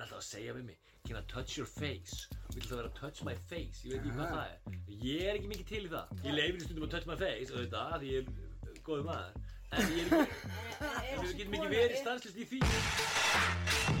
hún 0.00 0.06
er 0.06 0.08
alltaf 0.08 0.22
að 0.24 0.30
segja 0.32 0.56
við 0.56 0.64
mig 0.70 0.90
can 1.06 1.16
I 1.16 1.20
touch 1.28 1.58
your 1.58 1.66
face? 1.66 2.28
Og 2.48 2.56
vil 2.56 2.64
það 2.64 2.80
vera 2.80 2.90
touch 3.00 3.24
my 3.24 3.34
face? 3.50 3.84
Ég 3.84 3.92
veit 3.92 4.00
ekki 4.00 4.16
hvað 4.16 4.34
það 4.34 4.44
er. 4.46 4.80
Ég 5.04 5.28
er 5.28 5.38
ekki 5.38 5.52
mikið 5.52 5.70
til 5.70 5.82
í 5.84 5.92
það. 5.94 6.12
Ég 6.24 6.36
leifir 6.36 6.64
stundum 6.64 6.86
að 6.88 6.92
touch 6.96 7.08
my 7.10 7.18
face 7.20 7.54
þetta 7.54 7.86
því 7.94 8.12
ég 8.16 8.34
er 8.34 8.82
góður 8.88 9.08
maður. 9.08 9.40
En 9.70 9.96
ég 9.96 10.04
er 10.04 10.20
ekki. 10.20 10.52
Við 11.24 11.34
getum 11.40 11.58
ekki 11.60 11.72
verið 11.76 11.98
stanslist 12.04 12.44
í 12.44 12.50
því 12.52 13.99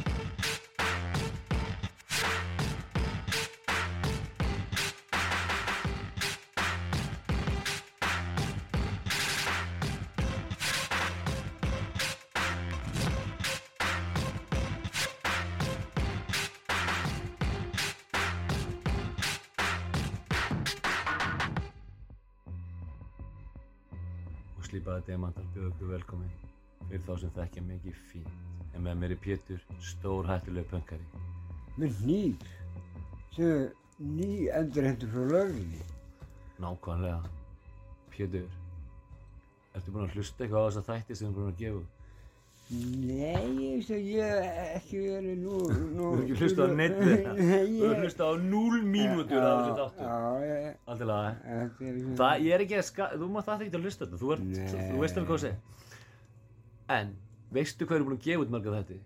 slípaði 25.00 25.12
demantar 25.12 25.44
bjóðu 25.54 25.70
ykkur 25.72 25.90
velkomin. 25.94 26.30
Fyrir 26.88 27.02
þá 27.06 27.14
sem 27.20 27.30
þekkja 27.34 27.62
mikið 27.62 27.94
fínt. 28.10 28.28
En 28.74 28.82
með 28.84 28.98
mér 29.00 29.10
er 29.14 29.20
Pétur 29.20 29.60
stór 29.80 30.26
hættulega 30.26 30.68
pönkari. 30.70 31.04
Með 31.78 32.02
nýr? 32.04 32.36
Sem 33.34 33.70
ný 33.98 34.48
endurhendur 34.52 35.08
frá 35.08 35.24
lögrinni. 35.30 35.80
nákvæmlega. 36.60 37.22
Pétur 38.10 38.48
ertu 39.74 39.92
búinn 39.92 40.08
að 40.08 40.14
hlusta 40.14 40.44
eitthvað 40.44 40.60
á 40.60 40.68
þessa 40.68 40.86
þætti 40.90 41.16
sem 41.16 41.28
þú 41.28 41.30
er 41.30 41.36
búinn 41.36 41.52
að 41.52 41.60
gefa? 41.60 41.99
Nei, 42.70 43.46
ég 43.58 43.72
veist 43.74 43.90
að 43.90 44.04
ég 44.06 44.44
ekki 44.76 45.00
verið 45.02 45.40
nú... 45.40 45.56
Þú 45.66 46.04
hefur 46.04 46.20
ekki 46.22 46.36
hlustað 46.38 46.70
á 46.70 46.74
neitt 46.78 47.00
Nei, 47.00 47.64
Þú 47.66 47.88
ég... 47.88 48.02
hlustað 48.04 48.28
á 48.30 48.34
0 48.44 48.82
mínútur 48.86 49.42
af 49.42 49.56
þessu 49.56 49.72
þáttu 49.80 50.04
Já, 50.06 50.18
já, 50.46 50.68
Allt 50.86 51.02
í 51.02 51.08
lagi 51.10 51.32
þetta 51.40 51.56
er 51.56 51.96
ekki... 51.96 52.14
Það, 52.20 52.44
ég 52.46 52.54
er 52.54 52.64
ekki 52.66 52.78
að 52.78 52.86
ska... 52.86 53.08
Þú 53.16 53.30
mátt 53.34 53.48
það 53.48 53.64
ekki 53.66 53.80
að 53.80 53.88
hlusta 53.88 54.06
þetta. 54.06 54.20
Þú, 54.22 54.30
ert, 54.36 54.46
Nei. 54.46 54.86
þú 54.92 55.02
veist 55.02 55.18
alveg 55.18 55.32
hvað 55.32 55.40
að 55.40 55.44
segja 55.46 55.58
En, 57.00 57.12
veistu 57.58 57.88
hvað 57.88 57.96
við 57.96 58.00
erum 58.00 58.10
búin 58.12 58.20
að 58.20 58.28
gefa 58.28 58.44
út 58.46 58.54
marga 58.54 58.76
þætti? 58.78 59.00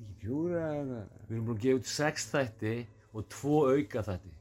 Ekki 0.00 0.16
fjóra 0.24 0.64
eða... 0.80 1.04
Við 1.28 1.36
erum 1.36 1.46
búin 1.50 1.60
að 1.60 1.64
gefa 1.68 1.82
út 1.82 1.92
6 1.92 2.28
þætti 2.32 2.74
og 3.12 3.28
2 3.36 3.60
auka 3.74 4.08
þætti. 4.08 4.34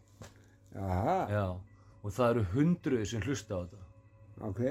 Jaha, 0.79 1.19
Já 1.35 1.45
Og 2.03 2.11
það 2.11 2.33
eru 2.33 2.43
hundruði 2.51 3.05
sem 3.07 3.21
hlusta 3.23 3.55
á 3.55 3.59
þetta. 3.63 3.83
Ok. 4.43 4.61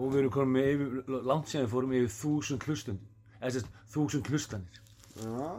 Og 0.00 0.06
við 0.14 0.20
erum 0.22 0.32
komin 0.32 0.54
með 0.56 0.68
yfir, 0.72 1.10
langt 1.28 1.50
síðan 1.50 1.66
við 1.66 1.72
fórum 1.74 1.94
yfir 1.98 2.12
þúsund 2.16 2.64
hlustundum 2.68 3.08
Eða 3.40 3.52
sérst, 3.56 3.72
þúsund 3.92 4.30
hlustanir 4.30 4.80
Já, 5.20 5.50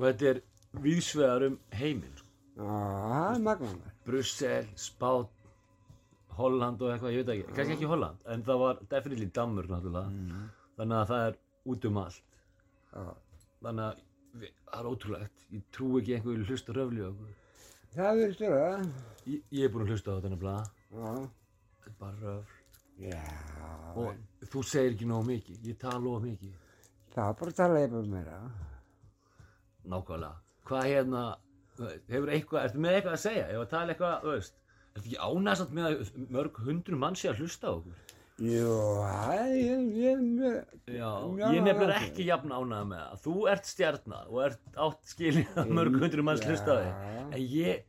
Og 0.00 0.06
þetta 0.06 0.30
er 0.30 0.40
víðsvegar 0.84 1.44
um 1.48 1.58
heiminn 1.76 2.16
sko. 2.16 2.26
það 2.60 3.34
er 3.34 3.42
magnanar. 3.44 3.92
Brussel, 4.06 4.66
Spán, 4.80 5.26
Holland 6.38 6.80
og 6.84 6.92
eitthvað, 6.94 7.14
ég 7.16 7.24
veit 7.26 7.32
ekki, 7.34 7.54
kannski 7.56 7.74
ekki 7.76 7.88
Holland, 7.90 8.20
en 8.32 8.44
það 8.46 8.60
var 8.62 8.78
definitely 8.92 9.26
Dammur 9.36 9.68
náttúrulega, 9.68 10.44
þannig 10.78 10.96
að 11.00 11.10
það 11.10 11.24
er 11.26 11.36
út 11.74 11.86
um 11.90 11.98
allt, 12.04 12.38
Já. 12.94 13.02
þannig 13.66 13.84
að 13.88 14.00
við, 14.44 14.54
það 14.70 14.78
er 14.80 14.88
ótrúlegt, 14.92 15.44
ég 15.56 15.66
trú 15.76 15.90
ekki 16.00 16.14
einhverju 16.16 16.46
hlusta 16.48 16.76
röfli 16.78 17.04
á 17.04 17.08
okkur, 17.10 17.34
Það 17.96 18.20
verður 18.20 18.34
störa. 18.38 18.70
ég, 19.26 19.42
ég 19.58 19.66
er 19.66 19.74
búinn 19.74 19.86
að 19.88 19.92
hlusta 19.96 20.14
á 20.14 20.16
þetta 20.20 20.32
nefnilega, 20.36 20.64
Já. 20.94 21.12
þetta 21.80 21.90
er 21.92 21.98
bara 22.04 22.22
röfl, 22.24 22.59
Já, 23.00 23.20
og 23.96 24.48
þú 24.52 24.62
segir 24.68 24.94
ekki 24.94 25.08
nógu 25.08 25.28
mikið, 25.30 25.60
ég 25.70 25.78
tala 25.80 26.10
of 26.12 26.24
mikið, 26.24 26.52
það 27.14 27.30
er 27.30 27.38
bara 27.40 27.54
að 27.54 27.60
tala 27.60 27.80
eitthvað 27.80 28.10
meira. 28.12 28.38
nákvæmlega, 29.90 30.34
hvað 30.68 30.88
hérna, 30.90 31.22
hefur 31.80 32.32
eitthvað, 32.34 32.64
ertu 32.66 32.82
með 32.84 32.96
eitthvað 32.98 33.16
að 33.16 33.22
segja, 33.24 33.46
ef 33.48 33.62
að 33.64 33.70
tala 33.74 33.94
eitthvað, 33.94 34.16
þú 34.24 34.34
veist, 34.34 34.58
ertu 34.90 35.04
ekki 35.06 35.20
ánægsamt 35.30 35.76
með 35.78 35.88
að 35.90 36.30
mörg 36.36 36.60
hundru 36.66 36.98
mann 37.00 37.16
sé 37.16 37.30
að 37.30 37.40
hlusta 37.44 37.70
á 37.70 37.72
okkur? 37.78 38.16
Jú, 38.40 38.74
það 39.04 39.32
er, 39.36 39.50
ég, 39.60 39.80
ég, 40.00 40.20
Já, 40.96 41.08
ég 41.52 41.64
nefnir 41.64 41.90
ekki 41.92 42.24
jafn 42.28 42.52
ánægða 42.56 42.84
með 42.88 43.00
það. 43.02 43.18
Þú 43.24 43.34
ert 43.52 43.66
stjarnar 43.68 44.30
og 44.32 44.38
ert 44.46 44.78
átt 44.80 45.10
skilið 45.12 45.58
að 45.60 45.72
mörg 45.76 45.98
hundru 46.00 46.24
manns 46.24 46.44
hlusta 46.48 46.76
á 46.76 46.80
þig. 46.80 47.10
En 47.26 47.42
ég, 47.52 47.82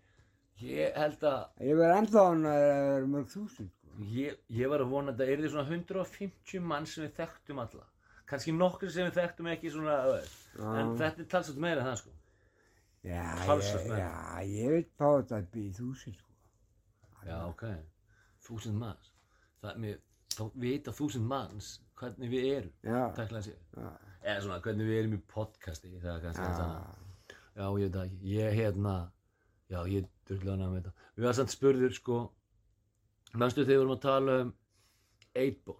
ég 0.68 0.98
held 1.00 1.24
að, 1.30 1.46
ég 1.70 1.80
verð 1.80 1.96
ennþá 2.02 2.26
hann 2.28 2.44
að 2.52 2.66
það 2.66 2.92
er 2.98 3.08
mörg 3.14 3.32
þúsund. 3.32 3.72
Ég, 4.12 4.38
ég 4.50 4.70
var 4.72 4.82
að 4.84 4.92
vona 4.94 5.12
að 5.14 5.22
það 5.24 5.32
yrði 5.36 5.50
svona 5.54 5.68
150 5.70 6.64
mann 6.72 6.86
sem 6.90 7.04
við 7.06 7.14
þekktum 7.20 7.62
alla. 7.64 7.86
Kanski 8.32 8.54
nokkri 8.56 8.90
sem 8.94 9.08
við 9.10 9.18
þekktum 9.20 9.50
ekki 9.52 9.72
svona, 9.74 9.96
veist. 10.08 10.38
En 10.60 10.94
þetta 11.00 11.24
er 11.26 11.30
talsvægt 11.34 11.60
meira 11.66 11.84
það 11.88 11.98
sko. 12.02 12.14
Já, 13.02 13.24
Talsvert 13.48 13.82
ég, 13.86 13.90
meira. 13.90 14.06
já, 14.06 14.46
ég 14.62 14.70
veit 14.76 14.92
fá 15.00 15.08
þetta 15.18 15.38
að 15.42 15.48
býja 15.56 15.74
þúsund, 15.80 16.20
sko. 16.22 16.36
Já, 17.26 17.38
ok. 17.50 17.64
Þúsund 18.46 18.78
manns. 18.82 19.12
Það, 19.62 19.80
mér, 19.84 19.98
þá 20.36 20.44
vita 20.64 20.94
þúsund 20.98 21.28
manns 21.30 21.72
hvernig 22.02 22.32
við 22.34 22.46
erum. 22.56 22.76
Já, 22.86 23.00
Tækla 23.18 23.42
sér. 23.46 23.58
já, 23.78 23.90
Eða 24.22 24.42
svona 24.46 24.60
hvernig 24.62 24.86
við 24.92 25.00
erum 25.02 25.16
í 25.18 25.22
podcasti. 25.34 25.92
Það 25.98 26.12
er 26.14 26.22
kannski 26.28 26.46
það 26.46 26.76
já, 26.76 27.34
Já, 27.58 27.66
ég 27.66 27.90
veit 27.90 27.96
það 27.98 28.06
ekki. 28.06 28.20
Ég, 28.36 28.54
hérna, 28.62 28.96
já, 29.74 29.80
ég 29.92 30.08
durðlega 30.30 30.56
hana 30.56 30.70
með 30.72 30.80
þetta. 30.86 30.94
Við 31.18 31.26
varum 31.26 31.40
samt 31.42 31.56
spurður, 31.56 31.96
sko, 31.98 32.20
mannstu 33.40 33.64
þegar 33.64 33.74
við 33.74 33.82
vorum 33.84 33.96
að 33.96 34.06
tala 34.08 34.38
um 34.44 34.54
8-ból 35.32 35.80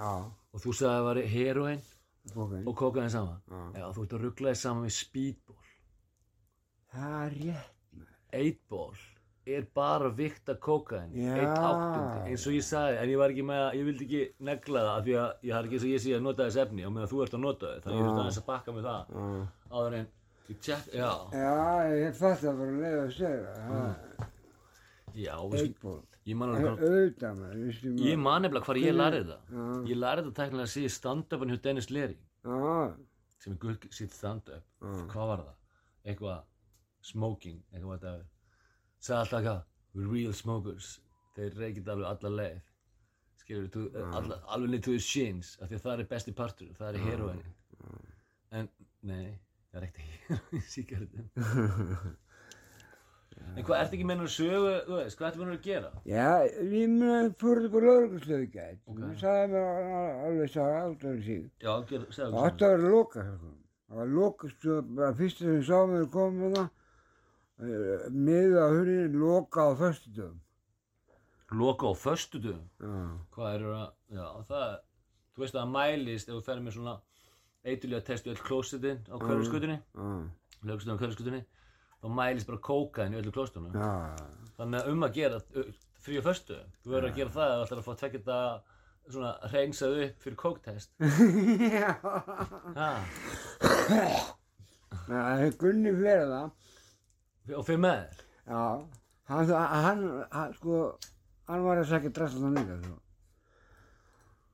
og 0.00 0.62
þú 0.62 0.72
sagði 0.72 0.90
að 0.90 0.96
það 0.96 1.06
var 1.08 1.22
heroin 1.34 1.82
okay. 2.34 2.62
og 2.64 2.74
kokaðin 2.78 3.14
saman? 3.14 3.40
Já, 3.76 3.86
þú 3.94 4.06
ert 4.06 4.16
að 4.16 4.24
ruggla 4.24 4.54
þig 4.54 4.62
saman 4.62 4.86
við 4.86 4.96
speedból 4.96 5.60
það 6.90 7.16
er 7.20 7.32
rétt 7.40 7.78
8-ból 8.40 8.98
er 9.50 9.64
bara 9.74 10.10
vikt 10.14 10.50
að 10.52 10.58
kokaðin 10.62 11.14
1-8 11.34 12.28
eins 12.28 12.44
og 12.46 12.54
ég 12.54 12.64
sagði 12.66 12.98
en 13.00 13.10
ég 13.10 13.20
var 13.20 13.32
ekki 13.32 13.44
með 13.48 13.62
að 13.64 13.76
ég 13.78 13.86
vildi 13.88 14.06
ekki 14.06 14.22
negla 14.46 14.82
það 14.84 14.92
af 14.92 15.02
því 15.06 15.14
að 15.22 15.30
ég 15.48 15.54
har 15.56 15.64
ekki 15.66 15.76
þess 15.76 15.88
að 15.88 15.94
ég 15.94 16.02
sé 16.04 16.10
að 16.16 16.24
nota 16.26 16.46
þess 16.46 16.62
efni 16.64 16.86
og 16.86 16.92
meðan 16.94 17.10
þú 17.10 17.22
ert 17.24 17.34
að 17.36 17.44
nota 17.44 17.66
þau 17.66 17.80
þannig 17.80 17.96
að 17.96 18.00
ég 18.00 18.04
þurfti 18.06 18.22
aðeins 18.22 18.40
að 18.40 18.48
bakka 18.50 18.70
með 18.76 18.84
það. 18.90 19.02
Já. 19.10 19.24
áður 19.74 19.96
en 19.98 20.06
ég 20.50 20.58
tjekk 20.66 20.86
Já, 21.00 21.12
Já 21.34 21.54
ég 21.96 22.12
fætti 22.20 22.50
að 22.50 22.56
vera 22.60 22.74
leið 22.84 22.98
að 23.00 23.10
segja 23.18 23.50
8-ból 25.40 26.00
ég 26.28 26.36
man 26.36 26.50
alveg 26.52 26.66
hvað. 26.66 26.82
Ég 28.04 28.18
nefnilega 28.44 28.66
lærði 28.98 29.22
það. 29.30 29.54
Ég 29.90 29.96
lærði 30.00 30.24
það 30.26 30.34
tæknilega 30.40 30.66
að 30.68 30.72
síða 30.74 30.92
stand-upin 30.96 31.52
hjá 31.54 31.60
Dennis 31.64 31.90
Leary, 31.90 32.16
sem 33.40 33.52
er 33.54 33.58
guð 33.62 33.86
sitt 33.96 34.12
stand-up. 34.12 34.64
Hvað 35.12 35.30
var 35.32 35.44
það? 35.46 35.54
Eitthvað 36.04 36.42
smoking, 37.10 37.62
eitthvað 37.72 38.02
þetta. 38.04 38.26
Sagði 39.00 39.20
alltaf 39.20 39.38
eitthvað, 39.40 39.62
we're 39.94 40.10
real 40.12 40.34
smokers. 40.36 40.90
Þeir 41.36 41.56
reykit 41.62 41.88
alveg 41.88 42.10
alla 42.10 42.32
leið. 42.36 42.60
Skilur 43.40 43.68
þú, 43.72 43.84
alla, 44.20 44.36
alveg 44.52 44.70
niður 44.74 44.84
to 44.84 44.92
the 44.98 45.02
shins, 45.02 45.54
af 45.62 45.70
því 45.70 45.78
að 45.78 45.84
það 45.86 46.02
er 46.04 46.10
besti 46.10 46.32
partur, 46.36 46.74
það 46.76 46.88
er 46.98 47.06
heroin. 47.08 47.40
En, 48.52 48.68
nei, 49.02 49.38
það 49.70 49.80
er 49.80 49.86
ekkert 49.88 50.10
heroin 50.28 50.60
í 50.60 50.64
síkartum. 50.68 51.30
En 53.56 53.64
hvað, 53.66 53.80
ertu 53.82 53.96
ekki 53.96 54.06
með 54.06 54.18
náttúrulega 54.20 54.34
sögu, 54.36 54.72
þú 54.86 54.96
veist, 54.98 55.16
hvað 55.18 55.28
ertu 55.30 55.40
búin 55.40 55.54
að 55.54 55.62
gera? 55.64 55.88
já, 56.06 56.26
ég 56.46 56.90
meina 56.94 57.30
fór 57.40 57.60
upp 57.66 57.74
á 57.74 57.80
lauruglustöðu 57.86 58.50
gæt. 58.54 58.78
Það 58.86 59.14
sagði 59.22 59.48
mér 59.54 59.64
al- 59.70 60.20
alveg 60.26 60.56
alltaf 60.60 61.16
í 61.16 61.24
sig. 61.26 61.50
Já, 61.60 61.72
segðu 61.88 62.12
Það 62.14 62.44
átti 62.44 62.64
að 62.68 62.74
vera 62.76 62.92
loka, 62.94 63.24
sko. 63.30 63.50
Það 63.90 63.96
var 64.00 64.12
loka, 64.14 64.48
sko, 64.54 64.76
bara 65.00 65.14
fyrst 65.18 65.38
sem 65.42 65.56
ég 65.56 65.64
sá 65.66 65.78
mér 65.90 66.06
komið 66.14 66.54
það. 66.60 66.68
Miða 67.60 68.62
á 68.64 68.68
hurðin, 68.72 69.18
loka 69.20 69.60
á 69.66 69.70
föstudöfum. 69.76 70.38
Loka 71.60 71.90
á 71.90 71.94
föstudöfum. 71.98 72.66
Já, 72.80 72.94
Hvað 73.34 73.54
er 73.54 73.64
það? 73.66 73.88
Já, 74.14 74.26
það 74.48 74.68
þú 75.34 75.42
veist 75.44 75.54
að 75.54 75.60
það 75.64 75.72
mælist 75.74 76.28
ef 76.30 76.34
þú 76.38 76.42
ferð 76.46 76.62
með 76.64 76.76
svona 76.78 76.94
eitulega 77.64 78.04
testu 78.06 78.30
öll 78.32 78.40
klósetin 78.46 79.02
á 79.10 79.14
hverfiskutinni, 79.20 79.76
já, 79.82 80.06
lögstöðum 80.64 80.96
á 80.96 81.00
hverfiskutinni, 81.02 81.42
þá 82.00 82.08
mælist 82.16 82.48
bara 82.48 82.62
kókain 82.64 83.14
í 83.14 83.20
öllu 83.20 83.32
klóstunum. 83.34 83.74
Þannig 84.58 84.80
að 84.80 84.90
um 84.92 85.06
að 85.06 85.16
gera 85.16 85.40
frí 86.00 86.20
á 86.20 86.22
föstu, 86.24 86.56
þú 86.84 86.94
verður 86.94 87.10
að 87.10 87.18
gera 87.20 87.34
það 87.36 87.54
þú 87.54 87.64
ætlar 87.66 87.82
að 87.82 87.88
fá 87.88 87.92
tvekja 88.00 88.20
þetta 88.20 88.40
svona 89.10 89.32
hreinsað 89.50 89.96
upp 90.06 90.24
fyrir 90.24 90.38
kóktest. 90.40 90.92
já. 91.76 91.92
Það 95.10 95.44
er 95.44 95.54
Gunni 95.60 95.92
fyrir 95.96 96.26
það. 96.30 96.50
og 97.56 97.64
fyrir 97.66 97.82
með 97.84 98.00
þér. 98.00 98.24
Já, 98.50 98.64
hann, 99.30 99.52
hann, 99.58 100.02
hann, 100.34 100.54
sko, 100.58 100.80
hann 101.50 101.64
var 101.66 101.80
að 101.82 101.90
segja 101.92 102.12
drastan 102.16 102.56
líka, 102.58 102.78
sko. 102.84 102.96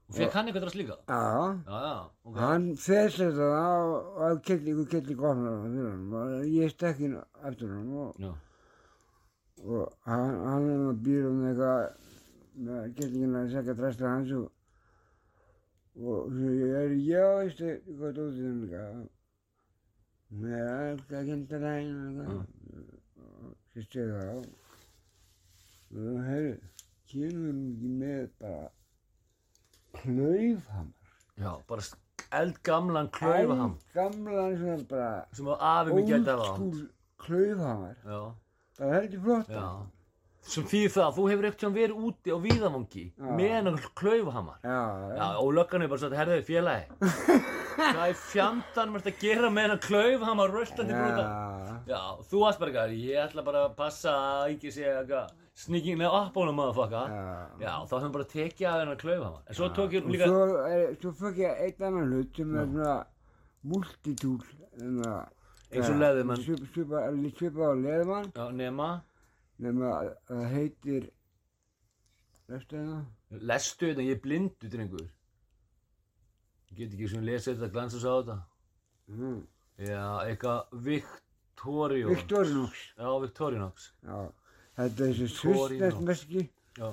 Og 0.06 0.14
fekk 0.14 0.34
hann 0.38 0.46
eitthvað 0.46 0.62
drast 0.62 0.78
líka? 0.78 0.96
Já, 1.10 1.20
Já, 1.66 1.78
já, 1.86 1.94
ok. 2.24 2.36
hann 2.38 2.66
fesði 2.78 3.26
það 3.34 3.94
á, 4.22 4.26
kellingu, 4.46 4.84
kellingu 4.92 5.24
það 5.26 5.40
hann 5.64 6.12
og 6.20 6.44
ég 6.46 6.70
stekk 6.74 7.00
inn 7.08 7.16
eftir 7.50 7.72
hann 7.74 7.88
og, 8.04 8.20
og 9.66 9.96
hann, 10.06 10.36
hann 10.46 10.68
er 10.74 10.84
að 10.92 11.00
býra 11.08 11.32
um 11.32 11.42
eitthvað 11.48 12.04
með 12.68 12.94
kellingina 13.00 13.42
að 13.42 13.50
segja 13.56 13.74
drastan 13.80 14.12
hans 14.12 14.30
og, 14.38 14.46
og 16.06 16.38
ég 16.44 16.78
er, 16.84 16.94
já, 17.02 17.26
veistu, 17.40 17.74
hvað 17.98 18.16
þú 18.20 18.28
þinn 18.38 18.62
líka? 18.62 18.86
Hún 20.30 20.46
er 20.54 20.70
alltaf 20.70 21.18
að 21.18 21.28
kenda 21.32 21.60
daginn 21.66 21.98
og 22.06 22.16
það. 22.22 22.40
Sýstu 23.74 24.06
það 24.12 24.30
á. 24.30 24.36
Og 25.96 26.16
heyrðu, 26.26 26.56
kemur 27.10 27.44
hún 27.50 27.60
ekki 27.74 27.92
með 28.00 28.24
bara 28.40 28.64
klaufhamar. 30.02 30.92
Já, 31.36 31.50
bara 31.68 31.82
eldgamlan 32.40 33.08
klaufaham 33.14 33.74
Gamlan 33.94 34.56
svona 34.58 34.86
bara 34.90 35.10
sem 35.36 35.46
að 35.52 35.66
afi 35.72 35.92
mig 35.98 36.08
gæti 36.08 36.32
að 36.32 36.40
á. 36.42 36.48
old 36.54 36.80
klaufhamar. 37.26 37.94
Já, 38.06 38.22
Það 38.76 38.88
er 38.88 38.96
heldur 39.00 39.20
flott. 39.26 39.48
já. 39.52 39.66
Sem 40.46 40.62
þýðir 40.70 40.92
það 40.94 41.04
að 41.08 41.14
þú 41.16 41.22
hefur 41.30 41.46
ekkert 41.48 41.72
verið 41.74 42.02
úti 42.06 42.30
á 42.30 42.38
Víðavangi 42.38 43.04
með 43.18 43.48
hennar 43.56 43.86
klaufahamar. 43.98 44.58
Já, 44.62 44.76
Já, 45.18 45.26
og 45.42 45.48
löggan 45.56 45.82
er 45.82 45.88
bara 45.90 45.98
sagt, 46.04 46.14
herðu, 46.14 46.36
félagi, 46.46 46.84
hvað 47.76 48.04
er 48.12 48.20
fjandan 48.20 48.92
mér 48.94 49.08
að 49.10 49.18
gera 49.24 49.50
með 49.50 49.66
hennar 49.66 49.80
klaufhamar 49.82 50.54
röltandi 50.54 50.94
brúta? 50.94 51.24
Já. 51.26 51.65
Já, 51.86 52.00
þú 52.26 52.40
varst 52.42 52.58
bara 52.58 52.72
eitthvað, 52.72 52.94
ég 52.98 53.20
ætla 53.22 53.42
bara 53.46 53.60
að 53.68 53.74
passa 53.78 54.12
að 54.18 54.54
ekki 54.56 54.72
sé 54.74 54.86
eitthvað 54.90 55.34
sneaking 55.56 56.00
neða 56.00 56.22
appbónum 56.24 56.56
motherfucker. 56.58 57.12
Já. 57.14 57.26
Já, 57.62 57.72
þá 57.86 57.94
höfum 57.96 58.14
bara 58.16 58.28
tekið 58.32 58.68
af 58.70 58.78
hennar 58.80 58.98
klaufahamar. 59.00 59.42
En 59.46 59.58
svo 59.58 59.68
tók 59.76 59.94
ég 59.94 60.08
líka, 60.10 60.26
svo, 60.26 60.64
er, 60.66 60.96
svo 61.00 61.12
fekk 61.20 61.42
ég 61.44 61.60
einn 61.66 61.84
annan 61.88 62.10
hlut 62.10 62.40
sem 62.40 62.56
er 62.56 62.70
svona 62.72 62.96
multitúl. 63.70 64.40
Svona, 64.76 65.12
Eins 65.70 65.90
og 65.90 66.00
Leatherman. 66.00 66.42
Svipa, 66.42 67.04
á 67.06 67.72
leðmann. 67.74 68.32
já, 68.34 68.44
nema, 68.58 68.88
að 69.60 70.10
það 70.30 70.48
heitir, 70.54 71.06
veistu 72.50 72.80
það? 72.82 73.04
lestu 73.50 73.90
þetta, 73.90 74.06
ég 74.06 74.18
er 74.18 74.24
blindu, 74.26 74.70
drengur. 74.72 75.06
Ég 76.70 76.80
get 76.80 76.98
ekki 76.98 77.10
svona 77.10 77.30
lesið 77.30 77.54
þetta, 77.56 77.70
glansa 77.74 78.02
svo 78.02 78.10
á 78.10 78.18
þetta. 78.18 78.36
Mm. 79.14 79.38
Já, 79.86 80.02
eitthvað 80.26 80.82
Victorio. 80.82 81.25
Victorinox. 82.14 82.84
Já, 82.98 83.08
Victorinox. 83.24 83.88
Já. 84.04 84.20
Þetta 84.76 85.08
er 85.08 85.18
þessi 85.22 85.48
Victorinox. 85.48 86.04
meski 86.10 86.48
Já. 86.76 86.92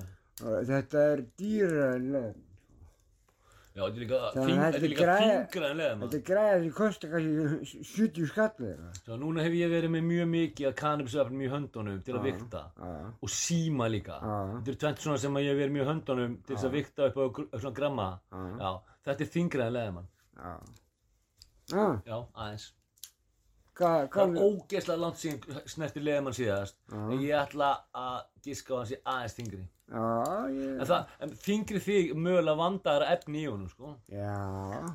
þetta 0.72 1.06
er 1.12 1.24
dýra 1.38 1.94
en 1.98 2.12
leðmann. 2.16 2.50
Já, 3.74 3.82
þetta 3.90 3.98
er 3.98 4.02
líka, 4.04 4.18
að 4.22 4.36
þingra 4.84 5.70
en 5.72 5.80
leðum. 5.80 6.02
Þetta 6.04 6.18
er 6.20 6.24
græða 6.28 6.58
sem 6.62 6.74
kostar 6.78 7.10
kannski 7.10 7.80
70 7.90 8.28
skallið. 8.30 8.84
Svo 9.00 9.16
núna 9.18 9.46
hef 9.48 9.56
ég 9.58 9.72
verið 9.74 9.94
með 9.96 10.04
mjög 10.12 10.28
mikið 10.34 10.68
af 10.70 10.76
kannabisöfnum 10.78 11.42
í 11.42 11.50
höndunum 11.50 12.04
til 12.06 12.14
að 12.20 12.28
vikta. 12.28 12.62
Já. 12.78 12.92
Og 13.18 13.34
síma 13.34 13.88
líka. 13.90 14.20
Já. 14.22 14.36
Þetta 14.60 14.74
er 14.76 14.80
tvent 14.84 15.02
svona 15.08 15.24
sem 15.24 15.42
að 15.42 15.48
ég 15.48 15.56
hef 15.56 15.62
verið 15.64 15.76
mjög 15.80 15.88
í 15.88 15.90
höndunum 15.90 16.38
til 16.46 16.54
þess 16.54 16.70
að 16.70 16.78
vikta 16.78 17.10
upp 17.10 17.18
á 17.18 17.58
svona 17.58 17.74
gramma. 17.82 18.08
Já. 18.30 18.46
Já, 18.62 18.72
þetta 19.10 19.26
er 19.26 19.34
þingra 19.40 19.66
en 19.66 19.76
leðum. 19.80 20.00
Já. 20.38 20.54
Já. 21.74 21.86
Já, 22.06 22.18
aðeins. 23.82 24.10
Hvað, 24.14 24.14
Það 24.14 24.36
er 24.38 24.44
ógeðslega 24.48 25.00
langt 25.02 25.18
síðan 25.22 25.62
snerti 25.74 26.02
leðum 26.04 26.34
síðast. 26.38 26.76
Já. 26.92 27.00
En 27.04 27.22
ég 27.24 27.38
ætla 27.40 27.70
að 27.94 28.20
giska 28.46 28.74
á 28.74 28.78
hans 28.78 28.92
í 28.94 29.00
aðeins 29.14 29.38
þingri. 29.40 29.64
já, 29.94 30.04
ég, 30.54 30.70
En 30.80 30.86
það, 30.90 31.08
en 31.26 31.34
þingri 31.44 31.80
þig 31.84 32.14
mögulega 32.16 32.58
vandaðara 32.62 33.10
efni 33.18 33.42
í 33.44 33.50
honum, 33.50 33.70
sko. 33.70 33.96
já, 34.10 34.38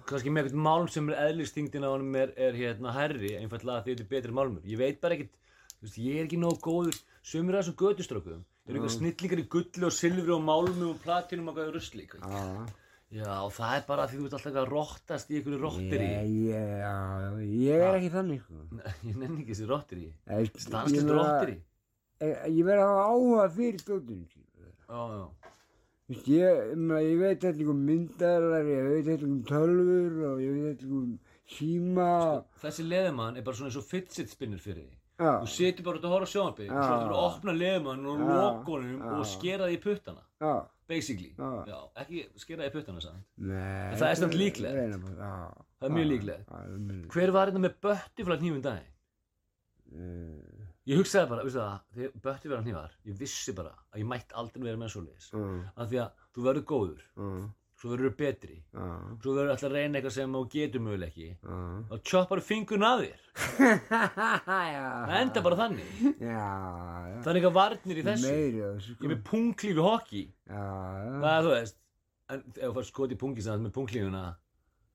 kannski 0.08 0.30
með 0.32 0.48
eitthvað 0.48 0.64
málm 0.68 0.88
sem 0.88 1.08
er 1.10 1.20
eðlistingdin 1.28 1.84
á 1.86 1.90
honum 1.92 2.14
er, 2.16 2.32
er 2.36 2.52
hérna 2.56 2.94
herri, 2.96 3.34
einfallega 3.38 3.82
því 3.84 3.94
þetta 3.94 4.06
er 4.06 4.12
betri 4.14 4.32
málmur. 4.32 4.62
Ég 4.64 4.78
veit 4.80 5.00
bara 5.00 5.14
ekkert, 5.18 5.34
veist, 5.82 5.98
ég 5.98 6.18
er 6.18 6.26
ekki 6.26 6.40
nóg 6.40 6.58
góður, 6.64 6.98
sömur 7.22 7.58
af 7.58 7.66
þessum 7.66 7.78
göduströkkum, 7.82 8.42
eru 8.68 8.78
eitthvað 8.78 8.96
snillingar 8.96 9.42
í 9.42 9.48
gulli 9.52 9.84
og 9.86 9.94
silfri 9.94 10.34
og 10.34 10.42
málmi 10.42 10.88
og 10.88 11.00
platinum 11.04 11.48
og 11.52 11.56
eitthvað 11.58 11.74
rusli. 11.76 12.06
eitthvað. 12.08 12.72
Já. 13.12 13.30
Og 13.44 13.52
það 13.56 13.74
er 13.78 13.84
bara 13.88 14.06
því 14.10 14.18
þú 14.20 14.26
ert 14.28 14.36
alltaf 14.38 14.58
að 14.62 14.68
rottast 14.72 15.30
í 15.32 15.38
einhverju. 15.38 15.70
Ég, 15.88 16.28
ég, 16.48 16.74
já, 16.82 16.94
ég 17.44 17.84
er 17.86 17.98
ekki 17.98 18.10
þannig, 18.14 18.42
sko. 18.44 18.66
Ég 19.08 19.16
nenni 19.16 19.42
ekki 19.44 19.54
þessi 19.54 19.68
rotteri. 19.70 20.08
Ég, 20.28 20.50
Stanslist 20.64 21.06
meina, 21.08 21.18
rotteri. 21.22 21.56
Ég, 22.20 22.34
ég 22.58 22.64
verð 22.68 22.84
að 22.84 22.92
hafa 22.92 23.08
áhuga 23.14 23.48
fyrir 23.56 23.82
stótinu, 23.84 24.28
sko. 24.32 24.44
Já, 24.88 25.00
já. 25.14 25.54
Þú 26.08 26.14
veist, 26.14 26.28
ég, 26.32 27.18
veit 27.20 27.42
eitthvað 27.44 27.72
um 27.74 27.80
myndaðalar, 27.84 28.68
ég 28.72 28.86
veit 28.88 29.08
eitthvað 29.12 29.26
um 29.28 29.42
tölfur 29.50 30.22
og 30.30 30.38
ég 30.40 30.54
veit 30.56 30.70
eitthvað 30.70 31.02
um 31.02 31.10
síma. 31.52 32.06
Þessi 32.62 32.86
leðumann 32.88 33.36
er 33.36 33.44
bara 33.44 33.58
svona 33.58 33.68
eins 33.72 33.76
og 33.80 33.84
fidget 33.88 34.32
spinner 34.32 34.62
fyrir 34.62 34.86
því. 34.86 34.94
Já, 35.18 35.32
Þú 35.42 35.48
setur 35.50 35.84
bara 35.88 35.98
út 35.98 36.04
að 36.06 36.12
horfa 36.14 36.28
sjónarbygg, 36.30 36.68
Já. 36.70 36.78
svo 36.78 36.94
ertu 36.94 37.06
bara 37.08 37.18
að 37.18 37.24
opna 37.26 37.54
leðumann 37.58 38.04
og 38.06 38.20
Já. 38.22 38.42
og 39.18 39.24
skera 39.26 39.66
því 39.66 39.74
í 39.74 39.80
puttana. 39.82 40.22
já, 40.38 40.52
Basically. 40.88 41.34
Já. 41.36 41.48
Já, 41.68 41.78
ekki 42.02 42.22
skera 42.40 42.64
í 42.68 42.72
puttana 42.72 43.00
samt. 43.04 43.24
nei. 43.36 43.92
En 43.92 43.98
það 44.00 44.10
er 44.10 44.20
samt 44.22 44.36
líklegt. 44.40 45.02
bara, 45.02 45.16
Já. 45.18 45.64
Það 45.78 45.88
er 45.90 45.94
mjög 45.98 46.08
líklegt. 46.12 46.46
Já, 46.48 46.62
mjög 46.78 46.94
líklegt. 46.94 47.12
Hver 47.16 47.32
var 47.36 47.50
þetta 47.52 47.62
með 47.66 47.74
böttifla 47.84 48.38
hnífum 48.40 48.62
daginn? 48.64 48.94
Eh, 49.92 50.64
Ég 50.88 50.96
hugsaði 50.96 51.28
bara, 51.28 51.42
veistu 51.44 51.60
það, 51.60 51.80
þegar 51.96 52.12
böttifla 52.24 52.58
hnífar, 52.64 52.92
ég 53.04 53.16
vissi 53.20 53.52
bara 53.56 53.74
að 53.92 54.00
ég 54.00 54.06
mætti 54.08 54.36
aldrei 54.40 54.62
vera 54.64 54.78
með 54.80 54.92
svoleiðis. 54.94 55.26
Já, 55.34 55.42
Af 55.76 55.90
því 55.90 55.98
að 56.00 56.22
þú 56.32 56.44
verður 56.46 56.64
góður, 56.70 57.02
já, 57.18 57.26
svo 57.78 57.92
verður 57.92 58.08
þú 58.10 58.16
betri, 58.18 58.56
já, 58.74 58.86
svo 59.22 59.34
verður 59.36 59.50
alltaf 59.54 59.68
að 59.68 59.74
reyna 59.78 59.98
eitthvað 60.00 60.14
sem 60.16 60.32
þú 60.34 60.40
getur 60.54 60.82
möguleg 60.82 61.10
ekki. 61.12 61.28
já. 61.38 61.58
Og 61.94 62.00
tjoppar 62.10 62.40
fingurinn 62.42 62.86
að 62.88 63.04
þér. 63.04 63.20
Það 63.88 65.14
enda 65.20 65.42
bara 65.44 65.58
þannig. 65.60 65.92
Já, 66.18 66.32
já. 66.32 67.20
Það 67.22 67.30
er 67.32 67.38
eitthvað 67.40 67.56
varnir 67.58 68.00
í 68.00 68.04
þessu. 68.08 68.32
Meiri 68.32 68.62
á 68.64 68.68
þessu, 68.74 68.96
Ég 68.98 69.12
sko. 69.12 69.22
með. 69.28 70.22
Já, 70.48 70.64
já. 70.64 71.14
Það 71.22 71.30
er 71.36 71.46
þú 71.48 71.52
veist. 71.54 71.78
En 72.28 72.42
ef 72.48 72.58
þú 72.66 72.72
fær 72.78 72.88
skot 72.90 73.14
í 73.14 73.20
sem 73.22 73.62
með 73.64 73.74
punklífuna, 73.78 74.24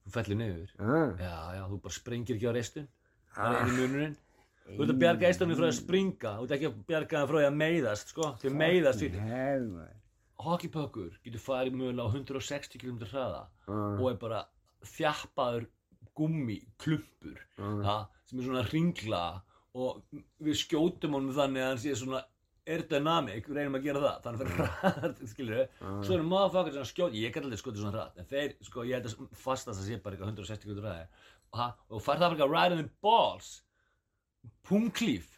þú 0.04 0.12
fellur 0.18 0.38
niður. 0.42 0.68
Já. 0.76 1.00
Já, 1.24 1.34
já, 1.58 1.62
þú 1.72 1.80
bara 1.88 1.96
springir 1.98 2.36
ekki 2.38 2.50
á 2.50 2.54
reistun. 2.54 2.88
Það 3.34 3.44
Ah. 3.44 3.54
er 3.54 3.64
einu 3.64 3.74
munurinn. 3.80 4.16
Þú 4.64 4.80
ert 4.84 4.92
að 4.94 5.00
bjarga 5.02 5.28
eistunni 5.28 5.56
frá 5.58 5.64
því 5.66 5.72
að 5.72 5.80
springa, 5.80 6.30
þú 6.38 6.44
ert 6.46 6.54
ekki 6.56 6.68
að 6.70 6.76
bjarga 6.88 7.18
það 7.18 7.28
frá 7.32 7.36
því 7.40 7.48
að 7.48 7.56
meiðast, 7.64 8.12
sko, 8.14 8.28
því 8.40 8.52
meiðast 8.60 9.02
fyrir. 9.02 9.26
Hockeypökkur 10.42 11.12
getur 11.24 11.40
farið 11.44 11.76
mögulega 11.78 12.10
á 12.10 12.14
160 12.16 12.80
km 12.82 12.98
hraða 13.12 13.42
Já, 13.68 13.74
og 14.00 14.06
er 14.10 14.16
bara 14.20 14.40
þjappaður 14.84 15.66
gummi, 16.18 16.60
klumpur, 16.78 17.38
já, 17.58 17.68
ja, 17.86 17.94
sem 18.28 18.38
er 18.40 18.46
svona 18.48 18.64
ringla 18.68 19.20
og 19.74 20.02
við 20.44 20.58
skjótum 20.60 21.16
honum 21.16 21.34
þannig 21.34 21.62
að 21.64 21.70
hann 21.72 21.80
sé 21.82 21.94
svona 21.98 22.20
aerodynamic, 22.64 23.48
reynum 23.52 23.74
að 23.78 23.86
gera 23.88 24.00
það, 24.04 24.20
þannig 24.24 24.40
að 24.40 24.44
fyrir 24.44 24.68
hraðar, 24.68 25.14
skilur 25.32 25.56
við, 25.58 25.72
svo 26.06 26.14
eru 26.14 26.26
motherfuckers 26.30 26.76
sem 26.78 26.86
skjóta, 26.92 27.18
ég 27.18 27.34
gæti 27.34 27.42
aldrei 27.48 27.60
skotið 27.60 27.82
svona 27.82 27.96
hratt, 27.98 28.20
en 28.22 28.28
þeir, 28.30 28.54
sko, 28.68 28.84
ég 28.88 28.94
held 29.00 29.08
að 29.10 29.34
fastast 29.42 29.82
að 29.82 29.88
sé 29.90 29.98
bara 30.04 30.16
eitthvað 30.16 30.30
160 30.32 30.70
km 30.70 30.80
hraði, 30.86 31.08
og, 31.50 31.58
ha- 31.60 31.74
og 31.90 32.04
fær 32.06 32.22
það 32.22 32.36
bara 32.38 32.48
right 32.54 32.76
in 32.78 32.80
the 32.86 32.94
balls, 33.04 33.50
punklíf, 34.68 35.28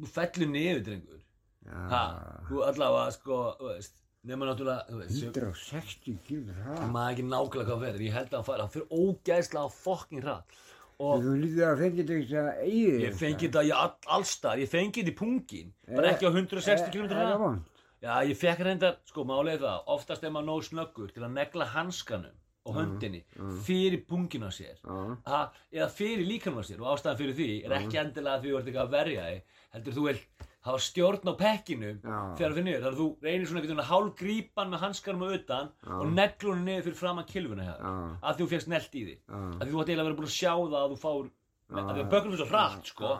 þú 0.00 0.10
fellur 0.14 0.50
niður, 0.54 0.82
drengur, 0.86 1.20
ha, 1.66 2.02
já. 2.14 2.40
þú 2.48 2.62
allavega, 2.70 3.12
sko, 3.18 3.40
veist, 3.66 4.00
nema 4.26 4.48
náttúrulega, 4.48 4.86
þú 4.90 5.00
veist, 5.00 5.24
160 5.26 6.16
kílur 6.26 6.54
ég 6.54 6.62
hrað. 6.64 6.86
maður 6.94 7.12
ekki 7.14 7.26
nákvæmlega 7.30 7.68
hvað 7.70 7.84
verður, 7.86 8.06
ég 8.06 8.16
held 8.16 8.30
að 8.32 8.38
hann 8.38 8.48
fær, 8.48 8.62
hann 8.64 8.72
fyrir 8.74 8.88
ógæðslega 9.02 9.74
fokkin 9.76 10.24
hratt, 10.24 10.58
og 10.96 11.22
Þú 11.22 11.34
lítið 11.42 11.64
að 11.66 11.82
fengið 11.84 12.10
þetta 12.10 12.42
að 12.42 12.60
eigið 12.66 13.02
Ég 13.04 13.16
fengi 13.20 13.48
þetta 13.50 13.64
all, 13.82 13.94
allstar, 14.16 14.62
ég 14.62 14.70
fengi 14.72 15.02
þetta 15.02 15.12
í 15.12 15.18
pungin, 15.20 15.74
bara 15.92 16.12
ekki 16.14 16.26
á 16.26 16.32
160 16.32 16.94
km 16.94 17.38
vond? 17.42 17.72
Já, 18.06 18.12
ég 18.28 18.36
fekk 18.38 18.64
reyndar, 18.66 18.98
sko, 19.08 19.24
er 19.24 19.60
það, 19.60 19.78
oftast 19.96 20.24
er 20.24 20.32
maður 20.34 20.50
nóg 20.50 20.66
snöggur 20.66 21.12
til 21.14 21.24
að 21.24 21.32
negla 21.36 21.68
hanskanum 21.72 22.34
og 22.66 22.74
höndinni 22.76 23.22
fyrir 23.66 24.02
pungin 24.08 24.46
á 24.46 24.50
sér. 24.50 24.80
Já, 24.82 25.16
Ha, 25.26 25.40
eða 25.72 25.88
fyrir 25.94 26.26
líkanum 26.26 26.60
á 26.60 26.64
sér 26.66 26.82
og 26.82 26.90
ástæðan 26.96 27.20
fyrir 27.20 27.36
því 27.38 27.48
er 27.64 27.76
ekki 27.78 28.00
endilega 28.02 28.42
því 28.42 28.50
þú 28.52 28.58
ert 28.58 28.70
eitthvað 28.70 28.86
að 28.86 28.96
verja 28.96 29.26
þig, 29.30 29.42
heldur 29.76 29.96
þú 29.96 30.06
vil 30.08 30.18
hafa 30.66 30.82
stjórn 30.86 31.30
á 31.30 31.34
pekkinu 31.40 31.90
Já. 32.02 32.18
þegar 32.38 32.52
þú 32.52 32.58
finnir, 32.60 32.78
þannig 32.82 32.92
að 32.92 33.00
þú 33.00 33.06
reynir 33.26 33.46
svona 33.46 33.60
einhvern 33.60 33.70
veginn 33.70 33.84
að 33.84 33.90
hálgrípan 33.92 34.70
með 34.74 34.82
hanskanum 34.84 35.24
á 35.26 35.28
utan 35.38 35.70
og 36.00 36.06
negla 36.16 36.50
honum 36.52 36.64
niður 36.68 36.86
fyrir 36.88 37.00
fram 37.00 37.22
að 37.22 37.30
kilvuna 37.32 37.66
Já. 37.70 37.94
að 38.30 38.40
þú 38.40 38.48
fegst 38.54 38.70
nelt 38.72 38.94
í 38.98 39.02
því, 39.06 39.16
Já. 39.16 39.40
að 39.60 39.66
þú 39.70 39.82
ætti 39.82 39.94
eiginlega 39.94 40.08
verið 40.10 40.20
búin 40.20 40.30
að 40.30 40.36
sjá 40.36 40.52
það 40.56 40.78
að 40.82 40.94
þú 40.94 40.98
fár, 41.06 41.30
að 41.66 41.92
því 41.96 42.02
að 42.04 42.10
pökkunum 42.12 42.34
er 42.36 42.40
svo 42.40 42.48
hratt, 42.50 42.90
sko, 42.92 43.12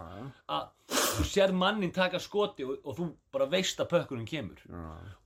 að 0.54 0.66
þú 0.86 1.24
sér 1.26 1.52
mannin 1.56 1.90
taka 1.94 2.18
skoti 2.22 2.62
og, 2.62 2.76
og 2.86 2.94
þú 2.94 3.06
bara 3.34 3.48
veist 3.50 3.80
að 3.82 3.88
pökkurinn 3.90 4.28
kemur. 4.28 4.60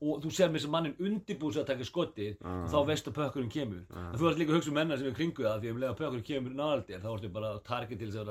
Og 0.00 0.22
þú 0.22 0.30
sér 0.32 0.48
með 0.48 0.60
þess 0.62 0.68
að 0.70 0.74
mannin 0.74 0.96
undirbúið 1.04 1.52
sig 1.56 1.62
að 1.62 1.68
taka 1.68 1.88
skotið 1.88 2.46
og 2.48 2.68
þá 2.72 2.78
veist 2.88 3.10
að 3.10 3.16
pökkurinn 3.18 3.52
kemur. 3.52 3.82
En 3.92 4.16
þú 4.16 4.30
ert 4.30 4.40
líka 4.40 4.54
að 4.54 4.58
hugsa 4.60 4.72
um 4.72 4.78
menna 4.80 4.96
sem 4.96 5.10
er 5.10 5.18
kringu 5.18 5.44
það 5.44 5.60
því 5.60 5.68
að 5.68 5.74
um 5.74 5.82
leið 5.82 5.90
að 5.90 6.00
pökkurinn 6.00 6.28
kemur 6.30 6.56
náðaldir 6.62 7.04
þá 7.04 7.10
ertu 7.12 7.32
bara 7.36 7.52
að 7.52 7.62
target 7.68 8.00
til 8.00 8.08
þess 8.08 8.20
að 8.22 8.26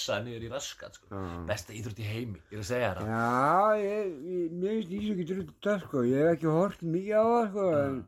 það 0.00 0.24
niður 0.28 0.46
í 0.46 0.52
raskat 0.54 1.00
sko. 1.00 1.22
Besta 1.50 1.76
íþrótt 1.76 2.00
í 2.00 2.08
heimi, 2.08 2.40
ég 2.48 2.56
er 2.56 2.64
að 2.64 2.70
segja 2.70 2.90
það. 2.96 3.04
Já, 3.12 3.84
ég, 3.84 4.04
ég, 4.30 4.52
mér 4.56 4.78
finnst 4.78 4.96
Ísok 5.00 5.16
ekki 5.20 5.28
drutt 5.34 5.68
það 5.68 5.84
sko, 5.84 6.06
ég 6.08 6.24
hef 6.24 6.38
ekki 6.38 6.54
hort 6.56 6.80
mikið 6.96 7.16
á 7.20 7.24
það 7.28 7.44
sko, 7.50 7.66
en, 7.80 8.00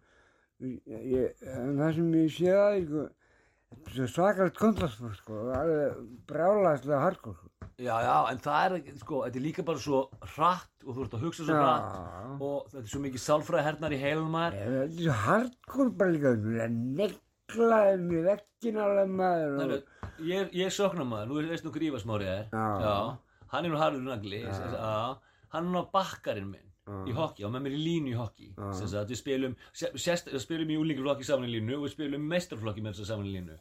ég, 1.13 1.45
en 1.53 1.83
það 1.83 3.13
svakalegt 4.13 4.59
kontrastfólk 4.61 5.17
sko, 5.19 5.41
alveg 5.57 5.99
brjálæðslega 6.31 7.01
hardcore 7.03 7.37
sko. 7.39 7.51
já, 7.83 7.95
já, 8.05 8.17
en 8.31 8.41
það 8.45 8.65
er 8.67 8.77
ekki, 8.79 8.95
sko, 9.01 9.21
þetta 9.27 9.41
er 9.41 9.45
líka 9.47 9.65
bara 9.67 9.83
svo 9.83 10.01
hratt 10.35 10.87
og 10.87 10.97
þú 10.97 11.05
ert 11.07 11.17
að 11.19 11.27
hugsa 11.27 11.47
svo 11.47 11.57
Já. 11.57 11.63
hratt 11.63 12.41
og 12.43 12.71
þetta 12.73 12.83
er 12.85 12.93
svo 12.95 13.03
mikið 13.07 13.25
sálfræði 13.27 13.67
hernar 13.69 13.97
í 13.97 14.01
heilum 14.03 14.33
maður 14.35 14.57
Ég, 14.59 14.73
Þetta 14.73 14.87
er 14.87 15.05
svo 15.07 15.19
hardcore 15.27 15.95
bara 15.99 16.17
líka, 16.17 16.35
þú 16.43 16.57
er 16.63 16.73
um 17.99 18.13
í 18.17 18.23
veggin 18.25 18.81
alveg 18.81 19.13
maður 19.21 19.53
og, 19.53 19.73
nei, 19.73 19.81
ég 20.31 20.55
ég 20.57 20.71
er 20.71 20.75
sóknarmaður, 20.79 21.29
nú 21.29 21.51
veist 21.53 21.67
nú 21.67 21.73
grífa 21.75 22.01
smári 22.01 22.29
er 22.33 22.47
Já. 22.53 23.19
hann 23.53 23.67
er 23.69 23.73
nú 23.75 23.81
harður 23.81 24.07
nagli 24.07 24.45
já. 24.47 25.19
hann 25.53 25.67
er 25.67 25.73
nú 25.75 25.83
bakkarinn 25.93 26.49
minn 26.53 26.72
í 26.83 27.13
hockey, 27.15 27.45
og 27.47 27.53
með 27.55 27.63
mér 27.67 27.75
í 27.77 27.81
línu 27.87 28.11
í 28.11 28.17
hockey. 28.19 28.49
Sem 28.75 28.89
sagt, 28.91 29.11
við 29.13 29.19
spilum 29.21 29.57
við 30.35 30.41
spilum 30.43 30.71
í 30.75 30.79
úlingarflokki 30.83 31.25
saman 31.29 31.47
í 31.47 31.53
línu 31.55 31.77
og 31.79 31.85
við 31.87 31.93
spilum 31.95 32.25
meistarflokki 32.33 32.83
með 32.83 32.97
þess 32.97 33.05
að 33.05 33.11
saman 33.13 33.29
í 33.31 33.35
línu. 33.37 33.57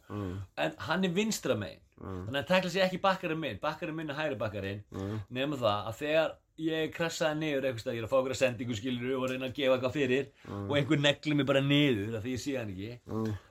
En 0.58 0.72
hann 0.88 1.04
er 1.06 1.12
vinstra 1.14 1.54
megin. 1.54 1.82
Þannig 2.02 2.32
að 2.32 2.34
hann 2.40 2.48
tekla 2.50 2.70
sér 2.74 2.86
ekki 2.88 2.98
bakkarinn 3.04 3.38
minn. 3.38 3.58
Bakkarinn 3.62 3.94
minn 3.94 4.10
er 4.10 4.18
hægri 4.18 4.38
bakkarinn. 4.40 4.82
Nema 5.30 5.56
það 5.60 5.86
að 5.92 5.98
þegar 6.02 6.30
ég 6.62 6.90
krassaði 6.92 7.38
niður 7.38 7.64
eitthvað 7.68 7.80
stað, 7.80 7.94
ég 7.94 8.02
er 8.02 8.06
að 8.06 8.10
fá 8.12 8.18
okkur 8.18 8.34
að 8.34 8.40
sendingu 8.42 8.74
skilur 8.76 9.14
og 9.16 9.30
reyna 9.30 9.46
að 9.48 9.54
gefa 9.56 9.76
eitthvað 9.76 9.94
fyrir 9.96 10.26
og 10.66 10.74
einhver 10.76 11.00
negli 11.00 11.34
mig 11.38 11.46
bara 11.46 11.62
niður 11.64 12.16
af 12.18 12.22
því 12.26 12.34
ég 12.34 12.42
sé 12.42 12.56
hann 12.58 12.72
ekki. 12.74 12.90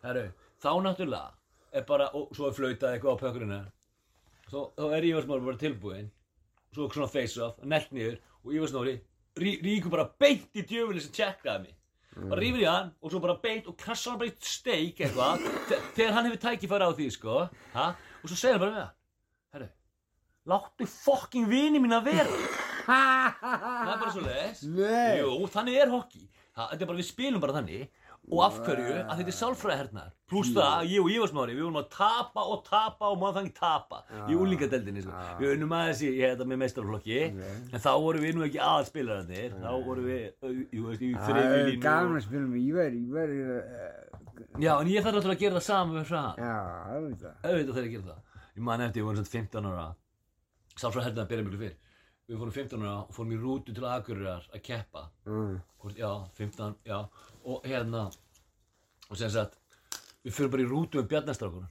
Heru, 0.03 0.25
þá 0.61 0.71
náttúrulega 0.85 1.31
er 1.71 1.83
bara, 1.87 2.11
og 2.13 2.35
svo 2.35 2.47
er 2.51 2.57
flautað 2.59 2.93
eitthvað 2.93 3.15
á 3.15 3.21
pökkurina 3.23 3.59
þá, 4.51 4.59
er 4.91 5.07
Ívarsmári 5.07 5.47
bara 5.47 5.57
tilbúinn. 5.63 6.11
Svo 6.75 6.87
rí, 9.39 9.53
ríkur 9.63 9.91
bara 9.93 10.07
beint 10.19 10.49
í 10.57 10.63
djöfuli 10.67 11.01
sem 11.03 11.13
tjekkaði 11.15 11.63
mig. 11.67 11.75
Bara 12.15 12.41
rífur 12.43 12.63
í 12.63 12.67
hann 12.67 12.89
og 12.99 13.11
svo 13.13 13.21
bara 13.23 13.37
beint 13.43 13.67
og 13.71 13.77
krassa 13.79 14.11
hann 14.11 14.19
bara 14.19 14.31
í 14.31 14.35
steik 14.43 14.99
eitthvað. 14.99 15.45
Þe- 15.69 15.81
þegar 15.95 16.17
hann 16.17 16.27
hefur 16.29 16.41
tækifæri 16.47 16.87
á 16.87 16.91
því 16.97 17.07
sko 17.15 17.37
ha? 17.75 17.85
og 18.21 18.25
svo 18.27 18.35
segir 18.35 18.57
hann 18.57 18.63
bara 18.65 18.75
með 18.75 18.83
hann 18.83 18.97
herru, 19.55 19.69
láttu 20.51 20.87
fucking 20.91 21.47
vini 21.51 21.79
mín 21.79 21.95
að 21.95 22.09
vera. 22.11 22.41
Það 22.91 23.89
er 23.93 23.99
bara 24.01 24.11
svo 24.15 24.23
Nei. 24.75 25.19
Jú, 25.21 25.33
þannig 25.53 25.75
er 25.77 25.91
ha, 26.57 26.65
Þetta 26.71 26.83
er 26.83 26.89
bara, 26.89 26.97
við 26.99 27.07
spilum 27.07 27.43
bara 27.43 27.55
þannig 27.59 27.83
Og 28.29 28.41
af 28.45 28.57
hverju, 28.61 28.91
að 29.01 29.17
þetta 29.19 29.31
er 29.31 29.35
sálfræðhernar 29.35 30.09
Plús 30.29 30.51
það, 30.53 30.67
að 30.77 30.91
ég 30.93 31.01
og 31.01 31.09
Ívarsmári, 31.11 31.55
við 31.57 31.65
vorum 31.65 31.79
að 31.81 31.87
tapa 31.95 32.43
og 32.53 32.61
tapa 32.67 33.09
og 33.09 33.17
maður 33.19 33.37
þannig 33.39 33.55
tapa 33.57 34.01
Í 34.29 34.37
úlingadeldinni, 34.37 35.03
sko. 35.03 35.23
Við 35.41 35.53
unnum 35.55 35.73
aðeins 35.75 36.03
í, 36.05 36.11
ég 36.19 36.35
þetta 36.35 36.47
með 36.51 36.61
meistarflokki 36.61 37.17
En 37.25 37.83
þá 37.83 37.89
vorum 38.05 38.23
við 38.23 38.37
nú 38.37 38.45
ekki 38.45 38.61
aðalspilararnir. 38.67 39.57
Þá 39.57 39.73
vorum 39.89 40.07
við, 40.07 40.23
í 40.69 40.83
er 41.41 41.69
línu. 41.71 41.83
gaman 41.83 42.21
að 42.21 42.25
spila 42.29 42.47
með 42.53 42.63
Ívar, 42.69 42.97
Ívar 43.01 43.35
er, 43.35 43.53
uh, 43.57 44.21
Já, 44.61 44.73
en 44.77 44.91
ég 44.93 45.03
þarf 45.03 45.17
náttúrulega 45.17 45.37
að 45.39 45.43
gera 45.45 45.57
það 45.57 45.67
sama 45.67 45.97
með 45.97 46.09
já, 46.45 46.55
það 46.87 47.05
veit 47.07 47.25
það. 47.25 47.35
auðvitað 47.49 47.75
þegar 47.75 47.89
ég 47.89 47.95
gera 47.97 48.09
það. 48.11 48.41
Ég 48.51 48.65
man 48.67 48.85
eftir, 48.85 49.01
ég 49.01 49.09
voru 49.09 49.21
svona 49.21 49.35
15 49.35 49.71
ára. 49.71 49.85
Sálfræð 50.81 51.07
heldur 51.09 51.25
að 51.25 51.31
byrja 51.31 51.47
miklu 51.47 51.61
fyrr 51.65 51.79
við 52.31 52.39
fórum 52.39 52.55
15 52.55 52.85
ára 52.85 52.93
og 53.03 53.15
fórum 53.15 53.33
í 53.35 53.39
rútu 53.39 53.73
til 53.75 53.87
Akureyrar 53.87 54.45
að 54.55 54.63
keppa. 54.63 55.03
Mm. 55.27 55.57
Hvort, 55.81 55.97
já, 55.99 56.11
15, 56.37 56.77
já. 56.87 56.99
Og 57.43 57.65
hérna 57.67 58.05
og 59.11 59.19
sem 59.19 59.31
sagt, 59.33 59.57
við 60.23 60.37
fyrir 60.37 60.53
bara 60.53 60.63
í 60.63 60.69
rútu 60.69 61.01
með 61.01 61.09
bjarnastrákunum 61.11 61.67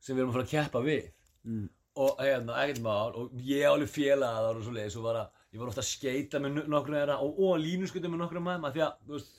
sem 0.00 0.14
við 0.14 0.22
erum 0.22 0.32
að 0.32 0.36
fara 0.36 0.46
að 0.46 0.52
keppa 0.52 0.84
við. 0.84 1.08
Mm. 1.46 1.66
og 1.96 2.18
hérna, 2.20 2.56
ekkert 2.60 2.82
mál 2.84 3.14
og 3.16 3.36
ég 3.46 3.62
alveg 3.64 3.88
félagar 3.88 4.58
og 4.58 4.64
svo 4.66 4.72
leiðis 4.74 4.96
og 4.98 5.04
var 5.06 5.18
að, 5.22 5.36
ég 5.54 5.60
var 5.62 5.70
ofta 5.70 5.80
að 5.80 5.86
skeita 5.88 6.40
með 6.42 6.58
nokkrum 6.68 6.96
þeirra 6.98 7.14
og, 7.24 7.38
og 7.40 7.54
línuskutu 7.62 8.10
með 8.12 8.20
nokkrum 8.20 8.44
maður 8.44 8.74
því 8.74 8.82
að, 8.84 8.98
þú 9.06 9.14
veist, 9.14 9.38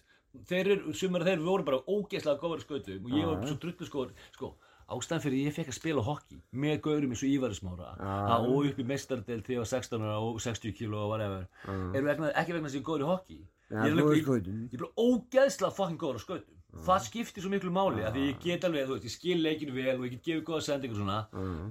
þeir 0.50 0.70
eru, 0.74 0.94
sumar 0.98 1.26
þeir 1.28 1.44
voru 1.44 1.68
bara 1.68 1.82
ógeðslega 1.84 2.42
góður 2.42 2.64
skutum 2.64 3.06
og 3.06 3.14
ég 3.14 3.30
var 3.30 3.44
svo 3.44 3.60
drullu 3.62 3.90
sko, 3.92 4.08
sko 4.34 4.50
ástæðan 4.88 5.24
fyrir 5.24 5.48
ég 5.48 5.56
fekk 5.56 5.72
að 5.72 5.77
spila 5.77 6.03
hockey 6.06 6.39
með 6.56 6.79
gaurum 6.86 7.13
eins 7.13 7.24
og 7.25 7.32
Ívarismára 7.34 7.89
Já. 8.00 8.36
og 8.39 8.70
upp 8.70 8.79
í 8.79 8.88
mestardel 8.88 9.41
þegar 9.44 9.58
ég 9.58 9.63
var 9.63 9.72
16 9.74 10.06
ára 10.08 10.20
og 10.24 10.41
60 10.44 10.75
kíló 10.77 11.03
og 11.03 11.13
whatever 11.13 11.48
er 11.67 12.06
vegna, 12.06 12.32
ekki 12.39 12.56
vegna 12.56 12.72
að 12.72 12.77
ég 12.77 12.84
er 12.84 12.88
góður 12.88 13.03
í 13.08 13.10
hockey. 13.12 13.41
Já, 13.67 13.82
ég 13.84 13.98
er 13.98 14.22
skautum. 14.22 14.62
ég 14.72 14.77
er 14.77 14.86
bara 14.86 15.08
ógeðslega 15.08 15.75
fucking 15.75 16.00
góður 16.00 16.22
á 16.22 16.24
skautum. 16.24 16.53
Það 16.88 17.06
skiptir 17.08 17.41
svo 17.41 17.50
miklu 17.50 17.72
máli 17.74 18.03
af 18.06 18.13
því 18.13 18.24
ég 18.27 18.41
get 18.44 18.65
alveg, 18.67 18.86
þú 18.86 18.96
veist, 18.96 19.06
ég 19.08 19.13
skil 19.13 19.38
leikinu 19.41 19.74
vel 19.74 19.96
og 19.96 20.03
ég 20.06 20.13
get 20.13 20.27
gefið 20.27 20.44
góða 20.46 20.65
sendingu 20.67 20.94
og 20.94 21.00
svona 21.01 21.15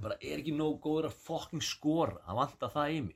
bara 0.03 0.17
er 0.19 0.41
ekki 0.41 0.55
nóg 0.57 0.81
góður 0.83 1.09
að 1.09 1.21
fucking 1.29 1.63
skora 1.63 2.17
það 2.27 2.41
vantar 2.41 2.73
það 2.75 2.95
í 2.97 2.99
mig. 3.07 3.15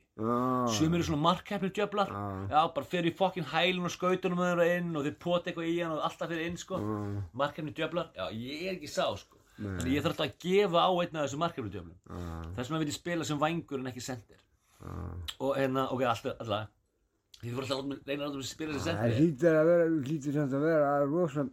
Sumir 0.77 1.01
eru 1.01 1.07
svona 1.09 1.25
markkeppnir 1.25 1.73
djöflar. 1.75 2.13
Já, 2.53 2.61
bara 2.77 2.89
fer 2.93 3.09
í 3.09 3.13
fokkin 3.17 3.49
hælun 3.51 3.89
og 3.89 3.93
skautunum 3.97 4.41
og 4.45 5.03
þeir 5.03 5.19
pota 5.19 5.51
eitthvað 5.51 5.67
í 5.73 5.75
hann 5.81 5.97
og 5.97 6.05
alltaf 6.07 6.31
fyrir 6.31 6.47
inn, 6.47 6.57
sko. 6.61 6.79
Markkeppnir 7.43 7.75
djöflar, 7.75 8.13
já, 8.15 8.29
ég 8.31 8.69
er 8.69 8.77
ekki 8.77 8.93
sá, 8.93 9.09
sko 9.19 9.40
Þannig 9.61 9.95
ég 9.95 10.05
þarf 10.05 10.13
alltaf 10.15 10.27
að 10.27 10.45
gefa 10.45 10.83
á 10.83 10.91
einn 10.91 11.17
af 11.17 11.25
þessum 11.25 11.43
markkeppnir 11.45 11.73
djöflum 11.75 11.97
Já. 12.01 12.27
Þess 12.57 12.69
vegna 12.71 12.81
vil 12.83 12.91
ég 12.91 12.97
spila 12.97 13.27
sem 13.27 13.41
vængur 13.41 13.81
en 13.81 13.91
ekki 13.91 14.03
sendir 14.05 14.41
Og 15.37 15.57
hérna, 15.57 15.87
ok, 15.93 16.05
alltaf, 16.09 16.37
alltaf 16.41 16.69
þú 17.41 17.55
voru 17.55 17.65
alltaf 17.65 17.81
að 17.81 18.11
reyna 18.11 18.29
að 18.29 18.45
spila 18.49 18.75
sem 18.75 18.81
Það 18.81 18.87
sendir 18.91 19.17
hlýtur 19.21 19.57
að 19.57 19.71
vera, 19.71 19.89
hlýtur 20.07 20.37
samt 20.37 20.55
að 20.57 20.65
vera 20.67 20.93
að 20.95 21.07
rosa 21.11 21.47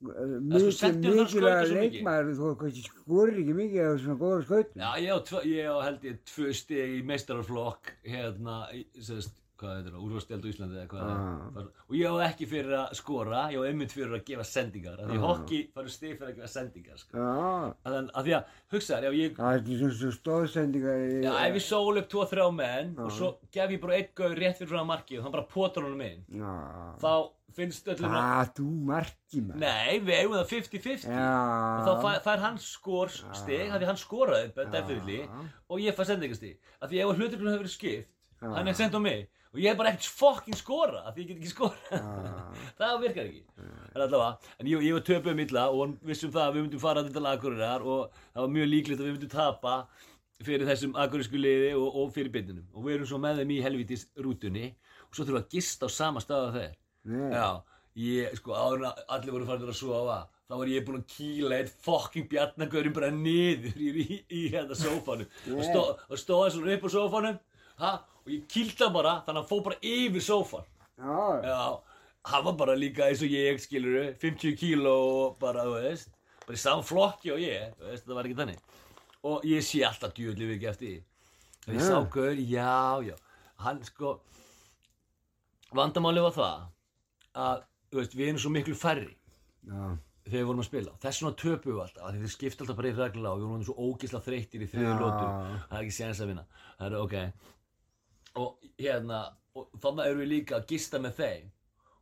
mikil, 0.00 0.72
sendir 0.74 1.16
þarf 1.18 1.24
að 1.24 1.32
skauta 1.32 1.50
mikilvæg 1.50 1.66
svo 1.66 1.74
mikið. 1.74 1.96
leikmaður 1.96 2.30
þú 2.38 2.84
skorir 2.86 3.40
ekki 3.42 3.56
mikið 3.58 3.84
á 3.84 3.92
svona 4.00 4.16
góður 4.22 4.46
skautum. 4.46 4.80
Já, 4.80 4.90
ég 5.04 5.32
ég 5.50 5.82
held 5.84 6.06
ég 6.08 6.22
tvö 6.30 6.54
stig 6.56 6.94
í 6.96 7.02
meistararflokk 7.10 7.92
hérna, 8.06 8.56
sérst, 8.96 9.34
hvað 9.60 9.74
heitir 9.76 9.92
það, 9.94 10.04
úrvasteld 10.06 10.44
á 10.44 10.48
Íslandi 10.50 10.78
eða 10.80 10.88
hvað 10.90 11.02
Ah. 11.10 11.50
það 11.54 11.60
er 11.60 11.68
og 11.90 11.94
ég 12.00 12.06
á 12.10 12.16
ekki 12.26 12.46
fyrir 12.50 12.74
að 12.80 12.94
skora, 13.00 13.40
ég 13.52 13.58
á 13.60 13.68
einmitt 13.70 13.92
fyrir 13.94 14.14
að 14.16 14.24
gefa 14.30 14.44
sendingar, 14.50 14.98
af 15.00 15.08
því 15.10 15.18
Ah. 15.20 15.26
hockey 15.26 15.60
farið 15.74 15.90
stig 15.96 16.18
fyrir 16.18 16.30
að 16.32 16.36
gefa 16.40 16.48
sendingar, 16.54 16.98
sko 16.98 17.16
Já, 17.16 17.74
Þannig 17.84 18.10
að 18.14 18.24
því 18.24 18.34
að, 18.38 18.44
hugsa 18.72 18.94
þér, 19.00 19.08
ef 19.10 19.14
ég, 19.20 19.36
það 19.36 19.54
er 19.54 19.80
svona 19.80 19.98
svo 20.00 20.10
stóðsendingar 20.18 20.98
já, 21.24 21.32
ef 21.48 21.54
ég 21.54 21.66
sól 21.68 21.98
upp 21.98 22.08
tvo, 22.08 22.24
þrjá 22.30 22.46
menn 22.54 22.94
og 22.98 23.10
svo 23.12 23.36
gef 23.52 23.70
ég 23.70 23.80
bara 23.80 23.94
einn 24.00 24.08
gaur 24.14 24.34
rétt 24.34 24.58
fyrir 24.58 24.72
frá 24.72 24.84
markið 24.86 25.18
og 25.18 25.22
hann 25.24 25.32
bara 25.32 25.46
potar 25.46 25.82
honum 25.84 26.00
inn, 26.02 26.24
Já. 26.32 26.96
þá 27.00 27.30
finnst 27.50 27.84
öllum 27.90 28.12
að, 28.14 28.14
Það, 28.14 28.50
þú 28.54 28.66
marki 28.86 29.40
maður. 29.42 29.58
nei, 29.58 29.98
við 29.98 30.14
eigum 30.20 30.36
það 30.38 30.50
50-50 30.54 31.08
og 31.10 31.18
Já. 31.18 31.84
þá 31.84 31.92
fær, 32.04 32.20
fær 32.22 32.38
hann 32.44 32.58
skor 32.62 33.08
stig, 33.10 33.70
af 33.70 33.80
því 33.80 33.86
hann 33.90 33.96
skoraði, 33.98 34.52
skipt, 38.40 38.56
hann 38.56 38.70
er 38.72 38.76
sendt 38.78 38.96
á 38.96 39.00
mig, 39.04 39.26
og 39.50 39.60
ég 39.60 39.72
hef 39.72 39.78
bara 39.80 39.92
ekkert 39.92 40.18
fucking 40.20 40.58
skora, 40.58 41.02
af 41.06 41.14
því 41.14 41.24
ég 41.24 41.30
get 41.30 41.40
ekki 41.40 41.52
skora, 41.52 42.00
það 42.80 43.02
virkar 43.04 43.28
ekki, 43.28 43.42
allavega, 43.94 44.52
en 44.56 44.70
ég, 44.70 44.84
ég 44.88 44.96
var 44.96 45.06
töpuð 45.06 45.36
milla 45.40 45.66
og 45.74 45.96
vissum 46.08 46.32
það 46.34 46.46
að 46.46 46.56
við 46.56 46.66
myndum 46.66 46.84
fara 46.84 47.04
til 47.06 47.26
Akureyrar 47.32 47.84
og 47.84 48.22
það 48.22 48.44
var 48.44 48.54
mjög 48.56 48.70
líklegt 48.74 49.02
að 49.02 49.08
við 49.10 49.16
myndum 49.18 49.34
tapa 49.34 49.76
fyrir 50.40 50.64
þessum 50.70 50.94
akureyrsku 50.96 51.36
liði 51.36 51.74
og, 51.76 51.88
og 52.00 52.14
fyrir 52.14 52.32
byrjunum, 52.32 52.68
og 52.72 52.86
við 52.86 52.96
erum 52.96 53.10
svo 53.10 53.20
með 53.20 53.42
þeim 53.42 53.52
í 53.52 53.60
helvitis 53.64 54.06
rútunni, 54.24 54.70
og 55.08 55.12
svo 55.12 55.26
þurfum 55.26 55.36
við 55.36 55.42
að 55.44 55.58
gista 55.58 55.90
á 55.90 55.90
sama 55.92 56.22
stað 56.24 56.46
af 56.46 56.56
þeir, 56.56 56.78
Nei. 57.10 57.28
Já, 57.32 57.48
ég, 58.00 58.36
sko, 58.40 58.54
áður 58.56 58.80
en 58.80 58.86
að 58.90 59.02
allir 59.16 59.34
voru 59.34 59.48
farin 59.48 59.72
að 59.72 59.78
sofa 59.78 60.20
þá 60.50 60.56
var 60.58 60.70
ég 60.70 60.86
búinn 60.86 60.98
að 60.98 61.12
kýla 61.14 61.58
einn 61.60 61.70
fucking 61.84 62.26
bjarnagörinn 62.30 62.94
bara 62.96 63.10
niður 63.14 63.76
í, 63.78 63.90
í, 64.02 64.16
í 64.34 64.40
hérna 64.50 64.74
sófanum. 64.74 65.28
Og, 65.54 65.60
stó, 65.62 65.84
og 66.10 66.18
stóði 66.18 66.56
svona 66.56 66.74
upp 66.74 66.86
á 66.86 66.90
sófanum 66.96 67.38
ha, 67.80 67.92
og 68.24 68.30
ég 68.34 68.44
kýldi 68.52 68.84
hann 68.84 68.94
bara 68.94 69.14
þannig 69.24 69.36
að 69.36 69.40
hann 69.42 69.50
fóð 69.50 69.62
bara 69.68 69.80
yfir 69.94 70.24
sófan 70.26 70.66
Já. 71.00 71.20
Já, 71.48 71.60
hann 72.28 72.44
var 72.44 72.56
bara 72.60 72.74
líka 72.76 73.06
eins 73.08 73.22
og 73.24 73.32
ég, 73.32 73.60
skiluru 73.62 74.02
50 74.20 74.56
kíló 74.60 74.96
bara, 75.40 75.62
þú 75.64 75.78
veist 75.80 76.10
bara 76.44 76.58
í 76.58 76.60
saman 76.60 76.84
flokki 76.84 77.32
og 77.32 77.40
ég, 77.40 77.70
þú 77.78 77.86
veist, 77.88 78.04
það 78.04 78.18
var 78.18 78.28
ekki 78.28 78.38
þannig. 78.40 78.58
Og 79.30 79.44
ég 79.48 79.64
sé 79.64 79.80
alltaf 79.86 80.12
djúðlið 80.16 80.52
ekki 80.56 80.68
eftir 80.68 80.98
og 81.68 81.74
ég 81.76 81.84
sá 81.86 81.96
gaur, 82.12 82.36
já, 82.36 82.74
já. 83.06 83.16
Hann 83.64 83.80
sko 83.88 84.18
vandamáli 85.76 86.22
var 86.24 86.34
það 86.36 86.62
að, 87.40 87.64
þú 87.92 88.00
veist, 88.00 88.16
við 88.18 88.28
erum 88.30 88.40
svo 88.42 88.52
miklu 88.54 88.76
færri 88.78 89.10
Já. 89.68 89.80
þegar 90.26 90.36
við 90.40 90.48
vorum 90.50 90.62
að 90.64 90.68
spila. 90.70 90.94
Þess 91.02 91.22
vegna 91.22 91.38
töpum 91.44 91.72
við 91.76 91.82
alltaf, 91.84 92.02
af 92.04 92.12
því 92.14 92.22
þeir 92.24 92.34
skipta 92.34 92.64
alltaf 92.64 92.78
bara 92.80 92.90
í 92.90 92.96
regla 92.96 93.32
og 93.32 93.40
við 93.42 93.50
vorum 93.52 93.64
svo 93.68 93.88
ógisla 93.88 94.22
þreyttir 94.24 94.64
í 94.64 94.70
þriðu 94.72 94.90
Já. 94.90 94.98
lótu 95.00 95.24
það 95.30 95.76
er 95.76 95.82
ekki 95.84 95.96
séns 95.96 96.20
að 96.24 96.32
vinna. 96.32 96.46
Það 96.80 96.86
er 96.90 96.98
ok 97.04 97.16
og 98.40 98.68
hérna, 98.80 99.22
og 99.56 99.70
þannig 99.82 100.10
erum 100.10 100.22
við 100.24 100.30
líka 100.34 100.58
að 100.60 100.68
gista 100.72 101.00
með 101.02 101.16
þeim. 101.22 101.48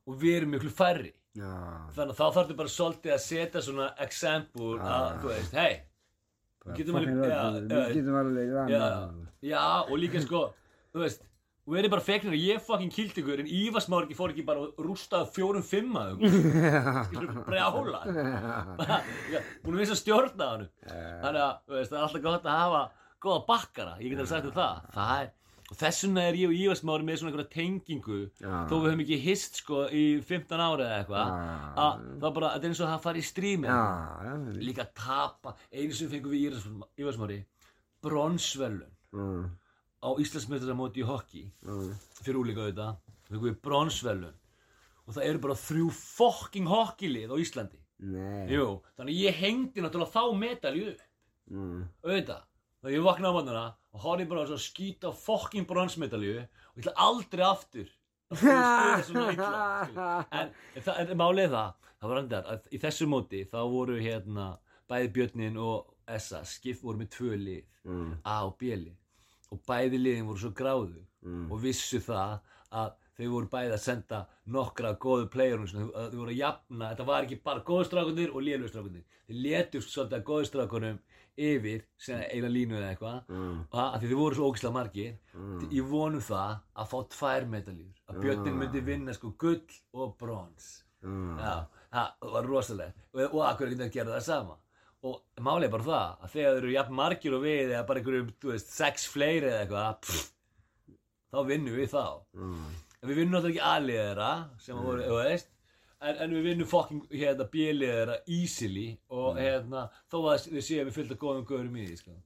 Og 0.08 0.20
við 0.22 0.40
erum 0.40 0.54
miklu 0.56 0.72
færri. 0.72 1.12
Já. 1.38 1.54
þannig 1.94 2.14
að 2.14 2.18
þá 2.18 2.26
þarftu 2.34 2.56
bara 2.58 2.72
svolítið 2.72 3.14
að 3.14 3.22
setja 3.22 3.60
svona 3.62 3.86
example 4.02 4.74
að, 4.82 5.08
þú 5.22 5.30
veist, 5.30 5.54
hei 5.58 5.74
við 6.64 6.78
getum 6.80 6.98
alveg, 6.98 7.18
Við 7.68 7.96
getum 8.00 8.18
alveg 8.18 8.52
já, 9.46 9.64
og 9.84 9.94
líka 10.02 10.22
sko, 10.24 10.40
þú 10.94 11.04
veist 11.04 11.26
og 11.68 11.74
við 11.74 11.82
erum 11.82 11.92
bara 11.92 12.06
fegnir 12.06 12.32
að 12.32 12.44
ég 12.48 12.62
fucking 12.64 12.92
kýldi 12.96 13.22
ykkur 13.22 13.42
en 13.42 13.50
Ívarsmár 13.58 14.06
ekki 14.06 14.16
fór 14.16 14.32
ekki 14.32 14.44
bara 14.48 14.64
og 14.64 14.78
rústaði 14.80 15.28
fjórum 15.34 15.64
fimm 15.68 15.98
að 16.00 16.14
ykkur. 16.14 16.36
Skilur 17.10 17.34
bara, 17.50 17.58
já, 19.34 19.42
búin 19.62 19.76
að 19.76 19.82
vissa 19.82 19.98
stjórna 20.00 20.48
á 20.48 20.50
hann 20.54 20.64
þannig 20.88 21.42
að, 21.44 21.52
það 21.68 21.82
er 21.84 22.06
alltaf 22.06 22.24
gott 22.24 22.48
að 22.48 22.62
hafa 22.62 22.80
góða 23.20 23.42
bakkara, 23.50 23.98
ég 24.00 24.14
get 24.14 24.22
alveg 24.22 24.32
sagt 24.32 24.48
um 24.48 24.56
það. 24.56 24.88
Það 24.96 25.12
er, 25.18 25.30
og 25.68 25.76
þess 25.76 26.04
vegna 26.06 26.22
er 26.30 26.36
ég 26.40 26.48
og 26.48 26.56
Ívarsmári 26.56 27.04
með 27.04 27.18
svona 27.20 27.30
einhverja 27.32 27.52
tengingu 27.52 28.18
Já. 28.40 28.52
þó 28.70 28.74
við 28.78 28.86
höfum 28.88 29.02
ekki 29.04 29.18
hist 29.26 29.58
sko 29.60 29.82
í 29.92 30.04
15 30.24 30.62
ára 30.64 30.86
eða 30.86 30.98
eitthvað 31.02 31.32
Já. 31.32 31.58
að 31.84 32.02
það 32.22 32.28
er 32.30 32.34
bara, 32.38 32.52
þetta 32.54 32.64
er 32.64 32.72
eins 32.72 32.80
og 32.80 32.86
að 32.88 32.92
það 32.94 33.04
fari 33.06 33.22
í 33.24 33.28
strími 33.28 33.68
já. 33.68 33.82
líka 34.68 34.84
að 34.86 34.94
tapa 35.02 35.54
einu 35.72 35.98
sem 35.98 36.12
fengum 36.12 36.32
við 36.32 36.60
Ívarsmári 37.04 37.40
bronsvelun 38.04 38.94
Mm, 39.08 39.46
á 40.04 40.08
Íslandsmeistaramóti 40.20 41.00
í 41.00 41.06
hockey 41.08 41.46
mm. 41.64 41.92
fyrir 42.20 42.36
úlíka 42.42 42.60
auðvitað 42.66 42.98
fengum 43.30 43.46
við 43.48 43.54
bronsvelun 43.64 44.34
og 45.08 45.14
það 45.16 45.28
eru 45.30 45.40
bara 45.46 45.54
þrjú 45.56 45.86
fucking 45.96 46.68
hockeylið 46.68 47.32
á 47.32 47.36
Íslandi. 47.40 47.78
Jú, 48.52 48.66
þannig 48.98 49.16
ég 49.24 49.38
hengdi 49.40 49.80
náttúrulega 49.80 50.12
þá 50.12 50.24
medalju 50.44 50.92
Mm. 51.48 51.86
auðvitað 52.04 52.42
þegar 52.82 52.92
ég 52.92 53.04
vaknaði 53.06 53.32
á 53.32 53.36
mótnana 53.38 53.62
og 53.98 54.04
horfði 54.06 54.28
bara 54.30 54.46
svo 54.46 54.58
skýta 54.62 55.10
fokkin 55.12 55.66
bronsmedalju 55.66 56.36
og 56.38 56.78
ég 56.78 56.84
ætla 56.84 56.94
aldrei 57.02 57.42
aftur 57.48 57.88
að 58.30 58.38
spila 58.38 59.02
svona 59.08 59.32
illa 59.34 60.16
en, 60.30 60.52
en, 61.02 61.12
málið 61.18 61.48
er 61.48 61.52
það 61.56 61.74
það 61.98 62.12
var 62.12 62.20
andar 62.22 62.50
að 62.54 62.68
í 62.70 62.80
þessu 62.86 63.08
móti 63.10 63.42
þá 63.50 63.58
voru 63.72 63.98
hérna 63.98 64.48
bæði 64.88 65.10
Björnin 65.18 65.58
og 65.60 65.94
Essa 66.08 66.38
skipt 66.48 66.80
voru 66.86 67.02
með 67.02 67.10
tvö 67.18 67.34
lið 67.36 67.64
Mm. 67.88 68.18
A 68.28 68.42
og 68.44 68.56
B 68.60 68.68
lið 68.76 68.96
og 69.54 69.60
bæði 69.64 69.96
liðin 70.02 70.26
voru 70.28 70.40
svo 70.42 70.50
gráðu 70.52 71.04
Mm. 71.24 71.46
og 71.50 71.62
vissu 71.62 71.98
það 72.04 72.34
að 72.70 72.90
þau 73.18 73.28
voru 73.32 73.48
bæði 73.50 73.72
að 73.74 73.80
senda 73.82 74.18
nokkra 74.54 74.90
góðu 75.00 75.28
playerum 75.32 75.64
sem 75.70 75.80
þau 75.88 75.88
þau 76.12 76.18
voru 76.20 76.34
að 76.34 76.36
jafna, 76.42 76.90
þetta 76.90 77.06
var 77.08 77.24
ekki 77.24 77.38
bara 77.46 77.64
góðu 77.66 77.86
strákunir 77.88 78.34
og 78.34 78.44
lélugu 78.44 78.68
strákunir 78.70 79.06
þeir 79.26 79.40
letu 79.46 79.80
svolítið 79.82 80.18
að 80.18 80.26
góðu 80.28 80.50
strákunum 80.50 81.00
yfir 81.38 81.82
eina 82.08 82.48
línu 82.50 82.76
eða 82.78 82.90
eitthvað 82.92 83.18
Mm. 83.28 83.60
og 83.70 83.78
að 83.94 84.00
því 84.02 84.10
þau 84.12 84.18
voru 84.22 84.34
svo 84.38 84.50
ógislega 84.52 84.72
margir 84.74 85.14
Mm. 85.34 85.68
ég 85.70 85.88
vonum 85.90 86.20
það 86.20 86.60
að 86.76 86.88
fá 86.92 86.98
tvær 87.14 87.48
medaljur 87.48 87.94
að 88.08 88.20
Björnin 88.22 88.54
Ah. 88.54 88.60
myndi 88.62 88.80
vinna 88.84 89.14
sko 89.14 89.30
gull 89.38 89.62
og 89.94 90.16
brons 90.18 90.82
Mm. 91.04 91.36
það 91.38 91.66
var 92.32 92.42
rosalegt 92.44 92.96
og, 93.14 93.34
og 93.34 93.44
akkur 93.52 93.68
ekki 93.70 93.84
að 93.86 93.92
gera 93.92 94.10
það 94.18 94.22
sama 94.22 94.56
og 95.02 95.22
málið 95.38 95.64
er 95.64 95.70
bara 95.70 95.84
það 95.84 96.08
að 96.24 96.30
þegar 96.32 96.50
þeir 96.54 96.58
eru 96.58 96.72
jafn 96.74 96.94
margir 96.98 97.34
og 97.36 97.42
við 97.42 97.70
eða 97.70 97.86
bara 97.86 98.00
einhverjum, 98.00 98.32
þú 98.40 98.50
veist, 98.52 98.68
sex 98.74 99.06
fleiri 99.06 99.46
eða 99.46 99.60
eitthvað 99.66 100.00
pff, 100.02 100.32
þá 101.32 101.38
vinnum 101.46 101.76
við 101.76 101.88
þá 101.92 102.20
Mm. 102.34 102.64
en 103.02 103.08
við 103.10 103.16
vinnum 103.16 103.34
náttúrulega 103.36 103.54
ekki 103.54 103.68
aðlið 103.72 104.00
þeirra 104.02 104.32
sem 104.58 104.76
voru, 104.76 105.02
þú 105.06 105.22
veist 105.22 105.46
en, 106.00 106.14
en 106.24 106.30
við 106.36 106.44
vinnum 106.50 106.68
fucking 106.70 107.02
hérna 107.10 107.46
bílið 107.52 107.92
þeirra 107.96 108.16
easily 108.38 108.88
og 109.10 109.38
hérna 109.40 109.86
þó 110.12 110.18
að 110.32 110.48
við 110.54 110.64
séum 110.68 110.88
við 110.90 110.96
fylgta 111.00 111.18
góðum 111.22 111.46
góðurum 111.48 111.76
í 111.82 111.86
því 111.88 111.96
sko. 112.02 112.16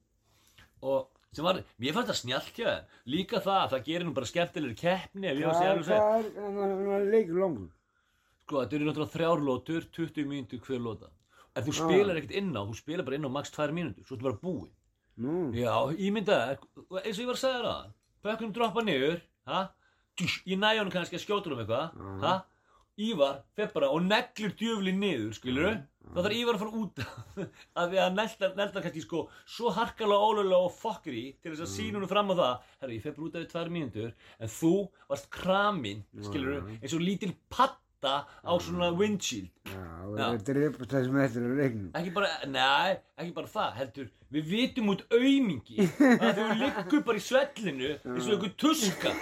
og 0.83 1.09
sem 1.33 1.47
var, 1.47 1.63
mér 1.81 1.95
fannst 1.97 2.11
það 2.13 2.19
þeim 2.21 2.75
líka 3.15 3.41
það, 3.41 3.63
það 3.73 3.85
gerir 3.87 4.05
nú 4.09 4.13
bara 4.19 4.29
skemmtilegri 4.29 4.77
keppni 4.83 5.31
ef 5.31 5.39
að 5.49 5.63
Hvað 5.89 6.27
er, 6.27 6.29
hann 6.43 6.93
er 6.99 7.07
leikur 7.15 7.41
langur? 7.41 7.71
sko, 8.43 8.61
þetta 8.61 8.77
eru 8.77 8.89
náttúrulega 8.91 9.15
þrjár 9.17 9.45
lótur 9.49 9.89
20 9.97 10.29
mínútur 10.29 10.61
hver 10.67 10.83
lóta 10.85 11.09
en 11.57 11.65
þú 11.67 11.73
spilar 11.79 12.17
ekkert 12.21 12.37
inn 12.43 12.53
á, 12.53 12.63
þú 12.69 12.77
spilar 12.77 13.05
bara 13.07 13.17
inn 13.17 13.29
á 13.29 13.33
max 13.33 13.51
2 13.57 13.73
mínútur, 13.77 14.05
svo 14.05 14.17
ertu 14.19 14.29
bara 14.29 14.41
búinn 14.43 14.71
Nú. 15.23 15.53
Já, 15.53 15.73
ímyndaði, 16.01 16.55
eins 17.05 17.19
og 17.19 17.23
ég 17.23 17.29
var 17.29 17.37
að 17.37 17.43
segja 17.43 17.65
það 17.65 17.91
Pökkunum 18.25 18.53
droppa 18.57 18.83
niður 18.87 19.19
ha? 19.51 19.59
Ég 20.49 20.57
næ 20.61 20.71
honum 20.79 20.93
kannski 20.95 21.17
að 21.19 21.25
skjóta 21.25 21.53
um 21.53 21.61
eitthvað 21.61 21.97
Mhm. 21.97 22.21
Ívar 23.01 23.39
fer 23.57 23.71
bara 23.73 23.89
og 23.91 24.03
neglir 24.05 24.53
djöflin 24.59 24.99
niður 25.01 25.33
skilur 25.39 25.71
Mhm. 26.03 26.15
þá 26.15 26.19
þarf 26.27 26.35
Ívar 26.37 26.55
að 26.55 26.59
fara 26.59 26.77
út 26.83 26.99
af 27.77 27.91
því 27.91 27.99
að 28.03 28.15
nelda, 28.19 28.49
nelda 28.57 28.83
kannski 28.83 29.01
sko 29.03 29.29
svo 29.47 29.71
harkalega 29.73 30.27
ólulega 30.29 30.59
og 30.67 30.73
fokkir 30.77 31.15
í 31.17 31.25
til 31.41 31.53
þess 31.53 31.63
að 31.63 31.71
Mhm. 31.71 31.77
sína 31.79 31.95
honum 31.95 32.09
fram 32.09 32.29
á 32.29 32.35
það 32.35 32.61
herru, 32.83 32.93
ég 32.93 33.03
bara 33.17 33.27
út 33.29 33.35
af 33.37 33.43
því 33.43 33.51
tvær 33.53 33.71
mínútur 33.73 34.13
en 34.41 34.49
þú 34.49 34.73
varst 35.09 35.31
kramin 35.31 36.05
skilur 36.21 36.61
Mhm. 36.63 36.81
eins 36.83 36.93
og 36.95 37.01
lítil 37.01 37.35
patta 38.03 38.27
á 38.43 38.53
svona 38.61 38.91
windshield. 38.97 39.49
Já, 39.63 40.19
Já. 40.19 40.27
það 40.27 40.43
drepa 40.49 40.87
það 40.91 41.05
sem 41.07 41.17
eftir 41.23 41.43
er 41.47 41.55
leiknum. 41.57 41.91
ekki 41.95 42.13
bara, 42.15 42.29
nei, 42.51 42.97
ekki 43.23 43.35
bara 43.37 43.47
það 43.47 43.77
heldur, 43.79 44.09
við 44.35 44.49
vitum 44.51 44.91
út 44.93 45.05
aumingi 45.15 45.87
að 46.19 46.41
þú 46.41 46.47
liggur 46.59 47.05
bara 47.07 47.21
í 47.21 47.23
svellinu 47.23 47.93
eins 47.95 48.27
og 48.27 48.35
einhver 48.35 48.55
tuska. 48.59 49.13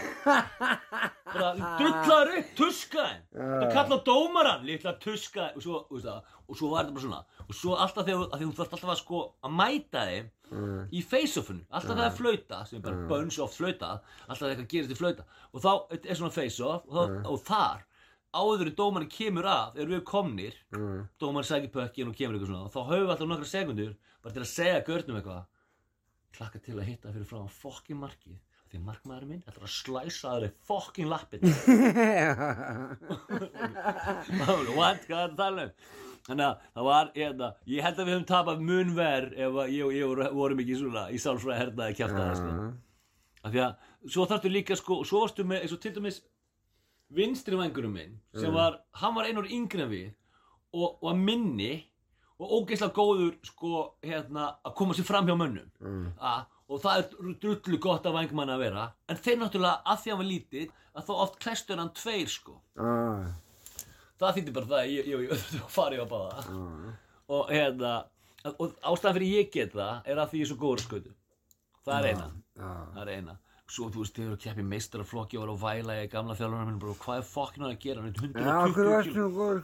Bara 1.30 1.52
drullar 1.78 2.30
upp 2.40 2.48
tuskaðin 2.58 3.20
það 3.38 3.68
kalla 3.76 3.98
dómaran 4.02 4.64
litla 4.66 4.96
tuskaðin 4.98 5.54
og 5.60 5.62
svo, 5.62 5.76
þú 5.86 5.94
veist 6.00 6.08
það, 6.08 6.32
og 6.50 6.58
svo 6.58 6.70
var 6.72 6.80
þetta 6.88 6.94
bara 6.96 7.04
svona. 7.04 7.20
Og 7.46 7.54
svo 7.54 7.76
alltaf 7.84 8.08
þegar, 8.08 8.24
að 8.34 8.40
því 8.42 8.48
þú 8.48 8.56
þarft 8.58 8.74
alltaf 8.74 8.90
að 8.96 9.00
sko 9.04 9.20
að 9.46 9.56
mæta 9.62 10.06
þeim 10.10 10.30
Mm. 10.50 10.88
í 10.90 10.98
face-offinu 11.06 11.60
alltaf 11.70 11.92
þegar 11.92 12.00
það 12.00 12.08
er 12.10 12.14
flauta, 12.18 12.56
sem 12.66 12.78
er 12.80 12.82
bara 12.82 13.04
bunch 13.06 13.36
of 13.38 13.52
flauta 13.54 13.90
alltaf 14.26 14.40
þegar 14.40 14.50
eitthvað 14.56 14.72
gerist 14.72 14.90
í 14.90 14.96
flauta. 14.98 15.22
Og 15.54 15.62
þá 15.62 15.70
er 16.10 16.16
svona 16.18 16.34
face-off 16.34 16.88
og, 16.88 16.96
þá- 16.96 17.28
og 17.30 17.44
þar 17.46 17.84
áður 18.34 18.66
en 18.70 18.76
dómarinn 18.78 19.10
kemur 19.10 19.46
af 19.50 19.76
erum 19.76 19.94
við 19.96 20.04
komnir 20.06 20.54
Mm. 20.74 21.08
dómarinn 21.20 21.48
sækir 21.50 21.70
pökkin 21.74 22.08
og 22.08 22.14
kemur 22.16 22.34
eitthvað 22.36 22.50
svona 22.52 22.64
og 22.66 22.72
þá 22.74 22.80
höfum 22.90 23.06
við 23.06 23.10
alltaf 23.14 23.28
nokkra 23.32 23.48
sekundur 23.54 23.96
bara 24.22 24.34
til 24.34 24.42
að 24.44 24.52
segja 24.54 24.84
görnum 24.86 25.16
eitthvað. 25.20 25.44
Klakka 26.36 26.58
til 26.62 26.76
að 26.78 26.86
hitta 26.90 27.10
fyrir 27.12 27.26
frá 27.26 27.40
fokkin 27.50 27.98
markið. 27.98 28.36
Því 28.70 28.78
að 28.78 28.84
markmaðurinn 28.86 29.28
minn 29.32 29.42
ætlar 29.50 29.66
að 29.66 29.72
slæsa 29.74 30.28
aðri 30.30 30.50
fokkin 30.62 31.08
lappin 31.10 31.40
what, 34.78 35.00
hvað 35.08 35.08
er 35.08 35.08
það 35.08 35.24
að 35.24 35.34
tala 35.40 35.64
um? 35.66 35.72
Þannig 36.28 36.44
að 36.46 36.54
það 36.76 36.84
var, 36.86 37.08
hérna, 37.16 37.48
ég 37.72 37.82
held 37.82 37.98
að 37.98 38.06
við 38.06 38.14
höfum 38.14 38.26
tapað 38.28 38.60
mun 38.68 38.92
verð 38.94 39.32
ef 39.40 39.56
að 39.64 39.72
ég 39.74 39.84
og 39.88 39.94
ég 39.96 40.04
voru- 40.10 40.32
vorum 40.36 40.60
ekki 40.62 40.76
svona 40.78 41.04
í 41.10 41.18
sálfræði 41.18 41.58
hernaði 41.64 41.96
kjaftaði 41.98 42.34
sko. 42.38 42.50
af 43.40 43.50
því 43.54 43.62
að 43.64 43.72
svo 44.14 44.26
þarftu 44.30 44.52
líka 44.52 44.76
sko, 44.78 45.00
svo 45.08 45.22
varstu 45.24 45.42
með 45.48 45.64
eins 45.64 45.72
og 45.74 45.80
til 45.82 45.94
dæmis 45.96 46.20
vinstri 47.14 47.58
vængurum 47.58 47.94
minn 47.96 48.18
sem 48.36 48.52
var, 48.54 48.80
hann 49.00 49.14
var 49.16 49.28
einur 49.28 49.48
yngri 49.50 49.84
en 49.84 49.90
við 49.90 50.08
og, 50.76 51.00
að 51.10 51.18
minni 51.18 51.72
og 52.40 52.54
ógeðslega 52.56 52.96
góður 52.96 53.34
sko 53.44 53.82
hérna 54.06 54.46
að 54.64 54.76
koma 54.78 54.96
sér 54.96 55.08
fram 55.08 55.26
hjá 55.28 55.34
mönnum. 55.36 55.66
Mm. 55.82 56.06
A, 56.16 56.38
og 56.70 56.80
það 56.80 57.02
er 57.02 57.34
drullu 57.42 57.80
gott 57.82 58.06
af 58.08 58.16
vængmann 58.16 58.52
að 58.54 58.62
vera. 58.64 58.86
En 59.10 59.20
þeir 59.20 59.42
náttúrulega 59.42 59.82
að 59.84 60.00
því 60.00 60.10
að 60.10 60.14
hann 60.14 60.22
var 60.22 60.30
lítill 60.30 60.68
að 60.94 61.08
þá 61.08 61.12
oft 61.26 61.36
klæstur 61.42 61.82
hann 61.82 61.92
tveir 61.98 62.32
sko. 62.32 62.56
Ah, 62.80 63.28
það 64.22 64.38
þýtti 64.38 64.56
bara 64.56 64.70
það 64.70 64.80
að 64.80 64.94
ég, 64.94 65.10
ég, 65.10 65.26
ég, 65.34 65.68
fari 65.74 66.00
á 66.00 66.06
báða. 66.08 66.46
Ah. 66.46 66.88
og 67.30 67.52
hérna 67.52 67.92
og 68.56 68.72
ástæðan 68.88 69.16
fyrir 69.18 69.36
ég 69.36 69.50
get 69.52 69.74
það 69.76 70.08
er 70.08 70.20
að 70.22 70.30
því 70.30 70.40
ég 70.40 70.46
er 70.46 70.50
svo 70.50 70.60
góður 70.62 70.82
skautu 70.86 71.10
það 71.84 71.98
er 71.98 72.06
eina. 72.08 72.28
Ah. 72.56 72.84
það 72.94 73.02
er 73.02 73.10
eina 73.18 73.34
svo 73.70 73.88
þú 73.94 74.02
veist, 74.02 74.16
þegar 74.18 74.34
þú 74.34 74.38
keppið 74.44 74.68
meistaraflokki 74.72 75.38
og 75.38 75.44
var 75.44 75.52
að 75.54 75.64
væla 75.64 75.96
í 76.02 76.10
gamla 76.10 76.36
þjálfurinn 76.38 76.70
minn 76.70 76.80
bara, 76.82 76.96
hvað 77.04 77.20
er 77.22 77.26
fokkinu 77.30 77.68
að 77.68 77.76
gera, 77.84 78.02
hann 78.02 78.10
er 78.10 78.14
120 78.18 78.46
Já, 78.46 78.54
okkur 78.66 78.90
varst 78.90 79.16
nú 79.16 79.26
góður. 79.36 79.60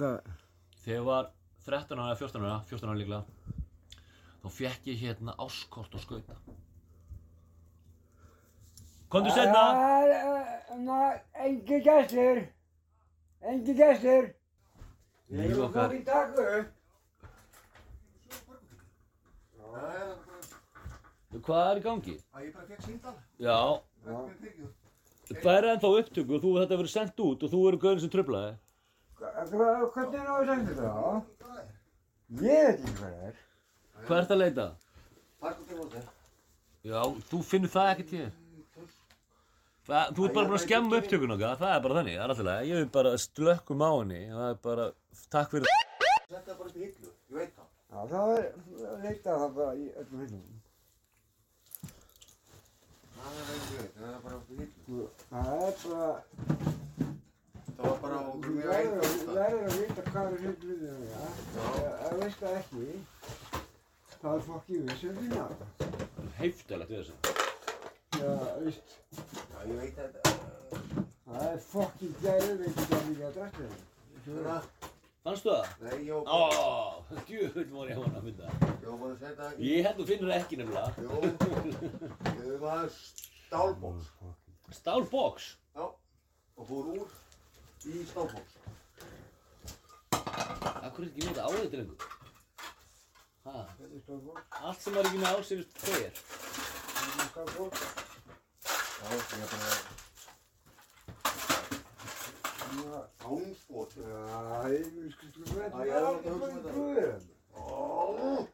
Hvað? 0.00 0.30
þegar 0.84 0.96
ég 0.96 1.06
var 1.10 1.30
13 1.66 2.00
ára, 2.00 2.16
14 2.20 2.46
ára 2.46 2.58
14 2.70 2.88
ára 2.90 3.00
líklega 3.00 3.24
þá 4.42 4.48
fekk 4.60 4.92
ég 4.92 5.02
hérna 5.02 5.34
áskort 5.42 5.96
og 5.98 6.04
skauta 6.04 6.38
komdu 9.10 9.34
setna 9.34 9.64
Ná, 10.76 11.20
engi 11.40 11.80
gæstir. 11.80 12.42
Engi 13.40 13.74
gæstir. 13.74 14.34
Ég 15.30 15.50
er 15.50 15.62
okkar. 15.64 15.88
fokkin 15.88 16.04
takku. 16.04 16.46
Hvað 21.46 21.70
er 21.70 21.80
í 21.80 21.84
gangi? 21.84 22.14
Að 22.34 22.44
ég 22.46 22.52
bara 22.54 22.66
fekk 22.70 22.82
síndal. 22.86 23.14
já, 23.42 23.58
Það 25.26 25.52
er 25.56 25.64
er 25.64 25.68
ennþá 25.72 25.88
upptöku 26.00 26.36
og 26.36 26.42
þú 26.44 26.50
þetta 26.60 26.76
verið 26.78 26.92
sendt 26.92 27.20
út 27.26 27.42
og 27.42 27.50
þú 27.50 27.60
eru 27.68 27.78
gauðin 27.82 28.02
sem 28.04 28.12
tröflaði 28.12 28.52
Hvernig 29.16 29.40
er 29.40 29.48
það 29.50 29.80
að 30.36 30.46
segja 30.46 30.66
þetta? 30.68 30.90
Er? 31.56 31.68
Ég 32.36 32.66
veit 32.66 32.78
ekki 32.78 32.92
hvað 32.96 33.12
það 33.16 33.26
er. 33.26 33.36
hvað 34.06 34.18
ert 34.20 34.34
að 34.36 34.40
leita? 34.42 34.66
Takk 35.42 35.56
fyrir 35.66 35.80
mótið. 35.80 36.04
já, 36.86 37.00
þú 37.30 37.40
finnur 37.50 37.72
það 37.74 37.90
ekkert 37.94 38.14
hér 38.16 38.30
það, 39.86 40.14
þú 40.14 40.26
ert 40.26 40.34
bara 40.36 40.46
búin 40.46 40.58
að 40.60 40.64
skemma 40.66 41.00
upptökun 41.00 41.34
okkar 41.36 41.58
það 41.62 41.74
er 41.74 41.82
bara 41.86 41.98
þannig, 42.00 42.16
það 42.16 42.24
er 42.24 42.30
alltaf 42.34 42.46
leið 42.50 42.70
ég 42.70 42.80
vil 42.82 42.92
bara 42.98 43.12
slökkum 43.26 43.82
á 43.86 43.90
henni 43.96 44.22
það 44.30 44.48
er 44.52 44.60
bara, 44.68 44.86
takk 45.34 45.50
fyrir 45.56 45.74
Setta 46.26 46.52
það 46.52 46.58
bara 46.58 46.68
upp 46.68 46.76
í 46.76 46.82
hillu. 46.82 47.10
Ég 47.30 47.36
veit 47.38 47.52
það. 47.54 47.66
Já, 47.86 47.98
það 48.10 48.30
er 48.36 48.46
leita 49.04 49.34
það 49.38 49.52
bara 49.58 49.74
í 49.78 49.84
öllum 50.02 50.22
hillum. 50.24 50.55
Það 53.26 53.38
er 53.42 53.48
ekki. 53.56 53.78
Það 53.96 54.08
er 54.08 54.18
bara 54.24 54.38
hillu. 54.48 55.06
Það 55.30 55.46
er 55.52 55.74
bara, 55.82 56.06
Það 57.76 57.84
var 57.86 57.96
bara 58.02 58.18
þú 58.26 58.52
verður 58.56 59.64
að 59.66 59.74
vita 59.80 60.02
hvað 60.10 60.26
er 60.26 60.38
hlut 60.44 60.62
við 60.68 60.78
það. 60.86 60.94
Ef 61.76 62.06
þú 62.06 62.16
veist 62.22 62.40
það 62.40 62.54
ekki, 62.60 62.86
þá 64.16 64.28
er 64.32 64.42
fokkið 64.46 64.78
við 64.86 64.94
sem 65.02 65.18
finna 65.20 65.42
það. 65.50 65.60
heiftilegt 66.38 66.90
við 66.90 66.98
þessu 67.00 67.16
Já, 68.16 68.30
veist, 68.62 68.88
Já, 69.12 69.58
ég 69.66 69.76
veit 69.82 69.96
þetta. 70.00 70.20
það 71.26 71.42
er 71.50 71.60
fokkið 71.70 72.12
gæðið 72.24 72.56
veit 72.62 72.76
ekki 72.82 72.94
að 72.96 73.08
líka 73.10 73.24
að 73.28 73.34
drakka 73.36 73.62
það. 73.68 74.62
Svona. 75.26 75.34
fannstu 75.34 75.50
það? 75.50 75.66
Nei, 75.82 75.96
ég 76.06 76.12
var 76.14 76.22
ó, 76.26 76.28
bara. 77.10 77.20
djúvöld 77.26 77.70
var 77.74 77.86
ég 77.90 77.96
hann 77.98 78.16
að 78.16 78.22
mynda 78.26 78.46
Ég 78.46 78.86
var 78.86 78.98
bara 79.00 79.12
að 79.12 79.18
setja 79.22 79.46
í. 79.50 79.58
ég 79.70 79.80
held 79.86 79.96
þú 80.00 80.04
finnur 80.10 80.30
það 80.30 80.40
ekki 80.42 80.56
nefnilega 80.60 80.90
Jú. 81.02 81.06
Ég 82.46 82.58
var 82.62 82.86
stálbóks. 82.96 84.06
stálbox 84.80 85.36
Já. 85.76 85.84
Og 86.56 86.64
fór 86.70 86.84
úr 86.94 87.08
í 87.86 88.04
stálbóks. 88.10 88.52
Akkur 90.86 91.02
er 91.04 91.08
ekki 91.10 91.20
með 91.20 91.28
þetta 91.32 91.46
áður 91.50 91.68
drengur? 91.74 91.98
Ha? 93.46 93.56
Þetta 93.78 93.94
er 93.94 94.00
stofbók, 94.06 94.40
Allt 94.62 94.80
sem 94.82 94.94
er 94.96 95.04
ekki 95.10 95.20
með 95.22 95.30
ásefist 95.36 95.72
hver? 95.82 96.12
þetta 96.96 97.22
er 97.22 97.28
stofbók. 97.32 97.74
Já, 98.96 99.06
ég 99.10 99.20
er 99.36 99.48
bara 99.52 99.70
ánspót. 103.26 103.90
Já, 103.96 104.06
ég 104.72 104.84
vil 104.96 105.10
sko 105.12 105.24
sko 105.30 105.40
Já, 105.44 105.50
þetta 105.60 105.78
ég 105.84 105.90
er 105.90 105.96
er 105.96 106.04
alveg 106.06 106.26
að 106.26 106.32
hugsa 106.32 106.40
bara 106.40 106.50
um 106.50 106.56
þetta. 106.56 106.70
í 106.70 106.74
grúður. 106.74 107.22
Ó. 107.56 108.46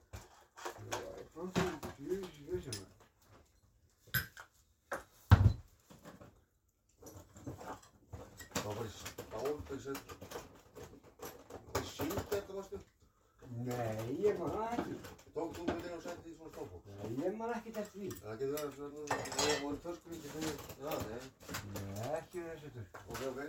sett. 9.82 10.12
Ég 11.74 11.87
síndi 11.88 12.22
þetta, 12.30 12.52
varstu? 12.56 12.78
Nei, 13.66 14.16
ég 14.24 14.38
man 14.38 14.52
það 14.54 14.74
ekki. 14.76 14.94
Tók 15.35 15.50
þú 15.56 15.62
með 15.68 15.80
þig 15.85 15.94
og 15.96 16.02
setti 16.04 16.22
því 16.26 16.35
svona 16.37 16.52
stofbók? 16.52 16.82
Nei, 16.92 17.11
ég 17.24 17.32
man 17.40 17.54
ekki 17.56 17.70
eftir 17.82 17.98
því. 17.98 18.08
Það 18.22 18.38
getur 18.42 18.54
verið 18.58 18.72
svona, 18.78 18.90
það 19.37 19.64
voru 19.64 19.78
törskur 19.87 20.16
ekki 20.18 20.28
fyrir, 20.37 20.56
já, 20.85 20.92
nei, 21.08 21.22
Nei, 21.74 22.08
ekki 22.20 22.38
þessu 22.48 22.68
tur. 22.76 22.87
ok, 23.08 23.20
ok. 23.32 23.40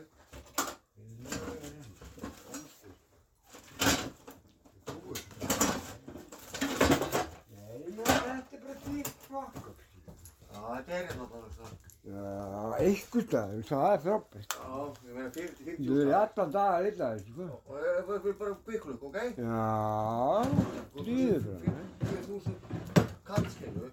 Nei, 6.53 7.79
menn 7.95 8.05
þetta 8.05 8.57
er 8.57 8.61
bara 8.63 8.75
því 8.83 9.03
fokk. 9.27 9.69
Já, 10.53 10.59
þetta 10.59 10.97
er 10.97 11.07
hérna 11.09 11.27
bara 11.31 11.49
það. 11.57 11.71
Já, 12.09 12.23
staður, 13.21 13.63
það 13.69 13.85
er 13.93 13.99
frábært. 14.03 14.53
Já, 14.53 14.73
ég 15.07 15.13
meina 15.15 15.29
40, 15.29 15.63
50 15.65 15.87
Þú 15.87 15.93
er 16.03 16.13
allan 16.19 16.51
dag 16.51 16.69
að 16.73 16.83
lita 16.87 17.09
þessu, 17.13 17.29
sko. 17.33 17.45
Og 17.67 17.73
það 17.73 17.83
er 17.83 18.33
bara- 18.39 18.57
bygglug, 18.67 19.03
ok? 19.03 19.17
Já, 19.37 19.63
dríður 20.97 21.43
bara. 21.49 21.73
50.000 22.03 22.55
kallskilu. 23.27 23.87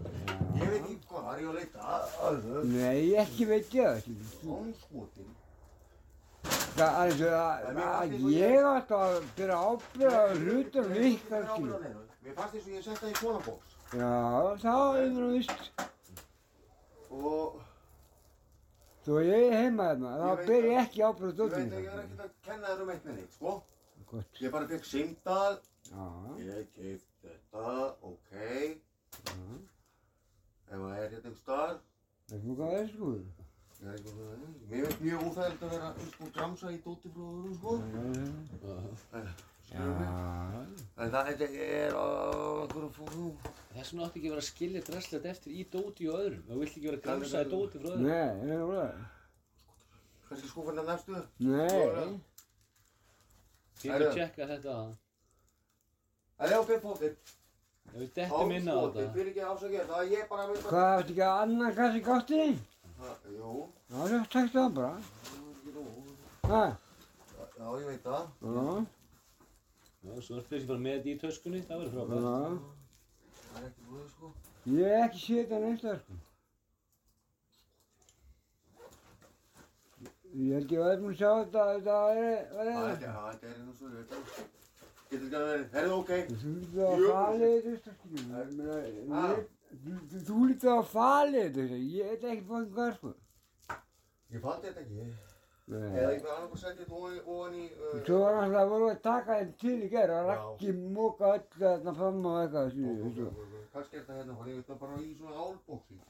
Ég 0.60 0.66
veit 0.70 0.82
ekki 0.82 0.98
hvað, 1.08 1.22
það 1.24 1.34
er 1.34 1.40
ég 1.40 1.48
að 1.50 1.54
leita 1.60 1.78
að 1.80 2.02
að 2.28 2.34
þau. 2.46 2.64
Nei, 2.64 3.02
ekki 3.24 3.46
veit 3.46 3.68
ég 3.74 3.84
það, 3.86 4.00
skilur. 4.00 4.56
Ónskotin. 4.56 5.30
Það 6.70 6.90
er 6.90 7.00
eins 7.00 7.20
og 7.20 7.32
að, 7.36 7.80
að 8.00 8.30
ég 8.32 8.68
átt 8.74 8.90
að 8.96 9.16
byrja 9.36 9.56
ábyrða 9.70 10.22
hlutum 10.40 10.92
ykkar, 11.10 11.42
skilur. 11.54 11.80
Mér 12.24 12.34
fannst 12.36 12.54
eins 12.54 12.66
og 12.66 12.72
ég 12.72 12.84
sett 12.84 13.00
það 13.00 13.10
í 13.10 13.18
svona 13.20 13.40
bóks. 13.44 13.68
Já, 13.90 14.14
þá 14.62 14.74
er 15.00 15.08
það 15.16 15.32
vist. 15.34 15.60
Og 17.10 17.60
Þú 19.04 19.16
er 19.20 19.24
ég 19.30 19.52
heima 19.56 19.84
þarna, 19.90 20.10
Ég 20.10 20.20
þá 20.20 20.36
veit 20.36 20.46
ber 20.50 20.64
ég 20.64 20.76
það. 20.76 20.82
ekki 20.84 21.00
ábyrða 21.08 21.30
ég 21.30 21.36
dóttum 21.40 21.60
veit 21.60 21.72
að 21.72 21.80
ég 21.80 21.90
er 21.90 22.00
ekkert 22.04 22.24
að 22.24 22.32
kenna 22.48 22.66
þér 22.72 22.80
um 22.84 22.90
eitt 22.94 23.04
með 23.08 23.14
neitt, 23.20 23.32
sko. 23.36 23.52
Gott. 24.10 24.40
Ég 24.44 24.50
bara 24.56 24.66
fekk 24.72 24.84
símdal. 24.90 25.54
Já, 25.90 26.04
Ég 26.44 26.66
keift 26.76 27.08
þetta, 27.24 27.64
ok. 28.10 28.32
Ef 30.70 30.76
það 30.76 30.90
er 30.90 30.98
hérna 31.00 31.16
einhver 31.16 31.36
starf. 31.40 31.80
það 32.30 32.36
er 32.36 32.56
það 32.60 32.74
er, 32.80 32.88
sko. 32.94 33.12
Ég 33.80 33.86
er 33.88 33.94
eitthvað 33.94 34.12
svona, 34.12 34.34
mér 34.70 34.84
finnst 34.84 35.00
mjög 35.06 35.18
óþægilegt 35.30 35.62
að 35.64 35.70
vera 35.74 35.88
sko 36.12 36.24
gramsa 36.36 36.66
í 36.70 36.78
dóti 36.84 37.08
frá 37.14 37.24
öðrum, 37.30 37.54
sko. 37.56 37.72
En 41.10 41.16
það 41.16 41.40
er 41.42 41.94
á 41.98 42.06
einhverju 42.62 42.88
fórum. 42.94 43.30
Þess 43.74 43.88
vegna 43.90 44.04
átti 44.06 44.20
ekki 44.20 44.28
að 44.28 44.34
vera 44.34 44.42
að 44.44 44.46
skilja 44.46 44.82
dresslegt 44.86 45.24
eftir 45.26 45.50
í 45.58 45.64
dóti 45.72 46.06
og 46.06 46.18
öðrum. 46.20 46.42
Það 46.46 46.60
vilt 46.60 46.74
ekki 46.76 46.86
vera 46.86 46.98
að 47.00 47.06
gramsa 47.06 47.40
í 47.42 47.48
dóti 47.50 47.80
frá 47.80 47.88
öðrum. 47.90 48.04
nei, 48.06 48.30
það 48.40 48.52
er 48.54 48.60
alveg. 48.66 49.00
Kannski 50.28 50.50
skúfana 50.52 50.84
næstu? 50.86 51.22
Nei, 51.42 52.20
Ég 53.80 53.96
vil 53.96 54.10
tjekka 54.14 54.46
þetta 54.52 54.72
að 54.76 54.90
Það 56.40 56.52
er 56.52 56.58
ok, 56.60 56.70
fótið. 56.84 57.14
Ef 57.90 57.96
við 57.98 58.10
dettum 58.20 58.52
inn 58.54 58.68
á 58.70 58.76
þetta. 58.78 59.06
fyrir 59.16 59.30
ekki 59.32 59.42
ásakið. 59.50 59.82
Það 59.90 60.00
er 60.04 60.12
ég 60.14 60.28
bara 60.30 60.42
að 60.44 60.52
veita. 60.52 60.68
hvað, 60.68 60.92
ertu 61.00 61.10
ekki 61.16 61.24
að 61.26 61.40
annan 61.42 61.74
kassi 61.80 62.00
gátti? 62.06 62.42
Jú, 63.40 63.56
Já, 63.90 63.98
það 64.12 64.30
takk 64.36 64.54
það 64.54 64.70
bara. 64.78 64.94
Já, 67.58 67.66
ég 67.80 67.86
veit 67.90 68.02
það. 68.06 68.24
Já, 70.00 70.08
Já, 70.14 70.20
svo 70.24 70.36
ertu 70.40 70.50
þessi 70.54 70.66
bara 70.70 70.78
með 70.86 70.94
þetta 70.96 71.10
í 71.10 71.20
töskunni, 71.24 71.60
það 71.68 71.78
verður 71.80 71.94
frábært. 71.96 72.20
já. 72.24 72.32
Það 73.50 73.60
er 73.60 73.66
ekki 73.70 73.82
búið, 73.90 74.06
sko. 74.14 74.26
Ég 74.70 74.86
hef 74.94 75.04
ekki 75.08 75.20
séð 75.26 75.40
þetta 75.40 75.58
neins 75.64 75.82
það, 75.84 75.96
sko. 76.04 76.14
Ég 80.30 80.52
held 80.54 80.70
ég 80.70 80.78
að 80.78 80.84
það 80.86 80.92
er 80.94 81.00
búin 81.02 81.10
að 81.10 81.20
sjá 81.20 81.30
þetta, 81.40 81.62
þetta 81.74 81.94
er, 82.14 82.34
hvað 82.50 82.66
er 82.66 82.70
Það 82.70 82.80
það? 82.80 82.90
er 82.90 83.00
já, 83.02 83.14
þetta 83.30 83.46
er 83.46 83.54
einu 83.60 83.72
svo, 83.74 83.86
það. 83.90 84.20
Getur 85.10 85.24
ekki 85.26 85.38
að 85.40 85.46
vera, 85.50 85.64
herðu 85.74 85.94
ok. 85.96 86.10
Þú 86.30 86.48
lítið 86.54 86.80
á 86.80 86.92
falið 87.10 87.50
þetta, 87.64 87.72
það, 87.84 87.94
skiljum. 87.96 88.28
Ég 88.30 89.06
meina, 89.10 89.30
þú- 90.28 90.44
lítið 90.50 90.70
á 90.70 90.78
falið 90.92 91.42
þetta, 91.48 91.62
það. 91.72 91.82
Ég 91.96 92.04
veit 92.12 92.22
ekki 92.30 92.46
fóðin 92.50 92.70
hvað, 92.76 92.90
sko. 93.00 93.10
Ég 94.30 94.38
fann 94.46 94.62
þetta 94.62 94.80
ekki. 94.84 95.08
Eða 95.70 95.88
Nei. 95.90 96.04
einhver 96.14 96.32
annar 96.34 96.58
setti 96.58 96.82
þetta 96.82 96.94
ofan 96.98 97.52
í- 97.54 97.62
í... 97.62 97.66
uh, 97.70 98.00
Svo 98.06 98.16
var 98.24 98.32
náttúrulega 98.40 98.70
voru 98.72 98.86
að 98.90 99.00
taka 99.04 99.36
þeim 99.38 99.50
til 99.62 99.76
í 99.86 99.88
gerð 99.92 100.14
og 100.16 100.28
rakki 100.30 100.72
móka 100.96 101.24
öll 101.36 101.44
þarna 101.60 101.92
fram 102.00 102.26
og 102.26 102.38
eitthvað, 102.40 102.66
Svo. 103.14 103.28
Kannski 103.74 103.96
er 103.96 104.02
þetta 104.02 104.16
hérna, 104.18 104.34
hann 104.40 104.48
ég 104.50 104.56
veit 104.58 104.66
það 104.72 104.80
bara 104.80 104.96
í 105.04 105.12
svona 105.14 105.36
álbóksi. 105.44 106.00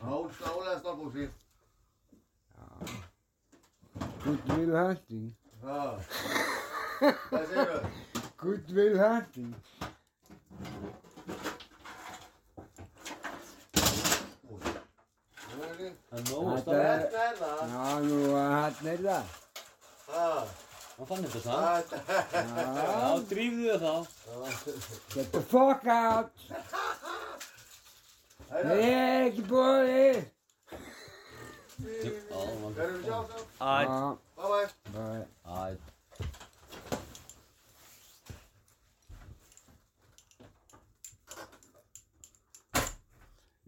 Ál, 0.00 0.24
álega 0.50 0.78
stálbóksi. 0.80 1.28
Goodwill 4.24 4.72
hunting. 4.76 5.28
Hvað 5.60 7.44
segir 7.50 7.70
þau? 7.70 7.90
Goodwill 8.40 8.98
hunting. 9.00 9.54
Það 16.10 16.18
er 16.18 16.20
Það 16.20 16.20
er 16.20 16.24
nóg 16.30 16.44
að 16.50 16.58
er- 16.74 17.04
er 17.26 17.34
það. 17.40 17.58
Já, 17.70 17.86
nú, 18.06 18.16
hann 18.36 18.86
er 18.94 19.00
það. 19.06 19.24
Það. 20.10 20.42
Hann 20.96 21.06
fann 21.10 21.22
þetta 21.24 21.40
það. 21.46 21.76
Já, 22.32 22.42
Já, 22.90 23.10
drífðu 23.30 23.64
þið 23.70 23.80
þá. 23.84 23.94
get 25.14 25.26
the 25.32 25.40
fuck 25.54 25.82
out. 25.86 26.30
Það 28.50 28.62
Það 28.64 28.70
er 28.70 29.30
ekki 29.30 29.42
búið. 29.50 30.18
Já, 31.80 32.40
hann 32.40 32.74
Verðum 32.76 33.04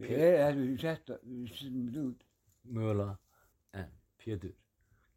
þetta 0.03 1.17
er 1.17 1.57
setjum 1.57 1.87
þetta 1.87 2.05
út. 2.07 2.25
Mögulega. 2.73 3.17
En, 3.81 3.91
Pétur, 4.23 4.55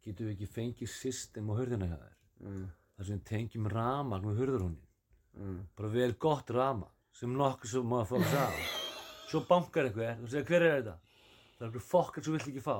getum 0.04 0.26
við 0.28 0.34
ekki 0.36 0.48
fengið 0.56 0.90
system 0.92 1.50
á 1.50 1.54
hurðina 1.58 1.88
hjá 1.90 1.96
þér? 2.00 2.14
Mm, 2.46 2.66
þar 2.96 3.08
sem 3.10 3.20
tengjum 3.30 3.68
ramagn 3.72 4.26
með 4.28 4.40
hurðarhúnin. 4.42 4.86
mm. 5.36 5.58
Bara 5.78 5.88
vel 5.94 6.12
gott 6.26 6.50
rama, 6.54 6.88
sem 7.12 7.32
nokkuð 7.36 7.70
sem 7.72 7.86
maður 7.90 8.10
fór 8.12 8.24
að 8.24 8.32
sá. 8.34 8.46
Svo 9.26 9.42
bankar 9.48 9.88
einhver 9.88 10.22
og 10.22 10.30
segir, 10.30 10.46
hver 10.46 10.62
er 10.62 10.74
þetta? 10.80 10.96
Það 11.56 11.62
er 11.64 11.68
einhver 11.70 11.86
fokkar 11.90 12.24
sem 12.24 12.36
vill 12.36 12.46
ekki 12.52 12.62
fá. 12.62 12.76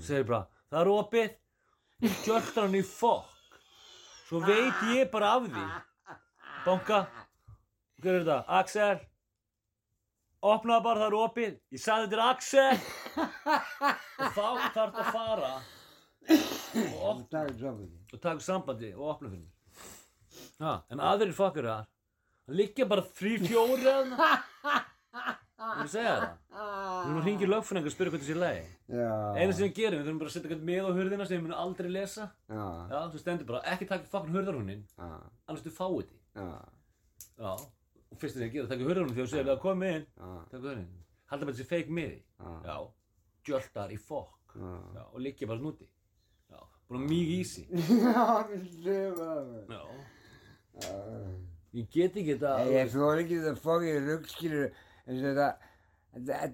Segir 0.00 0.26
bara, 0.28 0.46
það 0.70 0.80
er 0.80 0.90
opið, 0.92 1.32
kjöltar 2.24 2.66
hann 2.66 2.78
í 2.78 2.82
fokk. 2.86 3.58
Svo 4.28 4.40
veit 4.46 4.84
ég 4.94 5.10
bara 5.12 5.34
af 5.36 5.48
því. 5.50 5.64
Banka, 6.64 7.00
hver 8.00 8.14
er 8.14 8.22
þetta? 8.22 8.38
Axel. 8.60 9.02
Opnaðu 10.42 10.82
bara, 10.82 11.04
það 11.04 11.08
er 11.08 11.16
opið. 11.20 11.52
Ég 11.70 11.82
sagði 11.82 12.08
þetta 12.08 12.18
er 12.18 12.24
Axel. 12.32 12.74
Og 14.22 14.34
þá 14.34 14.42
þarf 14.42 14.74
þetta 14.74 15.06
að 15.06 15.12
fara 15.14 15.52
og 17.02 17.26
Það 18.12 18.20
taka 18.22 18.44
sambandi 18.44 18.92
og 18.94 19.08
opna 19.14 19.30
fyrir 19.32 19.42
mér. 19.42 19.50
Ha, 20.62 20.72
en 20.92 21.02
aðrir 21.02 21.34
fokkar 21.34 21.66
þar, 21.66 21.86
það 22.46 22.58
liggja 22.60 22.86
bara 22.90 23.04
þrý, 23.18 23.32
fjóri 23.42 23.88
að 25.62 25.90
segja 25.90 26.14
það. 26.18 26.36
Við 26.52 27.08
erum 27.08 27.18
að 27.18 27.26
ringa 27.26 27.44
í 27.46 27.50
lögfræðingar 27.50 27.90
og 27.90 27.94
spyrja 27.96 28.12
hvað 28.12 28.22
þessi 28.24 28.38
lagi. 28.38 28.62
Já. 28.92 29.10
Eina 29.38 29.52
sem 29.56 29.66
við 29.66 29.74
gerum, 29.78 29.98
við 29.98 30.06
þurfum 30.06 30.20
bara 30.22 30.30
að 30.30 30.36
setja 30.36 30.48
eitthvað 30.50 30.68
með 30.70 30.82
á 30.86 30.90
hurðina 30.98 31.26
sem 31.28 31.36
við 31.36 31.44
munum 31.46 31.62
aldrei 31.62 31.90
lesa. 31.92 32.28
Já, 32.50 32.64
Já, 32.92 32.98
þú 33.12 33.22
stendur 33.22 33.50
bara, 33.50 33.62
ekki 33.72 33.88
taka 33.90 34.10
fokkin 34.12 34.36
hurðarhúnin, 34.38 34.82
já, 34.96 35.10
annars 35.46 35.66
þú 35.66 35.74
fáið 35.76 36.10
því. 36.10 36.18
Já, 37.42 37.52
og 38.12 38.18
fyrst 38.20 38.36
þess 38.36 38.44
að 38.46 38.52
gera, 38.58 38.68
taka 38.70 38.86
hurðarhúnin 38.88 39.16
þegar 39.16 39.26
þú 39.30 39.32
segir, 39.32 39.50
að 39.56 39.62
koma 39.64 39.88
inn, 39.96 40.04
já, 40.12 40.28
taka 40.52 40.60
hurðarhúnin. 40.62 41.00
Halda 41.32 41.48
bara 41.48 41.56
þessi 41.56 41.68
feik 41.72 41.88
miði. 41.96 42.18
já, 42.38 42.52
Já, 42.68 42.76
djöltar 43.48 43.92
í 43.94 43.98
fokk. 43.98 44.56
Já, 44.92 45.02
og 45.08 45.18
liggja 45.24 45.48
bara 45.48 45.62
snúti. 45.62 45.88
Bara 46.92 47.00
mjög 47.08 47.30
ísi. 47.40 47.62
Það. 48.12 48.50
Já. 49.72 49.82
ég 51.72 51.86
get 51.92 52.16
ekki 52.16 52.34
þetta. 52.34 52.52
Ég 52.68 52.80
er 52.82 52.90
svo 52.92 53.08
ekki 53.16 53.38
þetta 53.40 53.60
fókið 53.62 54.08
ruggskilur 54.10 54.66
eins 55.06 55.22
og 55.22 55.38
þetta, 55.38 55.46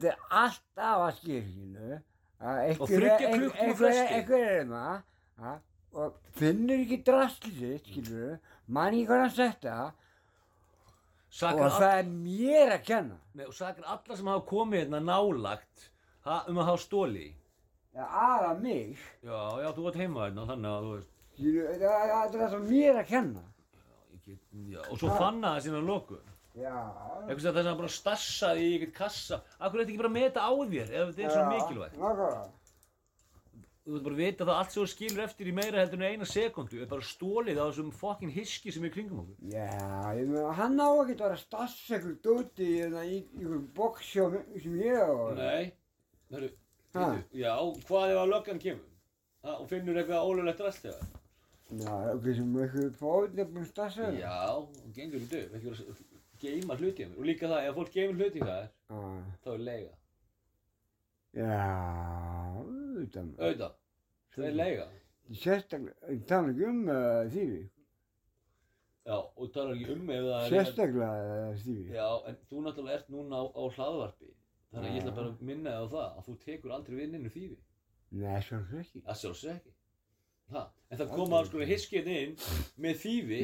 er 0.09 0.21
alltaf 0.43 1.03
að 1.09 1.17
skilur, 1.19 1.97
að 2.39 2.61
Og 2.77 2.93
þriggja 2.93 3.33
klukkutíma 3.33 3.65
einhver, 3.65 3.81
fresti. 3.81 4.15
einhver 4.15 4.45
er 4.53 4.69
það, 4.71 5.01
ha, 5.43 5.55
og 5.99 6.21
finnur 6.39 6.85
ekki 6.85 7.01
drastlið 7.09 7.75
skilur, 7.83 8.37
mann 8.79 8.95
ekki 8.95 9.09
hvað 9.11 9.25
hann 9.25 9.35
setja, 9.41 9.79
Sakar 11.31 11.67
og 11.69 11.73
það 11.77 11.99
er 11.99 12.07
mér 12.09 12.73
að 12.79 12.85
kenna. 12.89 13.17
Nei, 13.35 13.45
og 13.47 13.53
sakar 13.55 13.85
alla 13.85 14.17
sem 14.17 14.27
hafa 14.31 14.45
komið 14.49 14.81
hérna 14.85 15.01
nálagt 15.05 15.91
ha, 16.25 16.39
um 16.49 16.57
að 16.63 16.65
hafa 16.71 16.81
stóli. 16.83 17.27
Já, 17.95 18.05
aða 18.07 18.55
mig, 18.63 18.97
Já, 19.25 19.39
já, 19.63 19.69
þú 19.77 19.87
ert 19.91 19.97
heima 20.01 20.25
hérna, 20.29 20.47
þannig 20.49 20.71
að 20.73 20.87
þú 20.87 20.95
veist. 20.95 21.13
skilur, 21.35 21.69
það 21.69 21.81
það- 21.81 22.33
það 22.33 22.43
er 22.47 22.51
það 22.55 22.67
mér 22.71 22.97
að 23.03 23.07
kenna. 23.07 23.43
ég 24.13 24.25
Get, 24.29 24.39
já, 24.73 24.81
og 24.91 24.99
svo 24.99 25.09
fann 25.19 25.41
það 25.43 25.61
síðan 25.65 25.83
að 25.83 25.87
loku. 25.89 26.19
Já, 26.59 26.75
Eitthvað 27.29 27.41
sem 27.43 27.53
þess 27.55 27.61
að 27.61 27.69
hann 27.69 27.77
bara 27.79 27.89
stassaði 27.89 28.63
í 28.65 28.73
eitthvað 28.79 28.95
kassa. 28.95 29.41
Akkur 29.61 29.79
er 29.81 29.85
þetta 29.85 29.93
ekki 29.93 30.03
bara 30.03 30.15
með 30.17 30.25
þetta 30.29 30.43
á 30.49 30.53
þér 30.59 30.89
ef 30.91 31.15
þetta 31.15 31.25
er 31.25 31.31
svo 31.31 31.45
mikilvægt? 31.53 31.99
Nákvæmlega. 31.99 32.49
Þú 33.89 33.95
veit 33.97 34.05
bara 34.05 34.15
að 34.15 34.21
vita 34.21 34.45
það 34.45 34.59
allt 34.61 34.73
sem 34.75 34.83
þú 34.83 34.89
skilur 34.93 35.23
eftir 35.25 35.49
í 35.49 35.53
meira 35.57 35.81
heldur 35.81 36.03
en 36.03 36.11
eina 36.13 36.27
sekundu 36.29 36.81
er 36.85 36.91
bara 36.91 37.07
stólið 37.09 37.57
á 37.57 37.65
þessum 37.71 37.93
fucking 37.97 38.33
hiski 38.37 38.73
sem 38.75 38.85
er 38.85 38.91
í 38.91 38.95
kringum 38.99 39.23
okkur 39.23 39.55
Já, 39.55 39.69
ég 40.19 40.29
meina, 40.29 40.53
hann 40.59 40.77
á 40.77 40.89
ekki 41.01 41.17
að 41.17 41.25
vera 41.25 42.11
dóti 42.29 42.69
hérna 42.83 43.05
í 43.09 43.15
í 43.17 43.23
einhverjum 43.41 43.69
boksi 43.79 44.21
á- 44.21 44.45
sem 44.61 44.77
ég 44.83 44.99
á. 45.01 45.09
Nei, 45.41 45.73
það 46.29 46.43
eru, 46.43 46.51
já, 47.41 47.55
hvað 47.89 48.13
ef 48.13 48.21
að 48.25 48.31
löggan 48.35 48.61
kemur? 48.67 48.85
Ha, 49.47 49.55
og 49.63 49.69
finnur 49.71 49.97
eitthvað 50.03 50.29
ólulegt 50.29 50.61
rast 50.67 50.85
þegar? 50.85 51.09
Já, 51.79 51.95
ok, 52.15 52.29
sem 52.35 52.55
eitthvað 52.59 52.95
fóðnefnum 53.01 53.67
stafsekur. 53.69 54.19
Já, 54.19 54.37
og 54.57 54.93
gengur 54.97 55.21
upp, 55.25 55.33
ekki 55.39 55.69
vera 55.69 55.85
að 55.85 56.03
geima 56.43 56.77
hluti 56.81 57.05
hjá 57.05 57.09
mér. 57.11 57.19
Og 57.23 57.29
líka 57.29 57.49
það, 57.51 57.69
ef 57.71 57.77
fólk 57.79 57.93
geimur 57.97 58.21
hluti 58.23 58.43
hjá 58.43 58.53
þér, 58.53 58.69
Já, 58.89 59.01
þá 59.45 59.49
er 59.55 59.65
leiga. 59.69 59.93
já, 61.39 61.59
auðvitað. 62.59 63.29
Auðvitað, 63.39 63.78
það 64.39 64.49
er 64.49 64.57
leiga. 64.59 64.87
Sérstaklega, 65.43 66.13
ég 66.15 66.25
tala 66.31 66.53
ekki 66.55 66.67
um 66.71 66.81
uh, 66.89 67.21
þýfi. 67.35 67.61
Já, 69.09 69.15
og 69.17 69.39
þú 69.41 69.49
talar 69.55 69.77
ekki 69.77 69.95
um 69.95 70.13
ef 70.15 70.27
það 70.27 70.39
er... 70.39 70.53
Sérstaklega 70.55 71.11
uh, 71.23 71.63
þýfi. 71.65 71.89
Já, 71.97 72.07
en 72.31 72.39
þú 72.49 72.67
náttúrulega 72.67 73.01
ert 73.01 73.11
núna 73.13 73.41
á, 73.41 73.45
á 73.53 73.63
hlaðvarpi. 73.77 74.31
Þannig 74.69 74.91
að 74.91 74.95
ég 74.95 75.03
ætla 75.03 75.17
bara 75.17 75.33
að 75.33 75.43
minna 75.49 75.75
þig 75.75 75.81
á 75.81 75.87
það, 75.95 76.09
að 76.09 76.29
þú 76.29 76.37
tekur 76.45 76.77
aldrei 76.77 76.97
við 76.99 77.11
neinu 77.15 77.35
þýfi. 77.35 77.59
Nei, 78.19 78.39
svo 78.45 78.63
ekki. 78.81 79.03
Það 79.05 79.21
sjálfsög 79.23 79.53
ekki. 79.55 79.75
Ha, 80.49 80.63
en 80.89 81.01
það 81.01 81.11
koma 81.13 81.43
sko 81.45 81.65
hiskið 81.69 82.07
inn 82.15 82.31
með 82.81 83.01
þýfi, 83.03 83.41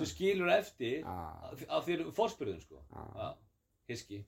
sem 0.00 0.08
skilur 0.10 0.50
eftir 0.50 1.04
af 1.06 1.86
þér 1.86 2.02
fórspyrðun 2.16 2.58
sko. 2.64 2.82
Hiski. 3.90 4.18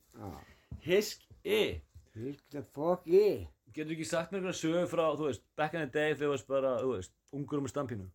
Hiski. 0.85 1.59
What 2.15 2.39
the 2.51 2.63
fuck 2.63 3.03
is? 3.11 3.43
Getur 3.75 3.91
ekki 3.95 4.05
sagt 4.07 4.31
mér 4.31 4.39
eitthvað 4.39 4.59
sögu 4.61 4.85
frá, 4.87 5.05
þú 5.19 5.25
veist, 5.27 5.41
back 5.59 5.73
in 5.75 5.83
the 5.83 5.89
day 5.91 6.13
þegar 6.13 6.29
þú 6.29 6.35
veist 6.35 6.47
bara, 6.47 6.69
þú 6.79 6.93
veist, 6.93 7.11
ungur 7.35 7.59
með 7.65 7.73
stampínu? 7.73 8.05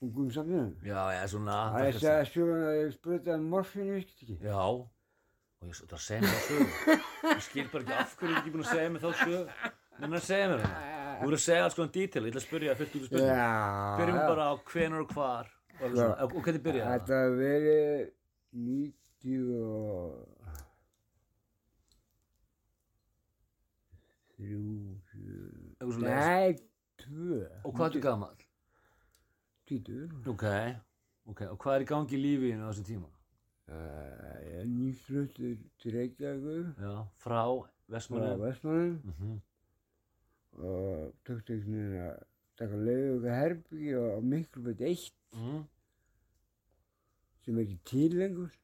Ungum 0.00 0.30
samfélagum. 0.32 0.70
Já, 0.80 1.12
já, 1.12 1.26
svona. 1.28 1.56
Það 1.74 1.86
er 1.90 1.96
að 2.14 2.30
sjóða 2.30 2.54
að 2.70 2.78
ég 2.78 2.94
sprutaði 2.94 3.44
morfínu, 3.44 3.92
veist 3.98 4.14
ekki? 4.14 4.36
Já, 4.40 4.56
og 4.56 5.68
ég 5.68 5.76
svo, 5.76 5.84
það 5.90 6.00
segir 6.06 6.22
mér 6.24 6.32
það 6.32 6.44
sögu. 6.46 6.64
Ég 7.28 7.42
skil 7.44 7.66
bara 7.74 7.82
ekki 7.84 7.98
af 7.98 8.14
hverju 8.16 8.30
ég 8.30 8.32
er 8.32 8.40
ekki 8.40 8.54
búinn 8.54 8.64
að 8.64 8.70
segja 8.70 8.94
mér 8.94 9.02
þá 9.04 9.10
sögu. 9.20 9.42
Menn 10.00 10.16
að 10.16 10.24
segja 10.30 10.46
mér 10.48 10.64
hana. 10.64 10.80
Þú 11.20 11.28
voru 11.28 11.36
að 11.36 11.44
segja 11.44 11.66
alls 11.66 11.76
konar 11.76 11.92
detail, 11.98 12.24
ég 12.24 12.30
ætla 12.32 12.40
að 12.40 12.48
spyrja 12.48 12.78
fyrst 12.80 12.96
út 12.96 13.04
í 13.04 13.10
spurningu. 13.10 13.36
Já. 13.36 13.52
Byrjum 14.00 14.20
bara 14.24 14.48
á 14.48 14.52
hvenar 14.72 15.04
og 15.04 15.12
hvar. 15.12 15.52
Og 15.84 16.40
hvernig 16.40 16.64
byrjaði 16.64 16.88
það? 16.88 16.96
Þetta 16.96 17.14
hafi 17.20 17.36
verið 17.44 18.08
90 18.56 19.52
og... 19.60 20.40
Þrjú, 24.40 24.62
leis. 25.80 25.98
Nei, 26.04 26.54
tvö. 27.02 27.40
Og 27.64 27.74
hvað 27.74 27.86
ertu 27.90 28.04
gammal? 28.04 28.46
Týtur. 29.68 30.08
Ok, 30.32 30.46
ok. 31.30 31.44
Og 31.52 31.58
hvað 31.60 31.76
er 31.76 31.84
í 31.84 31.90
gangi 31.92 32.16
í 32.16 32.22
lífinu 32.24 32.64
á 32.64 32.70
þessum 32.72 32.88
tíma? 32.88 33.12
Uh, 33.70 34.38
ég 34.48 34.56
er 34.64 34.66
nýfluttur 34.66 35.52
til 35.78 35.92
Reykjavíkur 35.94 36.72
Já, 36.80 36.94
frá 37.22 37.36
frá 37.44 37.68
Vestmannu. 37.92 38.32
Vestmannum 38.40 38.96
Mm 39.04 39.36
og 40.58 41.12
tökti 41.26 41.54
einhvern 41.54 41.76
veginn 41.76 42.06
að 42.06 42.22
taka 42.60 42.78
leiðu 42.86 43.10
okkar 43.16 43.36
herbyggi 43.38 43.92
á 43.96 44.18
Miklubætt 44.32 44.80
1 44.86 45.04
mm. 45.36 45.60
sem 47.44 47.58
er 47.58 47.62
ekki 47.64 47.78
til 47.90 48.16
lengur. 48.18 48.56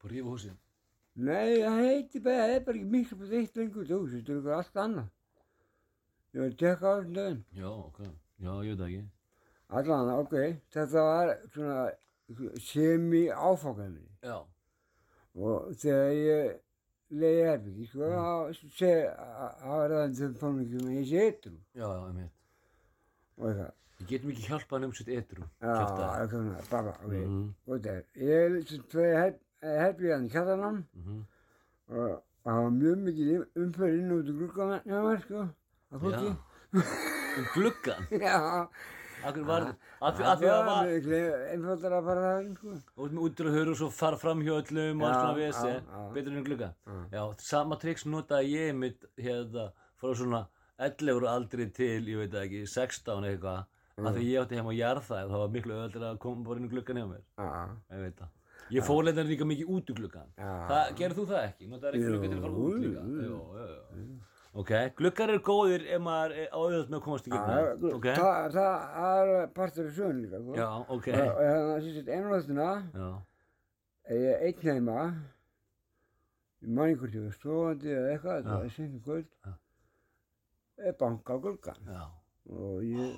På 0.00 0.10
rífa 0.12 0.32
húsin. 0.32 0.56
Nei, 1.16 1.62
það 1.62 1.82
heiti 1.84 2.22
bara, 2.24 2.48
það 2.48 2.54
er 2.56 2.64
bara 2.66 2.80
ekki 2.80 2.94
Miklubætt 2.94 3.36
1 3.42 3.60
lengur, 3.60 3.86
þú 3.88 4.00
veist, 4.02 4.16
þetta 4.16 4.32
er 4.32 4.40
eitthvað 4.40 4.58
allt 4.58 4.82
annað. 4.84 5.12
Ég 6.36 6.42
var 6.42 6.50
að 6.50 6.56
tekka 6.60 6.84
á 6.84 6.94
þessum 7.00 7.14
daginn. 7.16 7.38
Já, 7.56 7.68
ok. 7.72 8.00
Já, 8.44 8.50
ég 8.66 8.74
veit 8.74 8.80
það 8.80 8.90
ekki. 8.90 9.04
Allan, 9.78 10.10
ok, 10.20 10.34
þetta 10.76 11.04
var 11.06 11.30
svona 11.54 11.78
semi 12.60 13.22
áfangaði 13.32 14.02
Já. 14.26 14.36
og 15.36 15.72
þegar 15.80 16.12
ég 16.18 16.52
leiði 17.16 17.46
herbyggi, 17.48 17.86
sko, 17.88 18.10
þá 18.12 18.60
segi 18.76 18.92
aðraðan 19.64 20.14
þeim 20.20 20.36
fórum 20.42 20.60
ekki 20.66 20.78
um 20.82 20.86
að 20.90 20.96
ég 21.00 21.08
sé 21.10 21.24
eitthvað 21.24 21.58
Já, 21.80 21.88
ég 21.88 22.14
veit. 22.20 22.30
og 23.38 23.48
eitthvað. 23.48 23.72
Ég 23.96 24.08
get 24.12 24.24
mikið 24.28 24.48
hjálpað 24.50 24.84
um 24.84 24.92
sitt 24.92 25.08
etru. 25.08 25.42
Já, 25.62 25.72
eitthvað 25.72 26.30
svona, 26.30 26.62
bara, 26.70 26.94
ok, 27.00 27.12
Mhm. 27.16 27.54
og 27.66 27.78
þetta 27.80 27.96
er, 27.96 28.50
ég 28.56 28.68
sem 28.68 28.82
tvei 28.92 29.10
herbyggiðan 29.62 30.26
í 30.28 30.32
Katalán 30.36 30.84
Mhm. 30.94 31.22
og 31.88 32.22
það 32.44 32.62
var 32.62 32.70
mjög 32.70 32.98
mikið 33.06 33.46
umferð 33.56 33.98
inn 33.98 34.12
út 34.18 34.26
í 34.28 34.36
glukkan 34.36 34.80
hjá 34.84 35.00
mér, 35.06 35.22
sko, 35.22 35.48
að 35.92 36.06
fólki. 36.06 36.36
Um 36.76 37.48
gluggan? 37.54 38.06
Já, 38.26 38.68
Akkur 39.26 39.46
var? 39.48 39.64
Af 40.04 40.18
því 40.18 40.26
að 40.28 40.42
það 40.42 40.60
var... 40.68 40.90
einfaldar 41.52 41.94
að 41.96 42.08
fara 42.10 42.24
það, 42.26 42.50
sko. 42.58 42.74
Og 42.96 43.14
með 43.14 43.22
út 43.24 43.36
til 43.38 43.46
að 43.48 43.56
höra 43.56 43.72
og 43.72 43.78
svo 43.80 43.88
fara 43.94 44.20
fram 44.20 44.42
hjá 44.44 44.52
öllum 44.58 45.00
og 45.02 45.06
allt 45.08 45.22
svona 45.22 45.70
já, 45.70 45.78
já. 45.80 46.02
Betur 46.16 46.34
en 46.34 46.40
um 46.40 46.44
glugga. 46.46 46.68
Já. 47.14 47.22
Sama 47.46 47.78
triks 47.82 48.06
notaði 48.06 48.52
ég 48.52 48.76
mitt 48.76 49.08
hérna 49.18 49.70
frá 50.00 50.12
svona 50.20 50.42
11 50.76 51.16
ára 51.16 51.32
aldri 51.40 51.68
til, 51.74 52.04
ég 52.12 52.22
veit 52.22 52.38
ekki, 52.42 52.62
16 52.68 53.28
eitthvað. 53.32 53.64
Af 53.96 54.12
því 54.12 54.26
ég 54.28 54.42
átti 54.44 54.58
heim 54.60 54.68
á 54.68 54.74
jarðæð, 54.76 55.30
það 55.32 55.38
var 55.40 55.52
miklu 55.54 55.76
öðvöldur 55.78 56.02
að 56.10 56.18
koma 56.20 56.44
bara 56.44 56.60
inn 56.60 56.68
í 56.68 56.72
gluggan 56.74 57.00
hjá 57.00 57.06
mér. 57.14 57.22
Ég 57.96 58.02
veit 58.04 58.18
það. 58.20 58.32
Ég 58.76 58.84
fór 58.84 59.04
leiðan 59.06 59.28
líka 59.30 59.46
mikið 59.48 59.72
út 59.72 59.90
úr 59.92 60.00
gluggan. 60.02 60.32
Gerðu 60.98 61.22
þú 61.22 61.28
það 61.32 61.44
ekki? 61.48 61.68
Notaði 61.72 62.00
ekki 62.00 62.10
glugga 62.12 62.30
til 62.30 62.36
að 62.36 62.44
fara 62.44 62.64
út 62.66 62.80
líka? 62.84 64.35
Ok, 64.56 64.70
gluggar 64.96 65.28
eru 65.34 65.42
góðir 65.44 65.82
ef 65.92 66.00
maður 66.00 66.32
er 66.40 66.46
á 66.48 66.56
auðvöld 66.56 66.88
með 66.92 66.96
að 66.96 67.02
komast 67.04 67.26
í 67.28 67.32
Já, 67.34 67.40
gluggan. 67.80 67.96
Ok, 67.98 68.06
það, 68.16 68.54
það 68.96 69.32
er 69.32 69.50
partur 69.58 69.88
af 69.90 69.96
sögun 69.98 70.20
líka, 70.22 70.40
sko. 70.40 70.54
já, 70.56 70.68
ok. 70.94 71.08
Og 71.12 71.40
þannig 71.40 71.72
að 71.74 71.82
er 72.06 72.24
ég 74.22 74.46
einn 74.48 74.64
heima, 74.70 75.04
man 76.78 76.94
hvort 77.02 77.18
ég 77.18 77.26
var 77.26 77.36
stofandi 77.36 77.92
eða 77.98 78.14
eitthvað, 78.14 78.48
var 78.64 78.74
seint 78.78 78.96
um 78.96 79.04
kvöld, 79.10 79.28
Já. 79.44 79.54
er 80.88 80.98
banka 81.04 81.36
á 81.36 81.38
gluggan 81.44 81.92
já, 81.92 82.02
og 82.56 82.82
ég, 82.86 83.14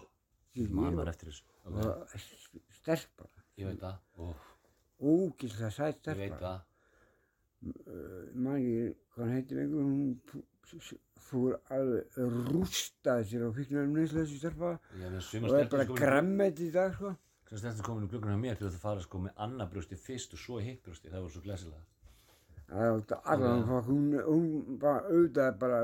ég, 0.58 0.74
maður 0.74 1.12
eftir 1.14 1.30
þessu. 1.30 1.46
Ok, 1.68 1.78
og 1.86 2.78
stelpa, 2.80 3.30
ég 3.60 3.70
veit 3.70 3.84
það. 3.84 4.02
Ó, 4.18 4.32
ógíslega 5.14 5.70
sætt 5.70 6.10
ég 6.10 6.24
veit 6.24 6.38
það. 6.42 6.64
ég 7.62 8.34
man 8.38 8.54
ekki 8.58 8.94
hvað 9.14 9.24
hann 9.24 9.34
heitir 9.34 9.58
lengur, 9.62 9.86
hún 9.86 10.18
fór 11.28 11.56
alveg 11.74 12.18
rústaði 12.48 13.28
sér 13.28 13.44
á 13.44 13.50
stelpa 13.52 14.72
Ég 14.98 15.12
með 15.12 15.22
sumar 15.28 15.50
og 15.52 15.60
er 15.60 15.70
bara 15.74 15.86
græmmett 16.00 16.60
í 16.64 16.70
dag, 16.74 16.94
sko. 16.96 17.14
sem 17.48 17.58
stelpur 17.62 17.86
komin 17.90 18.08
í 18.08 18.10
gluggan 18.12 18.34
hjá 18.34 18.40
mér 18.42 18.58
til 18.58 18.68
að 18.68 18.80
fara 18.82 19.04
sko 19.04 19.22
með 19.26 19.38
annað 19.46 19.70
brjósti 19.74 19.96
fyrst 20.00 20.34
og 20.36 20.42
svo 20.42 20.58
hitt 20.64 20.82
brjósti. 20.84 21.08
Það 21.12 21.22
voru 21.24 21.34
svo 21.36 21.44
glæsilega. 21.46 21.84
Það 22.68 22.90
var 22.92 23.22
allan 23.32 23.62
Ok. 23.62 23.70
okay. 23.70 23.86
hún, 23.88 24.04
hún 24.28 24.78
bara 24.82 25.00
auðvitað 25.08 25.58
bara 25.62 25.78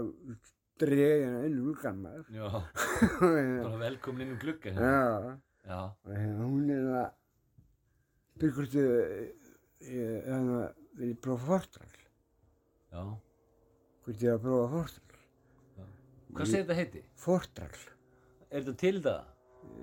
dreigði 0.83 1.25
hana 1.25 1.43
inn 1.47 1.59
í 1.59 1.65
gluggan 1.65 2.01
maður. 2.05 2.27
Já, 2.35 2.45
Já, 2.45 3.63
bara 3.69 3.83
velkomin 3.87 4.27
inn 4.27 4.35
um 4.35 4.41
gluggan. 4.43 4.75
já, 4.75 5.39
Já, 5.65 5.79
og 6.05 6.11
hérna 6.13 6.45
hún 6.45 6.71
er 6.75 6.89
að 7.01 7.13
byrkurstu, 8.43 8.83
ég 9.89 10.27
hef 10.27 10.49
að 10.59 10.65
vilja 10.99 11.17
prófa 11.25 11.47
forstral, 11.49 11.95
já. 12.93 13.05
hvort 14.05 14.25
ég 14.27 14.35
að 14.35 14.43
prófa 14.45 14.67
forstral, 14.75 15.14
Hvað 16.35 16.51
segir 16.51 16.65
þetta 16.67 16.77
heiti? 16.81 17.03
forstral, 17.25 17.75
Er 18.51 18.63
þetta 18.63 18.77
til 18.81 19.01
það? 19.05 19.25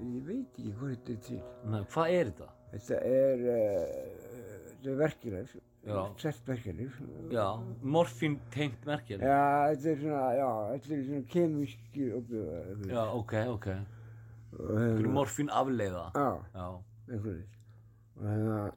ég 0.01 0.23
veit 0.27 0.57
ekki 0.59 0.71
hvað 0.77 0.89
þetta 0.95 1.11
er 1.13 1.21
til. 1.27 1.41
Nei, 1.71 1.81
hvað 1.93 2.15
er 2.17 2.31
þetta? 2.31 2.49
Þetta 2.71 2.97
er, 3.11 3.45
uh, 3.51 3.85
þetta 4.71 4.89
er 4.91 4.97
Já. 5.81 6.01
sett 6.21 6.43
verkileg. 6.45 6.91
Já, 7.33 7.45
morfín 7.81 8.35
tengt 8.53 8.83
merkjari. 8.85 9.25
Já, 9.25 9.73
þetta 9.73 9.89
er 9.91 9.97
svona, 10.03 10.21
já, 10.37 10.49
þetta 10.75 10.93
er 10.97 11.01
svona 11.07 11.23
kemíski 11.33 12.11
opið. 12.19 12.85
Já, 12.91 13.01
ok, 13.17 13.33
ok. 13.55 13.67
Hérna, 14.61 15.13
morfín 15.15 15.49
afleiða. 15.49 16.05
já. 16.13 16.29
Já, 16.53 16.67
einhverjir 17.09 17.47
og 18.21 18.25
þannig 18.27 18.49
að 18.53 18.73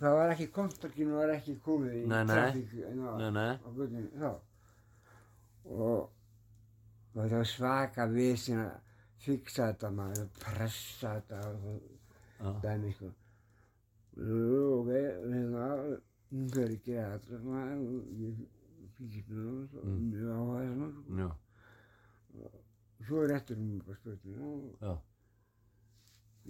það 0.00 0.14
var 0.16 0.30
ekki 0.34 0.46
kontakinu 0.56 1.14
var 1.20 1.30
ekki 1.36 1.54
komið 1.62 1.92
í 2.00 2.06
Nei, 2.08 2.24
nei. 2.24 2.34
trafík 2.34 2.72
en 2.88 3.02
nei, 3.20 3.30
nei. 3.36 3.52
á 3.60 3.68
göttunni 3.76 4.08
þá 4.16 4.30
og, 5.64 6.08
og 7.14 7.24
það 7.24 7.36
var 7.36 7.48
svaka 7.50 8.06
visin 8.12 8.60
að 8.62 8.70
fixa 9.24 9.66
þetta 9.72 9.90
maður 9.96 10.22
að 10.24 10.30
pressa 10.44 11.14
þetta 11.16 11.40
og 11.50 12.54
sko. 12.96 13.10
Jú, 14.20 14.38
ok, 14.80 14.90
hérna 14.94 15.66
hún 16.30 16.48
fyrir 16.54 16.74
ekki 16.78 16.96
þetta 16.96 17.42
maður 17.44 17.84
og 17.84 18.24
ég 18.24 18.40
með 19.28 19.68
það 19.70 19.78
og 19.80 20.00
mjög 20.06 20.32
áhuga 20.36 20.64
svona 20.70 20.88
sko. 20.94 21.02
Já, 21.20 21.28
og 22.40 23.06
svo 23.06 23.22
er 23.24 23.36
eftir 23.36 23.56
hún 23.60 23.78
bara 23.86 23.96
spurning 24.00 24.40
og 24.40 24.98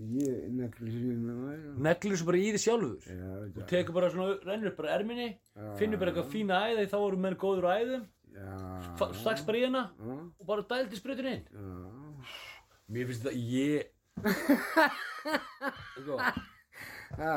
ég 0.01 0.49
negli 0.55 0.93
sér 0.95 1.19
með 1.19 1.37
maður 1.43 1.67
og- 1.73 1.81
Neglir 1.87 2.15
þessu 2.15 2.27
bara 2.31 2.39
í 2.41 2.51
því 2.55 2.61
sjálfur. 2.65 2.97
Já, 3.07 3.31
þetta- 3.43 3.67
tekur 3.73 3.95
bara 3.95 4.11
svona, 4.11 4.39
rennur 4.47 4.77
bara 4.77 4.95
erminni, 4.99 5.29
Já. 5.57 5.77
finnur 5.79 5.99
bara 5.99 6.13
eitthvað 6.13 6.31
fína 6.35 6.61
æði, 6.71 6.87
þá 6.93 6.97
voru 7.05 7.17
menn 7.19 7.37
góður 7.37 7.67
á 7.67 7.73
æðum, 7.81 8.05
Já. 8.31 8.70
Hana 8.81 9.85
Já, 9.99 10.17
og 10.41 10.47
bara 10.47 10.63
dældi 10.71 10.97
sprutin 11.01 11.27
inn. 11.27 11.45
já. 11.51 11.59
Mér 12.91 13.07
finnst 13.07 13.25
þetta, 13.25 13.37
ég 13.37 13.85
Sko, 16.01 16.19
Ha, 17.21 17.35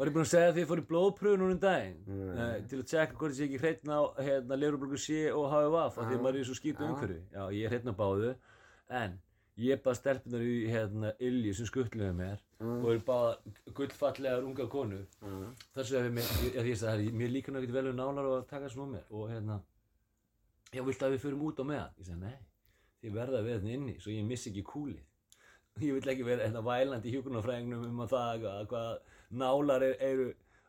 Var 0.00 0.08
ég 0.08 0.14
búinn 0.14 0.24
að 0.24 0.30
segja 0.32 0.52
því 0.52 0.56
að 0.56 0.62
ég 0.62 0.68
fór 0.70 0.80
í 0.80 0.84
blóðpröfu 0.88 1.38
núna 1.40 1.52
um 1.54 1.58
daginn? 1.60 1.96
Nei. 2.08 2.28
uh, 2.40 2.54
til 2.70 2.78
að 2.80 2.86
tjekka 2.88 3.18
hvort 3.20 3.34
ég 3.34 3.36
sé 3.36 3.44
ekki 3.48 3.58
hreitna 3.60 3.98
á 4.00 4.02
hérna, 4.24 4.56
lerublöku 4.56 4.96
C 5.00 5.18
og 5.28 5.50
HVF 5.52 5.98
af 6.00 6.06
því 6.08 6.14
að 6.16 6.22
maður 6.24 6.38
er 6.40 6.46
svo 6.48 6.56
Já. 6.70 6.86
umhverfi. 6.86 7.18
Já, 7.34 7.42
ég 7.52 7.66
er 7.66 7.74
hreitna 7.74 7.92
báðu. 7.98 8.30
En 9.00 9.18
ég 9.60 9.82
bað 9.84 9.98
stelpunar 9.98 10.40
í 10.46 10.54
hérna 10.72 11.10
Ilju 11.20 11.52
sem 11.58 11.68
skuttluði 11.68 12.14
mér 12.16 12.40
og 12.64 12.86
eru 12.94 13.02
báða 13.10 13.34
gullfallegar 13.76 14.46
unga 14.48 14.66
konur. 14.72 15.04
Ha, 15.20 15.34
þessu 15.76 15.98
hefur 16.00 16.16
mér, 16.16 16.32
ég, 16.46 16.54
ég, 16.56 16.70
ég 16.72 16.80
sagði, 16.80 17.12
mér 17.20 17.34
líka 17.36 17.52
náttúrulega 17.52 17.76
vel 17.82 17.90
við 17.92 17.98
nálar 18.00 18.30
og 18.30 18.38
að 18.38 18.48
taka 18.54 18.70
þessu 18.70 18.88
mér 18.94 19.04
og 19.12 19.28
hérna 19.34 19.60
já, 20.74 20.82
viltu 20.86 21.06
að 21.06 21.14
við 21.16 21.22
förum 21.24 21.44
út 21.48 21.60
á 21.60 21.64
meðan? 21.70 21.94
Ég 22.00 22.06
sagði, 22.08 22.20
nei, 22.26 22.38
þið 23.02 23.14
verða 23.16 23.38
að 23.40 23.48
vera 23.48 23.58
hérna 23.60 23.74
inni 23.78 23.94
svo 24.00 24.12
ég 24.14 24.26
missi 24.28 24.50
ekki 24.52 24.64
kúlið. 24.70 25.02
Ég 25.86 25.94
vil 25.96 26.10
ekki 26.12 26.24
vera 26.26 26.44
hérna 26.48 26.60
vælandi 26.66 27.08
í 27.08 27.12
hjúkunarfræðingnum 27.14 27.84
um 27.88 28.00
að 28.04 28.10
það 28.12 28.46
að 28.50 28.64
hvað 28.72 28.88
nálar 29.40 29.84
er, 29.86 29.94
eru 30.02 30.24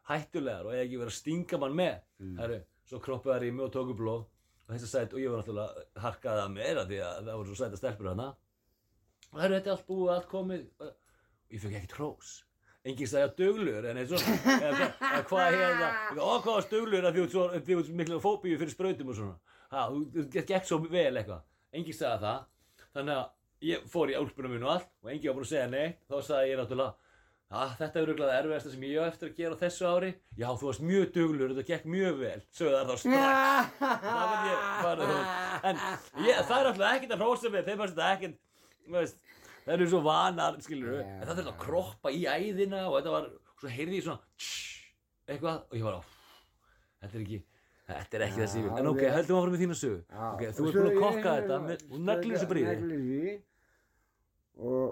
hættulegar 0.08 0.68
og 0.70 0.76
ég 0.78 0.84
ekki 0.86 1.00
vera 1.02 1.12
að 1.12 1.18
stinga 1.18 1.58
mann 1.60 1.76
með. 1.76 1.98
Mm. 2.22 2.36
Heru, 2.40 2.60
svo 2.88 3.00
kroppaði 3.04 3.34
það 3.42 3.48
í 3.48 3.56
mig 3.58 3.66
og 3.66 3.74
tóku 3.76 3.96
blóð 3.98 4.22
og 4.22 4.70
þess 4.76 4.86
að 4.88 4.92
sætt 4.94 5.16
og 5.18 5.20
ég 5.24 5.34
var 5.34 5.42
náttúrulega 5.42 5.86
harkaði 6.06 6.44
að 6.46 6.54
meira 6.56 6.86
því 6.88 7.00
að 7.08 7.18
það 7.28 7.40
voru 7.42 7.50
svo 7.52 7.58
sætt 7.60 7.76
að 7.76 7.82
stelpur 7.82 8.10
hana 8.12 8.28
og 9.32 9.36
það 9.36 9.46
eru 9.48 9.58
þetta 9.58 9.72
er 9.72 9.76
allt 9.76 9.88
búið, 9.90 10.14
allt 10.16 10.30
komið. 10.32 10.64
Og 10.86 10.94
ég 11.58 11.64
fekk 11.66 11.78
ekkert 11.82 11.98
hrós. 11.98 12.32
Enginn 12.88 13.12
sagði 13.12 13.28
að 13.28 13.36
duglur 13.42 13.90
en 13.92 14.00
eins 14.02 14.14
og 14.16 14.24
eða, 14.26 14.88
hvað- 15.02 15.26
hvað 15.34 15.58
hérna 15.58 15.90
og 16.24 16.46
hvað 16.46 16.56
var 16.56 16.70
duglur? 16.72 17.10
Að 17.10 17.20
því 17.68 17.78
út 17.82 17.92
miklu 18.00 18.22
fóbíu 18.24 18.58
fyrir 18.62 18.74
sprautum 18.74 19.12
og 19.12 19.20
svona 19.20 19.36
ha, 19.72 19.86
þú 19.92 20.26
gekk 20.36 20.68
svo 20.68 20.82
vel 20.86 21.12
eitthvað. 21.20 21.46
Enginn 21.72 21.98
sagði 21.98 22.26
það. 22.26 22.42
Þannig 22.96 23.20
að 23.20 23.70
ég 23.72 23.86
fór 23.92 24.12
í 24.12 24.18
álpunum 24.18 24.56
minn 24.56 24.66
og 24.66 24.74
allt 24.76 24.92
og 25.04 25.14
enginn 25.14 25.30
var 25.32 25.38
búinn 25.38 25.48
að 25.48 25.54
segja 25.54 25.72
nei 25.72 25.96
þá 26.10 26.16
sagði 26.28 26.52
ég 26.52 26.62
náttúrulega 26.62 26.98
að 27.52 27.74
þetta 27.82 28.00
er 28.00 28.10
auðvitað 28.10 28.34
erfiðasta 28.38 28.70
sem 28.72 28.84
ég 28.88 29.04
á 29.04 29.10
eftir 29.12 29.28
að 29.28 29.40
gera 29.42 29.58
þessu 29.60 29.88
ári. 29.92 30.12
Já 30.40 30.48
þú 30.56 30.70
varst 30.70 30.86
mjög 30.88 31.10
duglur 31.18 31.52
þetta 31.52 31.68
gekk 31.68 31.90
mjög 31.92 32.22
vel 32.22 32.38
sögðu 32.56 32.78
þar 32.78 32.88
þá 32.88 32.96
strax. 33.02 33.74
Það 33.82 35.04
ég 35.04 35.18
út. 35.18 35.34
En 35.68 35.82
ég, 36.26 36.40
það 36.48 36.56
er 36.58 36.70
alltaf 36.72 36.88
ekkert 36.96 37.16
að 37.18 37.26
hrósa 37.26 37.52
mig 37.52 37.68
þeim 37.68 37.84
fannst 37.84 38.00
þetta 38.00 38.14
ekkert 38.16 38.40
það 39.66 39.76
eru 39.76 39.88
svo 39.92 40.02
vanar 40.06 40.58
skilur 40.64 41.00
Já. 41.00 41.06
en 41.06 41.28
það 41.28 41.36
þurfti 41.36 41.54
að 41.54 41.62
kroppa 41.62 42.14
í 42.14 42.22
æðina 42.26 42.84
og 42.88 42.98
þetta 42.98 43.14
var 43.14 43.28
svo 43.62 43.72
heyrði 43.72 44.00
ég 44.00 44.06
svona 44.08 44.22
tss, 44.42 44.92
eitthvað 45.30 45.60
og 45.68 45.78
ég 45.78 45.88
var 45.88 46.00
á 46.00 46.02
þetta 47.04 47.14
er 47.14 47.26
ekki 47.26 47.42
Þetta 47.92 48.18
er 48.18 48.24
ekki 48.28 48.42
þessi 48.42 48.62
yfir, 48.62 48.72
en 48.82 48.90
ok, 48.92 49.02
höldum 49.16 49.40
áfram 49.40 49.56
með 49.56 49.64
þína 49.64 49.78
sögu. 49.82 50.00
Já, 50.12 50.22
Ok, 50.32 50.42
og 50.48 50.54
þú 50.58 50.66
ert 50.68 50.76
svo 50.76 50.82
búinn 50.82 50.92
að 50.92 51.02
kokka 51.06 51.34
þetta 51.40 51.60
með, 51.66 51.84
og 51.90 52.06
neglir 52.10 52.36
þessu 52.38 52.50
bríði 52.52 52.72
Neglir 52.72 53.02
því. 53.08 53.34
Og 54.62 54.86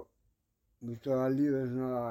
þú 0.79 0.89
veist 0.89 1.09
að 1.15 1.37
líða 1.37 1.61
svona 1.69 2.03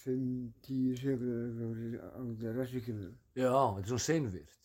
5-10 0.00 1.02
sekundur 1.02 1.98
á 2.00 2.50
rassikinu. 2.56 3.10
Já, 3.36 3.50
þetta 3.50 3.84
er 3.84 3.92
svona 3.92 4.06
seinvirt 4.06 4.56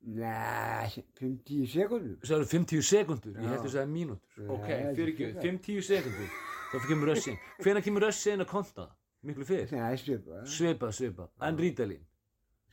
Nei, 0.00 0.88
5-10 1.20 1.66
sekundur. 1.68 2.14
Það 2.24 2.38
eru 2.38 2.46
50 2.48 2.86
sekundur, 2.88 3.34
ég 3.36 3.50
held 3.52 3.66
að 3.66 3.74
það 3.74 3.82
er 3.82 3.90
mínútur. 3.90 4.46
Ok, 4.48 4.68
fyrir 4.96 5.10
ekki, 5.12 5.26
frekar. 5.26 5.42
50 5.44 5.84
sekundur 5.90 6.38
Þá 6.70 6.86
kemur 6.86 7.10
rössin. 7.10 7.36
Hvenær 7.60 7.82
kemur 7.84 8.04
rössin 8.06 8.44
að 8.44 8.48
konta? 8.48 8.86
Miklu 9.26 9.44
fyrr. 9.44 9.72
Nei, 9.74 9.96
svipað. 10.00 10.44
Svipað, 10.48 10.92
svipað, 10.96 11.32
en 11.44 11.58
rítalín 11.60 12.04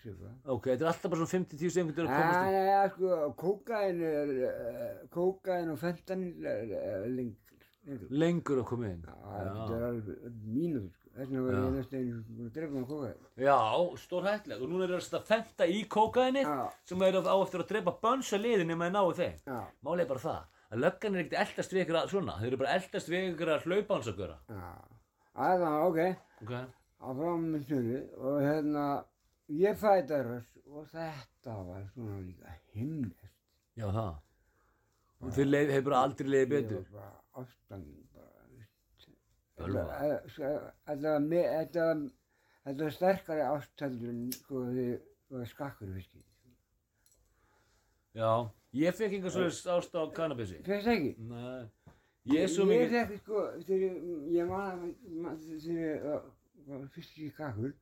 Svipað. 0.07 0.35
Ok, 0.53 0.67
þetta 0.71 0.85
er 0.85 0.89
alltaf 0.91 1.11
bara 1.11 1.25
svona 1.25 1.33
50-10 1.33 1.73
sekundur 1.75 2.05
að 2.05 2.11
Nei, 2.11 2.19
komast 2.21 2.37
í 2.37 2.53
nei, 2.53 2.67
ja, 2.67 2.83
sko, 2.93 3.17
kókain 3.41 3.99
er, 4.07 4.31
uh, 4.47 5.01
kókain 5.11 5.71
og 5.73 5.79
fentanil 5.81 6.47
er, 6.47 6.71
er 6.77 7.07
lengur. 7.11 7.57
lengur. 8.23 8.61
Að 8.61 8.69
koma 8.69 8.91
inn 8.91 9.03
Já, 9.03 9.17
þetta 9.17 9.77
er 9.77 9.85
alveg 9.89 10.39
mínútur, 10.45 10.93
sko. 10.95 11.11
Þess 11.17 11.31
vegna 11.31 11.43
var 11.47 11.57
ég 11.57 11.75
næstu 11.75 11.97
einu 11.99 12.21
búin 12.27 12.47
að 12.47 12.55
drefa 12.59 12.75
með 12.77 12.87
kókain. 12.91 13.27
Já, 13.41 13.57
stór 14.03 14.27
hættilegt 14.29 14.63
Og 14.63 14.71
núna 14.71 14.87
er 14.87 14.95
það 14.95 15.19
að 15.19 15.29
fenta 15.31 15.67
í 15.67 15.79
kókaini 15.97 16.45
sem 16.87 17.07
er 17.07 17.19
á 17.19 17.35
eftir 17.35 17.65
að 17.65 17.71
drepa 17.73 17.95
bönsa 18.07 18.39
liðin 18.41 18.71
nema 18.71 18.87
að 18.87 18.95
náu 18.99 19.15
þeim 19.17 19.39
já, 19.43 19.59
Málið 19.83 20.05
er 20.05 20.11
bara 20.13 20.25
það 20.27 20.41
að 20.67 20.81
löggan 20.83 21.15
er 21.15 21.23
ekkert 21.23 21.41
eldast 21.43 21.73
við 21.73 21.83
ykkur 21.85 21.99
að 22.01 22.09
svona 22.11 22.39
Þeir 22.41 22.51
eru 22.51 22.61
bara 22.61 22.75
eldast 22.77 23.11
við 23.11 23.29
ykkur 23.31 23.53
að 23.55 23.67
hlaupa 23.67 23.97
hans 23.97 24.11
að 24.11 24.19
gera 24.21 24.39
já. 24.51 24.67
Aðeins, 25.47 25.79
ok. 25.87 26.45
Ok 26.45 26.53
áfram 26.97 27.43
með 27.53 27.67
snurri 27.67 27.99
og 28.17 28.39
hérna 28.41 28.85
ég 29.49 29.77
fæta 29.79 30.21
röss 30.25 30.57
og 30.67 30.87
þetta 30.91 31.53
var 31.67 31.83
svona 31.93 32.19
líka 32.25 32.53
himnest 32.73 33.23
Já, 33.77 33.85
það. 33.93 34.15
Og 35.21 35.31
þið 35.33 35.45
leið, 35.51 35.71
hefur 35.75 35.85
bara 35.91 35.99
aldrei 36.05 36.27
leiðið 36.29 36.49
betur 36.49 36.77
ég 36.81 36.91
var 36.91 37.01
bara 37.01 37.43
ástan 37.43 37.83
bara. 38.13 38.25
Þetta- 39.57 40.29
sko, 40.29 40.49
þetta 42.65 42.83
var 42.83 42.91
sterkari 42.97 43.41
ástaldur 43.47 44.09
en 44.09 44.31
sko 44.31 44.63
var 45.29 45.45
skakkur 45.45 45.93
fiski 45.95 46.23
Já, 48.17 48.49
ég 48.73 48.95
fekk 48.97 49.13
einhver 49.13 49.29
svona 49.33 49.77
ást 49.77 49.95
á 49.97 50.01
kannabissi 50.13 50.59
fyrst 50.65 50.87
ekki? 50.93 51.15
Nei. 51.19 51.65
Ég 52.27 52.49
svo 52.51 52.65
mikið 52.67 53.17
sko 53.21 53.43
ég 54.33 54.47
man 54.49 54.95
man- 55.21 55.37
þegar 55.39 55.77
ég 55.81 56.03
var- 56.03 56.31
var 56.67 56.87
fyrst 56.95 57.17
í 57.17 57.29
skakkur. 57.31 57.73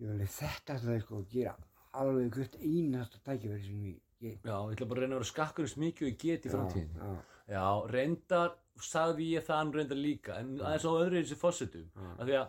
Ég 0.00 0.10
alveg 0.12 0.28
þetta 0.36 0.78
það 0.82 1.00
sko 1.04 1.20
að 1.22 1.30
gera 1.32 1.56
alveg 1.96 2.34
hvert 2.36 2.56
einasta 2.60 3.18
tækifæri 3.24 3.62
sem 3.64 3.84
ég, 3.88 3.96
ég 4.20 4.36
Já, 4.44 4.56
ég 4.56 4.74
ætla 4.76 4.86
bara 4.90 5.00
að 5.00 5.02
reyna 5.06 5.16
að 5.16 5.20
vera 5.22 5.30
skakkur 5.32 5.64
eins 5.64 5.76
mikið 5.80 6.06
og 6.06 6.12
ég 6.12 6.18
get 6.24 6.46
í 6.46 6.52
framtíðinni. 6.52 7.00
já, 7.00 7.16
Já, 7.46 7.64
reyndar 7.94 8.54
sagði 8.82 9.26
ég 9.32 9.44
það 9.46 9.56
hann 9.60 9.72
reyndar 9.72 10.00
líka 10.00 10.38
en 10.40 10.48
aðeins 10.60 10.84
á 10.84 10.92
öðru 10.92 11.20
þessi 11.22 11.38
fósitum 11.40 11.86
Já. 11.94 12.08
af 12.18 12.26
því 12.26 12.34
að 12.40 12.48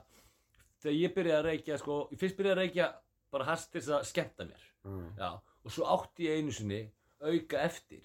þegar 0.82 0.98
ég 0.98 1.14
byrjaði 1.16 1.38
að 1.40 1.46
reykja 1.52 1.78
sko, 1.78 1.98
ég 2.12 2.20
fyrst 2.20 2.38
byrjaði 2.38 2.56
að 2.58 2.62
reykja 2.64 2.88
bara 3.32 3.46
hast 3.52 3.72
til 3.72 3.82
þess 3.82 3.94
að 3.98 4.06
skemmta 4.12 4.46
mér. 4.50 4.64
Já, 4.88 4.98
Já, 5.22 5.30
og 5.68 5.72
svo 5.76 5.88
átti 5.96 6.28
ég 6.28 6.38
einu 6.42 6.52
sinni 6.56 6.82
auka 7.22 7.62
eftir 7.64 8.04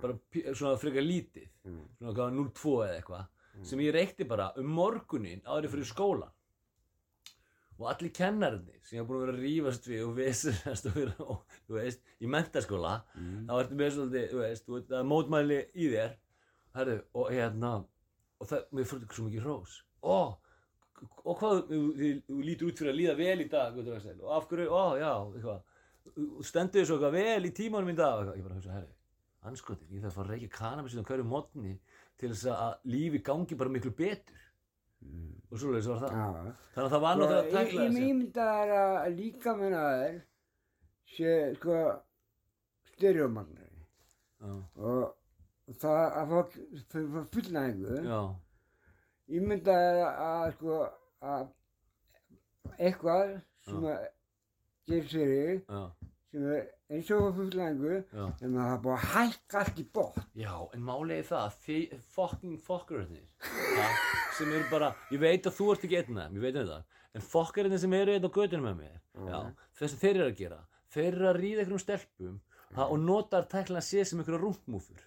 bara 0.00 0.14
pí- 0.32 0.44
svona 0.54 0.78
frekar 0.80 1.02
lítið 1.04 1.48
Mm. 1.64 1.80
svona 1.98 2.12
hvað 2.14 2.32
0,2 2.36 2.76
eða 2.84 2.94
eitthvað 3.00 3.64
sem 3.64 3.78
ég 3.80 3.92
reykti 3.94 4.24
bara 4.28 4.52
um 4.56 4.66
morgunin 4.66 5.40
árið 5.48 5.70
fyrir 5.74 5.88
skóla 5.88 6.28
og 7.84 7.90
allir 7.92 8.12
kennarinnir 8.16 8.78
sem 8.82 8.96
ég 8.96 9.02
hef 9.02 9.08
búin 9.10 9.18
að 9.20 9.24
vera 9.26 9.34
að 9.36 9.42
rífast 9.44 9.88
við 9.90 10.04
og 10.06 10.14
vissurast 10.18 10.86
og 10.90 10.94
vera, 10.96 11.14
og, 11.24 11.58
þú 11.68 11.76
veist, 11.78 12.00
í 12.24 12.30
mentaskóla 12.32 12.94
Mm. 13.14 13.42
þá 13.48 13.52
ertu 13.60 13.78
með 13.80 13.92
svolítið, 13.98 14.24
þú 14.32 14.40
veist, 14.40 14.64
þú 14.66 14.78
veist, 14.78 14.94
mótmæli 15.12 15.58
í 15.74 15.90
þér 15.92 16.16
herru, 16.78 16.96
og 17.14 17.30
hérna 17.30 17.74
og 18.40 18.48
það, 18.50 18.64
mér 18.72 18.88
fór 18.90 19.02
þetta 19.04 19.18
svo 19.18 19.26
mikið 19.28 19.44
hrós 19.46 19.76
ó, 20.02 20.16
og 21.24 21.38
hvað, 21.40 21.62
þú, 21.68 22.40
lítur 22.48 22.70
út 22.70 22.80
fyrir 22.80 22.92
að 22.94 22.98
líða 23.02 23.16
vel 23.20 23.44
í 23.44 23.48
dag 23.52 23.78
og 23.78 24.34
af 24.38 24.48
hverju, 24.50 24.68
ó, 24.72 24.84
já, 24.98 25.12
eitthvað 25.36 25.62
stendur 26.44 26.80
þið 26.80 26.88
svo 26.88 26.96
eitthvað 26.98 27.16
vel 27.18 27.48
í 27.48 27.52
tímanum 27.56 27.92
í 27.92 27.96
dag 27.98 28.24
og 28.28 28.36
ég 28.36 28.44
bara 28.46 28.58
hugsa, 28.58 28.74
herru, 28.78 28.92
anskotir 29.48 29.92
ég 29.92 30.02
þarf 30.04 30.12
að 30.12 30.18
fara 30.18 30.26
að 30.28 30.34
reykja 30.34 30.54
kannabis 30.58 30.96
um 31.00 31.06
hverju 31.08 31.26
mótni 31.28 31.76
til 32.20 32.30
þess 32.32 32.46
að 32.52 32.74
lífi 32.94 33.20
gangi 33.26 33.56
bara 33.58 33.72
miklu 33.74 33.90
betur. 33.96 34.43
Og 35.50 35.58
svoleiðis 35.60 35.88
var 35.90 35.98
það. 36.02 36.14
Já. 36.14 36.52
þannig 36.74 36.86
að 36.86 36.92
það 36.94 37.02
var 37.04 37.18
náttúrulega 37.20 37.40
að 37.40 37.44
Sko, 37.44 37.58
ég, 37.58 37.66
tækla 37.66 37.82
ég 37.84 37.90
þessu. 37.90 38.04
mynda 38.04 38.46
þær 38.54 38.72
að 38.78 39.10
líka 39.18 39.54
minna 39.60 39.82
þær 39.90 40.16
sé 41.14 41.34
sko 41.58 41.76
styrjómagnari 42.94 43.84
já, 44.40 44.54
og 44.76 45.76
það 45.80 46.00
að 46.22 46.32
fá 46.32 46.40
fyrir 46.94 47.28
fullnæðingu 47.34 48.00
já, 48.08 48.20
ég 49.36 49.46
mynda 49.52 49.76
þær 49.84 50.00
að 50.10 50.48
sko 50.58 50.80
að 51.34 51.44
eitthvað 52.78 53.36
sem 53.68 53.86
að 53.92 54.06
gerir 54.88 55.08
fyrir 55.12 55.54
já, 55.62 55.82
sem 56.34 56.46
er 56.50 56.64
eins 56.90 57.10
og 57.14 57.28
fullnæðingu 57.38 57.94
já 57.94 58.24
en 58.26 58.56
það 58.58 58.72
er 58.74 58.88
að 58.94 59.04
hækka 59.14 59.60
allt 59.62 59.80
í 59.80 59.86
bótt 59.98 60.20
Já, 60.36 60.54
en 60.74 60.90
er 61.14 61.28
það, 61.30 61.58
þið 61.66 61.94
fucking 62.16 62.58
fokkurarnir 62.66 63.52
ja, 63.78 63.88
sem 64.38 64.50
eru 64.50 64.66
bara, 64.72 64.92
ég 65.14 65.22
veit 65.22 65.46
að 65.46 65.56
þú 65.60 65.70
ert 65.74 65.86
ekki 65.86 66.00
einn 66.00 66.18
af 66.18 66.26
þeim, 66.28 66.40
ég 66.40 66.46
veit 66.48 66.60
um 66.60 66.70
það, 66.72 66.84
en 67.14 67.28
fokkurarnir 67.34 67.82
sem 67.84 67.96
eru 68.00 68.16
einn 68.16 68.26
á 68.26 68.36
götunum 68.38 68.68
með 68.70 68.80
mér, 68.82 68.98
já, 69.30 69.38
þess 69.78 69.96
að 69.96 70.04
þeir 70.04 70.14
eru 70.16 70.26
að 70.28 70.36
gera, 70.42 70.60
þeir 70.94 71.10
eru 71.12 71.30
að 71.30 71.40
ríða 71.40 71.64
einhverjum 71.64 71.84
stelpum 71.86 72.38
ha, 72.74 72.86
og 72.88 72.96
notar 73.02 73.48
tæklan 73.50 73.84
sé 73.84 74.04
sem 74.06 74.20
einhverja 74.20 74.42
rúmúfur. 74.42 75.02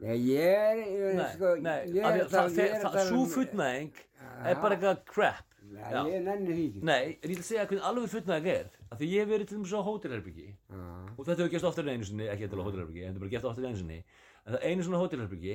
Já, 0.00 0.14
ég 0.16 0.40
er, 0.40 0.78
ég 0.80 1.06
er, 1.10 1.16
Nei, 1.18 1.30
sko, 1.34 1.52
nei, 1.60 1.78
því 1.90 2.02
að 2.08 2.20
það, 2.32 2.58
er 2.64 2.84
að 2.88 3.00
svo 3.10 3.18
um- 3.20 3.32
fullnæðing 3.34 3.98
Já. 4.00 4.28
er 4.48 4.60
bara 4.62 4.76
eitthvað 4.76 5.02
crap. 5.10 5.49
Nei, 5.70 5.90
Já. 5.94 6.00
ég 6.10 6.22
nenni 6.26 6.54
því 6.56 6.62
ekki. 6.70 6.80
Nei, 6.88 7.02
en 7.22 7.30
ég 7.30 7.36
ætla 7.36 7.44
að 7.44 7.48
segja 7.48 7.64
hvernig 7.70 7.84
alveg 7.86 8.10
fullnæðing 8.10 8.48
er, 8.50 8.70
af 8.90 8.98
því 8.98 9.08
ég 9.10 9.20
hef 9.22 9.28
verið 9.30 9.48
til 9.50 9.58
dæmis 9.58 9.74
á 9.76 9.80
hótelherbyggi 9.86 10.46
Já. 10.50 10.80
og 11.14 11.20
þetta 11.20 11.36
hefur 11.36 11.52
gert 11.54 11.68
oftar 11.70 11.84
en 11.86 11.92
einu 11.94 12.08
sinni, 12.08 12.26
ekki 12.32 12.48
á 12.50 12.66
hótelherbyggi, 12.66 13.04
en 13.04 13.12
þetta 13.12 13.20
er 13.20 13.24
bara 13.24 13.34
gert 13.36 13.46
oftar 13.50 13.62
en 13.62 13.70
einu 13.70 13.78
sinni 13.78 13.98
en 14.00 14.56
það 14.56 14.66
einu 14.70 14.86
svona 14.86 15.02
hótelherbyggi 15.04 15.54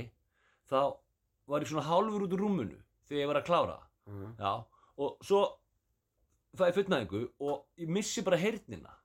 þá 0.71 0.79
var 1.51 1.65
ég 1.65 1.71
svona 1.71 1.85
hálfur 1.89 2.25
út 2.25 2.35
úr 2.37 2.43
rúmunu 2.45 2.79
þegar 3.09 3.21
ég 3.21 3.29
var 3.33 3.39
að 3.41 3.47
klára 3.49 3.77
Já. 4.05 4.23
já, 4.39 4.53
og 5.01 5.25
svo 5.25 5.41
fæ 6.55 6.63
ég 6.69 6.77
fullnæðingu 6.79 7.21
og 7.43 7.65
ég 7.81 7.91
missi 7.97 8.23
bara 8.25 8.39
heyrnina 8.39 8.95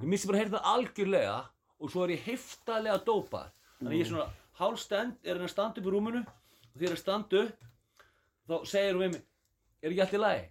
ég 0.00 0.08
missi 0.08 0.30
bara 0.30 0.40
heyrnina 0.40 0.64
algjörlega 0.72 1.36
og 1.76 1.92
svo 1.92 2.06
er 2.06 2.14
ég 2.16 2.24
heftalega 2.30 3.02
dópar 3.04 3.52
þannig 3.76 3.92
að 3.92 3.98
ég 3.98 4.06
er 4.06 4.12
svona 4.14 4.28
hálfstend 4.56 5.18
er 5.26 5.36
hann 5.36 5.44
að 5.50 5.52
standa 5.52 5.82
upp 5.82 5.88
í 5.90 5.92
rúmunu 5.92 6.22
og 6.24 6.76
þegar 6.78 6.86
ég 6.86 6.92
er 6.92 6.96
að 6.96 7.02
standa 7.02 7.42
upp 7.44 7.66
þá 8.46 8.54
segir 8.72 8.96
hún 8.96 9.04
við 9.04 9.16
mig 9.16 9.24
er 9.86 9.94
ekki 9.94 10.04
allt 10.04 10.16
í 10.16 10.20
lagi? 10.22 10.46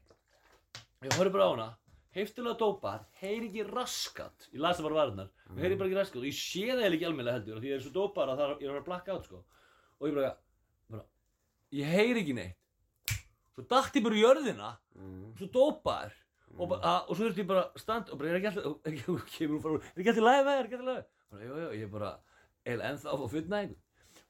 Ég 1.05 1.17
horfði 1.17 1.33
bara 1.35 1.47
á 1.47 1.51
hana. 1.51 1.67
Heiftilega 2.15 2.55
dópar, 2.59 3.01
heyri 3.19 3.49
ekki 3.49 3.65
raskat 3.67 4.45
ég 4.53 4.61
las 4.63 4.77
það 4.77 4.85
bara 4.87 4.99
varðnar, 5.01 5.31
mm. 5.49 5.57
heyri 5.59 5.77
bara 5.79 5.89
ekki 5.89 5.97
raskat 5.99 6.21
og 6.21 6.27
ég 6.29 6.37
sé 6.39 6.61
það 6.69 6.85
ekki 6.87 7.07
almennilega 7.09 7.39
heldur 7.41 7.57
því 7.59 7.71
ég 7.71 7.75
er 7.75 7.81
svo 7.83 7.91
dópar 7.97 8.31
að 8.31 8.39
það 8.39 8.53
er, 8.53 8.61
ég 8.63 8.69
er 8.71 8.77
að 8.79 8.85
blakka 8.85 9.17
át 9.17 9.25
sko. 9.27 9.41
og 9.99 10.07
ég 10.07 10.15
bara, 10.15 10.29
bara 10.93 11.03
ég 11.75 11.91
heyri 11.91 12.21
ekki 12.23 12.37
neitt. 12.37 13.17
Svo 13.51 13.65
datt 13.73 13.99
ég 13.99 14.05
bara 14.05 14.15
í 14.15 14.23
jörðina 14.23 14.69
svo 15.41 15.49
dópar 15.51 16.15
og, 16.55 16.69
bara, 16.71 16.79
að, 16.79 17.01
og 17.01 17.11
svo 17.11 17.25
þurfti 17.25 17.43
ég 17.43 17.49
bara 17.51 17.65
að 17.65 17.83
standa 17.83 18.15
og 18.15 18.21
bara 18.21 18.31
er 18.31 18.39
ekki 18.39 18.51
alltaf 18.53 18.71
er 18.71 18.95
ekki, 18.95 19.03
alltaf 19.11 20.23
læg 20.23 20.39
með 20.39 20.53
þér, 20.53 20.55
er 20.55 20.69
ekki 20.69 20.79
alltaf 20.79 20.87
læg 20.93 21.03
bara, 21.35 21.43
jú, 21.43 21.57
jú, 21.59 21.71
ég 21.75 21.83
er 21.83 21.91
bara 21.91 22.13
eiginlega 22.65 22.93
ennþá 22.93 23.11
að 23.11 23.21
fá 23.21 23.33
fullnægingu. 23.33 23.77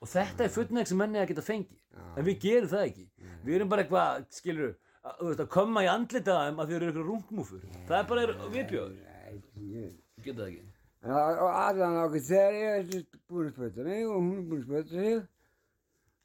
Og 0.02 0.12
þetta 0.12 0.46
er 0.46 0.54
fullnæging 0.54 0.90
sem 0.90 1.00
menni 1.00 1.22
að 1.22 1.30
geta 1.32 1.46
fengið. 1.46 1.82
En 2.16 2.26
við 2.26 2.40
gerum 2.44 2.72
það 2.72 2.88
ekki. 2.90 3.06
Við 3.46 3.58
erum 3.58 3.72
bara 3.72 3.86
eitthvað, 3.86 4.26
skilur 4.36 4.74
að, 5.06 5.44
koma 5.54 5.86
í 5.86 5.92
andlita 5.92 6.40
þeim 6.42 6.62
að 6.62 6.72
þið 6.72 6.78
eru 6.78 6.90
eitthvað 6.90 7.10
rungmúfur 7.12 7.68
það 7.90 7.98
er 8.00 8.10
bara 8.12 8.26
ég... 8.26 9.94
geta 10.26 10.40
það 10.42 10.50
ekki? 10.50 10.66
Og 11.06 11.50
allan 11.52 12.02
okkur, 12.02 12.26
þegar 12.26 12.60
ég 12.60 12.80
er 12.80 13.06
búin 13.30 13.50
að 13.52 13.56
spöta 13.60 13.86
mig 13.86 14.06
og 14.10 14.16
hún 14.18 14.36
er 14.40 14.46
búin 14.50 14.62
að 14.62 14.68
spöta 14.70 14.90
sig, 14.96 15.20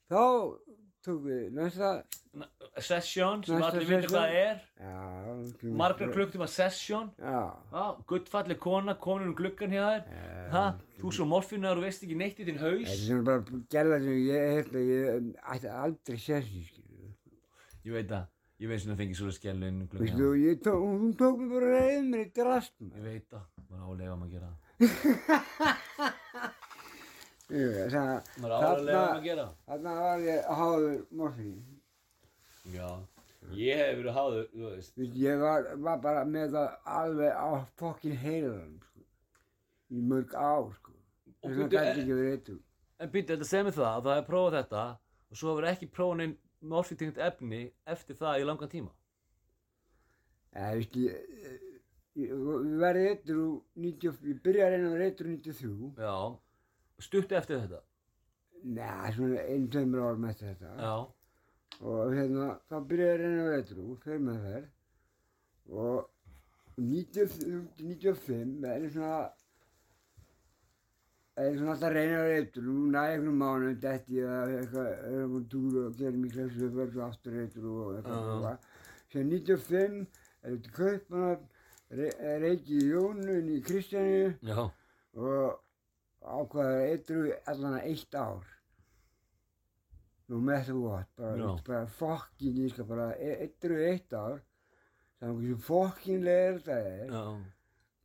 þá 0.09 0.23
tók 1.05 1.21
við 1.25 1.45
næsta, 1.57 1.91
session 2.81 3.43
sem 3.45 3.59
Næsta 3.59 3.71
allir 3.71 3.89
veitir 3.89 4.13
hvað 4.13 4.35
er. 4.39 4.59
Já, 4.81 5.71
margar 5.81 6.13
klukktíma 6.15 6.49
session. 6.49 7.11
Já, 7.19 7.41
Já, 7.73 7.85
guttfalleg 8.09 8.61
kona, 8.61 8.95
komin 9.01 9.33
um 9.33 9.37
þér. 9.37 10.05
Ha, 10.53 10.65
Þú 11.01 11.13
svo 11.17 11.27
morfinar 11.29 11.79
og 11.79 11.87
veist 11.87 12.05
ekki 12.05 12.19
neitt 12.21 12.41
í 12.41 12.49
þinn 12.49 12.61
haus. 12.61 12.91
Þetta 12.91 13.17
er 13.17 13.25
bara 13.29 13.63
gerða 13.73 14.01
sem 14.05 14.19
ég 14.27 14.53
held 14.59 14.77
að 14.77 14.93
ég 14.93 15.31
ætti 15.55 15.73
aldrei 15.85 16.21
sessi. 16.21 16.67
Ég 17.85 17.97
veit 17.97 18.11
það, 18.11 18.29
ég 18.61 18.69
veit 18.69 18.81
svona 18.83 18.93
að 18.97 19.01
fengi 19.01 19.15
svona 19.17 19.33
skellu 19.37 19.65
inn 19.71 19.79
gluggan 19.87 20.03
Veistu, 20.05 20.21
hjá 20.21 20.27
og 20.31 20.37
ég 20.45 20.57
tók, 20.65 20.81
hún 20.85 21.13
tók 21.17 21.37
mig 21.41 21.49
bara 21.55 21.69
reyð 21.75 22.03
mér 22.11 22.23
í 22.27 22.29
drast, 22.37 22.75
þér. 22.77 22.85
maður. 22.91 23.01
Ég 23.01 23.05
veit 23.07 23.27
það, 23.31 23.45
maður 23.71 23.85
álega 23.89 24.13
um 24.15 24.25
að 24.27 24.33
gera 24.35 24.49
það 24.51 24.59
Maður 28.41 28.55
álega 28.57 29.01
um 29.01 29.17
að 29.17 29.25
gera 29.27 29.45
það 29.47 29.55
þarna 29.71 29.91
var 30.01 30.19
ég 30.27 30.39
háður 30.61 30.99
morfín. 31.21 31.57
Já, 32.71 32.89
ég 33.57 33.75
hef 33.81 33.93
verið 33.99 34.15
háður, 34.19 34.45
þú 34.53 34.61
veist 34.69 34.93
ég 35.25 35.35
var, 35.41 35.61
var 35.89 35.99
bara 36.05 36.23
með 36.29 36.47
það 36.55 36.69
alveg 37.01 37.33
á 37.35 37.49
fokkin 37.81 38.17
heilanum, 38.21 38.77
sko. 38.85 39.01
Í 39.91 39.93
mörg 40.13 40.31
ár, 40.37 40.69
sko. 40.77 40.93
Þess 41.41 41.57
vegna 41.57 41.73
gæti 41.73 42.01
ekki 42.05 42.15
verið 42.21 42.35
eitthvað. 42.37 42.61
En 43.01 43.09
býtti, 43.11 43.31
þetta 43.33 43.47
segir 43.49 43.65
mig 43.67 43.75
það 43.81 43.91
að 43.91 44.05
það 44.07 44.17
er 44.21 44.25
prófað 44.29 44.57
þetta 44.61 44.83
og 45.31 45.35
svo 45.41 45.49
hefur 45.55 45.69
ekki 45.73 45.87
prófað 45.97 46.19
neinn 46.21 46.35
morfitingt 46.61 47.19
efni 47.19 47.61
eftir 47.89 48.19
það 48.21 48.41
í 48.43 48.49
langan 48.49 48.73
tíma 48.73 48.93
ég, 50.55 50.97
ég, 50.99 51.21
ég, 51.45 52.25
ég 52.25 52.33
verði 52.81 53.07
eittur 53.13 53.39
úr 53.45 53.55
90, 53.87 54.19
ég 54.33 54.43
byrjaði 54.45 54.67
að 54.67 54.75
reyna 54.75 54.91
að 54.91 54.97
vera 54.97 55.09
eittur 55.11 55.31
úr 55.31 55.37
93. 55.39 55.93
Já, 56.01 56.17
stutt 57.07 57.39
eftir 57.39 57.63
þetta 57.63 57.85
Nei, 58.61 59.13
svona 59.17 59.41
einn, 59.41 59.71
tveimur 59.73 60.03
árum 60.05 60.27
eftir 60.29 60.51
þetta. 60.51 60.71
Já, 60.85 60.97
Og 61.81 62.11
hérna, 62.13 62.47
þá 62.69 62.75
byrjaði 62.91 63.09
ég 63.09 63.15
að 63.15 63.23
reyna 63.23 63.41
að 63.41 63.47
vera 63.49 63.61
eittur 63.63 63.79
úr, 63.81 64.01
fyrir 64.05 64.25
með 64.27 64.43
þær. 64.45 64.65
Og 65.81 66.81
90, 66.81 67.63
95 67.79 68.67
er 68.69 68.85
svona, 68.93 69.15
er 71.47 71.57
svona 71.59 71.73
alltaf 71.75 71.89
að 71.91 71.97
að 72.19 72.27
vera 72.27 72.41
eittur 72.41 72.69
úr, 72.73 72.85
næði 72.95 73.15
einhvern 73.17 73.39
mánuð, 73.41 73.79
detti 73.85 74.19
ég 74.19 74.35
að 74.35 74.55
eitthvað, 74.59 74.91
erum 75.11 75.35
við 75.37 75.49
túr 75.55 75.79
og 75.81 75.97
í 76.29 76.33
klessu, 76.35 76.71
fyrir 76.75 76.93
svo 76.95 77.07
aftur 77.07 77.41
eittur 77.43 77.71
og 77.71 77.97
eitthvað. 77.97 78.29
-huh. 78.51 78.59
Sér 79.11 79.25
95 79.25 80.07
er 80.43 80.55
þetta 80.57 80.71
kaupmann, 80.77 81.49
reiki 82.45 82.79
í 82.79 82.89
Jónu, 82.91 83.41
í 83.57 83.61
Kristjánu. 83.67 84.35
já, 84.43 84.71
og 85.15 85.61
ákvaður 86.21 86.81
eitthvað 86.87 87.31
allan 87.53 87.79
að 87.79 87.87
eitt 87.91 88.15
ár 88.15 88.47
nú 90.31 90.39
með 90.47 90.69
þú 90.69 90.81
gott 90.85 91.09
bara, 91.19 91.55
bara 91.67 91.87
fokkin 91.99 92.59
ég 92.63 92.71
skal 92.75 92.87
bara 92.87 93.07
eitthvað 93.19 93.81
eitt 93.89 94.13
ár 94.15 94.37
saman 95.19 95.41
hversu 95.41 95.57
fokkinlega 95.67 96.59
þetta 96.59 96.77
er 96.91 97.15
já, 97.15 97.25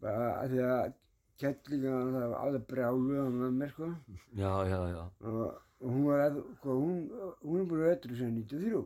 bara 0.01 0.29
að 0.39 0.55
því 0.55 0.63
að 0.69 0.95
kettlingan 1.41 2.13
það 2.15 2.27
var 2.31 2.37
alveg 2.43 2.67
brjálu 2.69 3.17
á 3.19 3.25
með 3.31 3.57
mér 3.59 3.73
sko. 3.73 3.89
Já, 4.37 4.51
já, 4.69 4.79
já, 4.91 5.01
og, 5.31 5.41
og 5.81 5.89
hún 5.89 6.07
var 6.07 6.23
að, 6.27 6.39
sko, 6.59 6.77
hún, 6.79 6.95
hún 7.43 7.59
er 7.61 7.67
búin 7.71 7.83
eitthvað 7.89 8.21
sem 8.21 8.39
93 8.39 8.85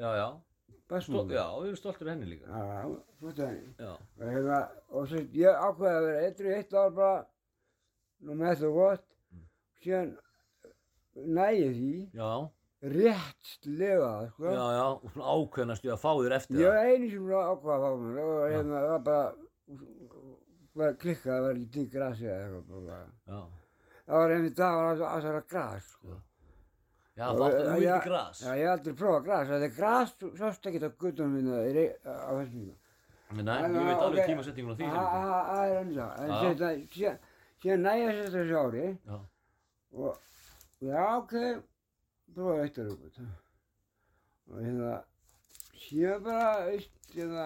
já, 0.00 0.10
já, 0.20 0.28
Stó, 0.90 1.20
já, 1.30 1.44
við 1.54 1.68
erum 1.68 1.76
stoltur 1.78 2.08
henni 2.10 2.26
líka. 2.26 2.48
Já, 2.50 2.86
að 3.30 3.42
henni. 3.44 3.68
Já, 3.78 3.90
og, 3.94 4.24
hérna, 4.26 4.56
og 4.90 5.04
svo 5.06 5.20
ég 5.38 5.60
ákvaði 5.68 5.98
að 6.00 6.06
vera 6.08 6.24
eitthvað 6.24 6.56
eitt 6.56 6.72
ár 6.74 6.96
bara 6.96 7.20
nú 8.26 8.38
með 8.40 8.56
þú 8.64 8.70
gott. 8.74 9.04
Síðan 9.84 10.10
næði 11.14 11.68
því 11.76 11.92
já, 12.18 12.30
réttlega 12.94 14.10
sko. 14.32 14.48
já, 14.50 14.64
já, 14.76 14.84
og 14.88 15.14
svona 15.14 15.36
ákveðnast 15.36 15.86
ég 15.86 15.94
að 15.94 16.02
fá 16.02 16.10
þér 16.10 16.36
eftir 16.36 16.56
það. 16.56 16.66
var 16.70 16.90
eini 16.90 17.10
sem 17.12 17.30
var 17.30 17.52
ákvað 17.52 17.74
að 17.76 17.84
fá 17.84 18.04
mér 18.04 18.20
og 18.24 18.42
hérna 18.48 18.74
það 18.74 18.90
var 18.90 19.02
bara 19.08 19.24
var 20.78 20.94
klikkað 21.02 21.34
að 21.36 21.44
vera 21.46 21.58
ekki 21.58 21.70
til 21.76 21.86
grasi 21.90 22.26
eða 22.30 22.42
eitthvað 22.46 22.84
bara. 22.86 22.98
Já, 23.26 23.40
það 24.06 24.18
var 24.20 24.34
einmitt 24.36 24.56
það 24.60 24.76
var 24.80 24.90
að 24.90 25.22
það 25.24 25.32
var 25.34 25.46
gras 25.54 25.88
sko. 25.94 26.18
já, 27.16 27.24
það 27.26 27.56
þú 27.56 27.80
Já, 27.80 27.96
ekki 27.96 28.08
gras. 28.10 28.40
já, 28.44 28.50
ég 28.54 28.62
hef 28.66 28.74
aldrei 28.76 28.94
prófað 29.00 29.24
gras 29.24 29.48
það 29.50 29.64
er 29.66 29.74
gras, 29.80 30.14
sást 30.40 30.66
ekki 30.70 30.80
á 30.86 30.90
guttunum 31.02 31.34
minna 31.34 31.58
í 31.66 31.86
á 32.06 32.30
þessum 32.38 32.60
tíma. 32.60 32.76
Nei, 33.30 33.58
ég 33.62 33.84
veit 33.86 34.00
alveg 34.06 34.26
tímasetningun 34.26 34.72
á 34.72 34.76
því 34.78 34.86
sem 34.86 34.94
það- 34.94 35.50
það 35.50 35.64
er 35.70 35.76
hann 35.80 35.92
það. 35.94 36.12
En 36.20 36.28
Já. 36.30 36.38
síðan- 36.40 37.18
síðan 37.62 37.82
næja 37.86 38.08
sér 38.16 38.30
þessu 38.34 38.56
ári. 38.64 38.86
Já, 39.06 39.18
og 39.92 40.18
já, 40.80 41.02
ok 41.18 41.34
prófaði 42.34 42.62
eitt 42.64 42.78
ára 42.78 42.90
upp 42.90 43.02
og 44.50 44.58
hérna 44.64 45.04
síðan 45.84 46.22
bara, 46.24 46.64
veist, 46.66 46.90
hérna 47.14 47.44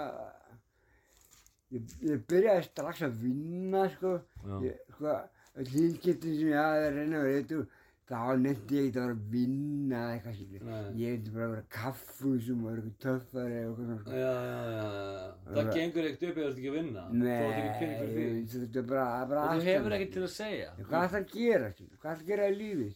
ég, 1.72 1.94
ég 2.10 2.26
byrjaði 2.30 2.66
strax 2.68 3.06
að 3.06 3.16
vinna, 3.22 3.86
sko 3.94 4.18
ég, 4.64 4.76
sko, 4.96 5.16
hlýnskiptin 5.62 6.38
sem 6.38 6.52
ég 6.52 6.60
hafði 6.60 6.86
að 6.90 6.98
reyna 6.98 7.22
að 7.22 7.26
vera 7.30 7.40
eitt 7.40 7.80
þá 8.04 8.36
nefndi 8.36 8.76
ég 8.76 8.88
ekki 8.90 8.98
að 9.00 9.04
vera 9.06 9.14
að 9.14 9.20
vinna 9.32 10.00
eða 10.04 10.14
eitthvað 10.14 10.64
Nei. 10.68 10.88
ég 11.00 11.14
vildi 11.14 11.30
bara 11.32 11.46
vera 11.54 11.62
kaffúsum 11.72 12.58
og 12.60 12.66
vera 12.68 12.82
eitthvað 12.82 12.98
töffari 13.04 13.54
og 13.56 13.70
eitthvað 13.70 13.78
svona, 13.78 13.96
sko 14.02 14.10
já, 14.18 14.34
já, 14.44 14.58
já. 14.74 15.22
Það 15.54 15.70
gengur 15.78 16.08
ekkert 16.10 16.26
upp 16.28 16.36
eða 16.36 16.44
þú 16.44 16.50
ert 16.50 16.58
ekki 16.58 16.68
að 16.72 16.76
vinna 16.76 17.04
Þú 17.08 17.22
Nei, 17.22 17.32
ert 17.32 17.56
ekki 17.62 17.72
kynning 17.78 18.00
fyrir 18.02 18.34
því 18.34 18.60
þetta 18.66 18.82
er 18.82 18.86
bara, 18.92 19.06
bara 19.30 19.46
Og 19.46 19.48
þú 19.54 19.70
hefur 19.70 19.96
ekkert 19.96 20.12
til 20.18 20.24
að 20.26 20.34
segja. 20.34 20.68
Hvað 20.82 21.06
ætlar 21.08 21.24
að 21.24 21.32
gera? 21.32 21.72
Hvað 21.78 22.12
ætlar 22.12 22.20
að 22.20 22.28
gera 22.28 22.50
í 22.52 22.60
lífi, 22.60 22.88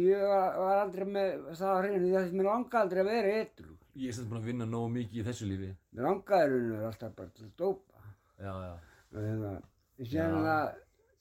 ég 0.00 0.22
var, 0.30 0.62
aldrei 0.78 1.06
með 1.10 1.28
það 1.58 1.74
á 1.74 1.80
hreinu 1.82 2.06
því 2.06 2.14
að 2.20 2.32
mér 2.38 2.46
langaði 2.48 2.80
aldrei 2.84 3.02
að 3.02 3.10
vera 3.10 3.34
eitthvað. 3.40 3.79
Ég 3.98 4.08
er 4.08 4.14
samt 4.14 4.28
búin 4.30 4.40
að 4.40 4.46
vinna 4.50 4.66
nógu 4.70 4.90
mikið 4.94 5.20
í 5.20 5.24
þessu 5.26 5.46
lífi 5.50 5.70
Mér 5.96 6.04
langaði 6.06 6.50
rauninu 6.52 6.84
alltaf 6.86 7.14
bara 7.18 7.32
til 7.34 7.44
að 7.48 7.54
dópa. 7.58 8.02
Já, 8.40 8.52
já, 8.64 8.74
Og 9.10 9.18
hérna, 9.26 9.52
síðan 9.98 10.36
Já. 10.36 10.52
að 10.54 10.68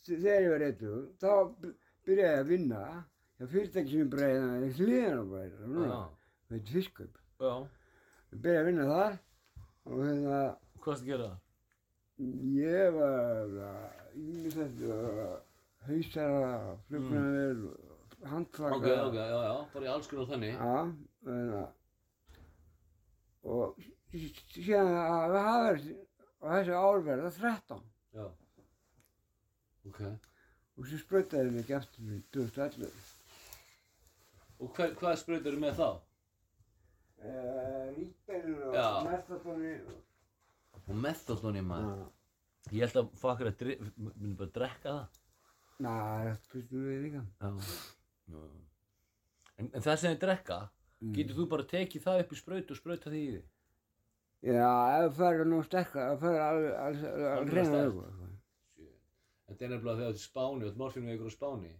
þegar 0.09 0.43
ég 0.43 0.51
var 0.53 0.65
eitthvað, 0.67 1.01
þá 1.19 1.31
byrjaði 2.05 2.29
ég 2.29 2.39
að 2.43 2.49
vinna 2.53 2.83
hjá 3.39 3.47
fyrirtæki 3.53 3.89
sem 3.93 4.03
ég 4.03 4.11
breiði 4.13 4.69
hliðan 4.77 5.19
á 5.19 5.25
bara, 5.33 5.67
núna, 5.73 5.89
já, 5.89 5.99
það 6.49 6.57
heit 6.59 6.71
Fiskaup. 6.75 7.19
já 7.39 7.53
Ég 8.29 8.41
byrjaði 8.45 8.61
að 8.61 8.69
vinna 8.69 8.87
þar 8.93 9.19
og 9.89 10.03
hérna, 10.05 10.39
Hvað 10.79 10.93
er 10.93 10.99
að 11.01 11.09
gera 11.09 11.29
það? 11.29 11.37
ég 12.59 12.93
var 12.99 13.13
að 13.39 14.17
ímyndast 14.19 14.81
hausara, 15.87 16.77
flugnavel, 16.89 17.69
handflaka. 18.29 18.75
Ok, 18.75 18.87
ok, 19.07 19.15
já, 19.15 19.37
já, 19.47 19.53
bara 19.73 19.85
í 19.85 19.91
alls 19.93 20.09
konar 20.11 20.27
þannig 20.33 20.53
Já, 20.53 20.73
hérna, 21.25 21.61
og 23.49 23.79
sí- 24.13 24.33
síðan 24.55 24.91
að 25.01 25.35
það 25.35 25.59
verið 25.67 25.93
á 26.39 26.47
þessu 26.55 26.75
ár 26.79 27.05
verða 27.09 27.31
13 27.37 27.85
Já 28.19 28.25
Ok 29.89 30.01
og 30.79 30.85
svo 30.87 30.97
sprötaði 31.01 31.51
mig 31.51 31.71
aftur 31.75 32.11
í 32.15 32.21
2011. 32.31 33.07
Og 34.63 34.69
hver, 34.77 34.93
hvað 34.99 35.17
sprautar 35.19 35.55
þú 35.55 35.59
með 35.59 35.73
þá? 35.75 35.87
Uh, 37.19 37.89
Ríkberinn 37.97 38.61
og 38.63 38.77
Já. 38.77 38.85
Mertatóni 39.09 39.73
og... 39.83 39.97
Og 40.85 40.95
methodóni 41.03 41.63
maður 41.67 42.05
Ég 42.71 42.85
held 42.85 42.99
að 43.01 43.09
fokkar 43.19 43.49
að 43.51 43.63
myndi 43.97 44.35
bara 44.39 44.53
drekka 44.55 44.93
það 44.93 45.17
Næ, 45.79 45.91
það 45.91 46.39
fyrstum 46.51 46.81
við 46.85 47.03
líka. 47.05 47.21
Já, 47.39 47.49
já. 48.31 48.39
En, 49.59 49.69
en 49.69 49.83
það 49.83 49.99
sem 50.01 50.13
þið 50.13 50.17
drekka 50.23 50.57
Getur 50.99 51.35
þú 51.37 51.45
bara 51.53 51.63
tekið 51.71 52.03
það 52.03 52.21
upp 52.25 52.31
í 52.35 52.37
spraut 52.39 52.71
og 52.73 52.77
sprauta 52.79 53.09
því 53.13 53.19
í 53.23 53.29
því? 53.33 53.41
Já, 54.49 54.71
ef 55.03 55.13
það 55.15 55.19
fyrir 55.19 55.47
nú 55.47 55.59
sterkar, 55.63 56.13
ef 56.13 56.19
það 56.19 56.25
fyrir 56.25 56.41
alveg, 56.45 56.73
alveg, 56.85 57.05
alveg, 57.09 57.29
Alveg 57.39 57.53
reyna 57.59 57.79
auðvitað. 57.83 58.25
En 59.49 59.55
það 59.57 59.65
er 59.65 59.71
nefnilega 59.73 59.97
þegar 59.99 60.09
þú 60.09 60.13
ert 60.13 60.19
í 60.19 60.25
Spáni 60.27 60.59
og 60.59 60.61
þú 60.61 60.69
ert 60.69 60.81
morfinu 60.83 61.13
ykkur 61.15 61.31
á 61.31 61.37
Spáni 61.37 61.71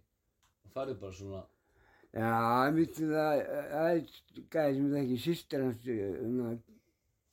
þá 0.60 0.72
farið 0.74 0.96
bara 1.04 1.16
svona 1.20 1.42
Já, 2.10 2.30
ég 2.66 2.74
myndi 2.74 3.06
það, 3.12 3.42
það 3.70 3.90
er 3.90 4.00
gæði 4.56 4.74
sem 4.80 4.88
það 4.90 5.00
ekki 5.04 5.18
sýstir 5.24 5.62
hans, 5.62 5.84
um 6.24 6.40
að 6.48 6.56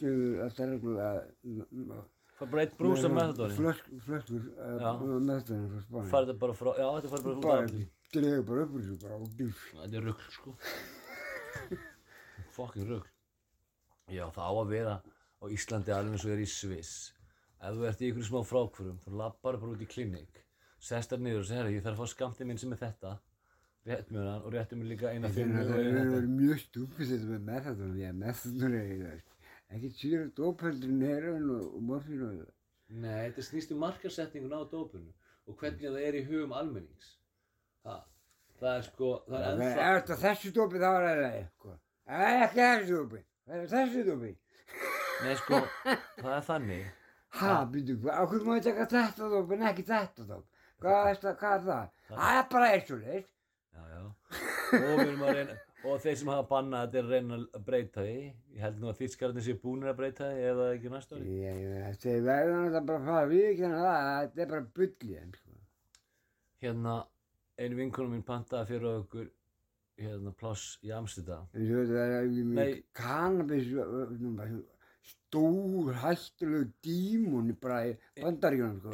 gefur 0.03 0.43
alltaf 0.45 0.69
reglulega 0.69 2.03
Fær 2.37 2.51
bara 2.51 2.61
eitt 2.67 2.75
brúsa 2.77 3.09
með 3.09 3.31
þetta. 3.31 3.47
Flösk, 3.57 3.87
flöskur 4.05 4.43
með 4.45 5.39
þetta 5.39 5.55
frá 5.57 5.81
Spáni. 5.87 6.09
Fær 6.11 6.27
þetta 6.27 6.37
bara 6.43 6.57
frá, 6.59 6.69
já 6.77 6.87
þetta 6.99 7.09
fær 7.15 7.23
bara 7.25 7.33
frá 7.33 7.47
Bara 7.47 7.65
Dublin. 7.71 7.87
dregur 8.13 8.45
bara 8.51 8.67
upp 8.67 8.75
úr 8.77 8.83
þessu 8.85 8.99
bara 9.01 9.17
og 9.17 9.31
bíf. 9.39 9.63
Þetta 9.73 9.97
er 9.97 10.05
rugl, 10.11 10.27
sko. 10.35 10.53
Fucking 12.57 12.89
rugl. 12.89 13.07
Já, 14.11 14.25
það 14.33 14.49
á 14.49 14.53
að 14.57 14.71
vera 14.73 14.95
á 15.03 15.45
Íslandi 15.53 15.93
alveg 15.93 16.15
eins 16.17 16.25
og 16.25 16.33
er 16.33 16.41
í 16.41 16.49
Sviss. 16.49 16.93
Ef 17.57 17.73
þú 17.77 17.87
ert 17.89 18.01
í 18.03 18.09
ykkur 18.11 18.25
smá 18.27 18.39
frákvörum, 18.45 18.99
þú 19.05 19.15
lappar 19.19 19.57
bara 19.61 19.73
út 19.73 19.81
í 19.83 19.87
klinik, 19.89 20.43
sest 20.81 21.09
þar 21.13 21.23
niður 21.25 21.41
og 21.43 21.47
segir, 21.49 21.69
ég 21.73 21.85
þarf 21.85 21.97
að 21.97 22.03
fá 22.05 22.13
skamtið 22.13 22.49
minn 22.51 22.61
sem 22.61 22.73
er 22.75 22.81
þetta, 22.83 23.13
rétt 23.87 24.11
mér 24.13 24.27
hann 24.29 24.45
og 24.45 24.53
réttu 24.53 24.77
mér 24.77 24.91
líka 24.91 25.09
eina 25.13 25.31
Það 25.31 25.39
fimmu 25.39 25.63
og 25.63 25.71
er 25.73 25.79
eina 25.87 26.01
þetta. 26.03 26.13
verið 26.17 26.35
mjög 26.37 26.61
stúpið 26.63 27.11
þetta 27.13 27.29
með 27.31 27.47
methadón, 27.49 27.95
því 27.95 28.05
að 28.09 28.19
methadón 28.21 28.75
er 28.77 28.91
eitthvað, 28.91 29.23
ekki 29.77 29.91
síður 29.97 30.27
dópöldur 30.37 31.01
heroin 31.07 31.49
og, 31.55 31.65
morfín 31.89 32.21
og 32.27 32.35
það. 32.37 32.53
Nei, 32.87 33.15
þetta 33.25 33.47
snýst 33.49 33.73
um 33.75 33.81
markasetningun 33.83 34.53
á 34.55 34.61
dópunum 34.71 35.09
og 35.47 35.57
hvernig 35.59 35.81
það 35.89 35.99
er 36.07 36.19
í 36.19 36.23
hugum 36.29 36.53
almennings. 36.55 37.09
Það, 37.83 38.05
það 38.61 38.77
er 38.77 38.87
sko, 38.91 39.09
það 39.27 39.41
er 39.41 39.49
Ef 39.49 39.65
ennþá... 39.65 39.89
þetta 39.97 40.19
þessu 40.23 40.53
dópi 40.55 40.83
þá 40.83 40.89
er 40.93 41.23
það 41.25 41.75
leið, 42.07 42.43
sko. 42.47 42.47
Ekki 42.47 42.61
þessu 42.63 42.99
dópi, 43.01 43.23
það 43.47 43.57
er 43.57 43.71
þessu 43.73 44.05
dópi. 44.07 44.31
Nei, 45.17 45.35
sko, 45.41 45.61
það 46.21 46.33
er 46.37 46.45
þannig. 46.47 46.87
Ha, 47.37 47.53
býtu, 47.71 47.95
ákveð 48.07 48.45
má 48.47 48.53
ég 48.57 48.67
taka 48.67 48.85
þetta 48.93 49.29
dóp 49.33 49.51
en 49.53 49.65
ekki 49.67 49.83
þetta 49.87 50.27
dóp? 50.29 50.45
Hvað 50.81 51.09
er 51.11 51.21
það, 51.21 51.45
er 51.57 51.63
það? 51.67 51.87
Það 52.11 52.39
er 52.39 52.45
bara 52.51 52.69
eins 52.75 52.91
og 52.93 53.01
leið. 53.03 53.31
Já, 53.77 53.81
já. 53.91 54.03
Og 54.77 55.01
við 55.01 55.23
reyna, 55.37 55.57
og 55.87 55.99
þeir 56.03 56.17
sem 56.21 56.31
hafa 56.31 56.45
bannað 56.51 56.85
þetta 56.85 56.99
er 56.99 57.07
að 57.07 57.13
reyna 57.15 57.39
að 57.41 57.65
breyta 57.67 58.05
því. 58.05 58.17
Ég 58.53 58.63
held 58.63 58.79
nú 58.81 58.91
að 58.91 58.99
þýtskararnir 59.01 59.45
séu 59.47 59.59
búnir 59.63 59.91
að 59.91 59.99
breyta 59.99 60.31
því 60.31 60.47
eða 60.51 60.67
ekki 60.75 60.93
næsta 60.93 61.17
ári. 61.17 61.37
Ég, 61.41 61.59
ég, 61.63 61.99
þeir 62.03 62.23
verður 62.27 62.57
náttúrulega 62.57 62.83
bara 62.89 62.99
að 63.01 63.09
fara 63.09 63.23
að 63.25 63.33
viðkjanna 63.33 63.81
það, 63.83 63.99
að 64.07 64.21
þetta 64.23 64.45
er 64.45 64.53
bara 64.53 64.67
þeim, 64.77 65.33
sko. 65.41 65.57
Hérna, 66.63 66.95
einu 67.57 67.81
vinkunum 67.81 68.15
mín 68.15 68.25
pantaði 68.27 68.71
fyrir 68.71 68.89
okkur, 68.93 69.27
hérna, 69.97 70.33
pláss 70.37 70.77
í 70.85 70.91
Amsterdam. 70.95 71.47
Er 72.63 72.71
kannabis, 72.97 73.67
stór, 75.07 75.93
hættulegu 76.03 76.69
dímon 76.83 77.51
bara 77.61 77.81
í 77.89 77.97
bandaríkjunum, 78.21 78.79
sko. 78.81 78.93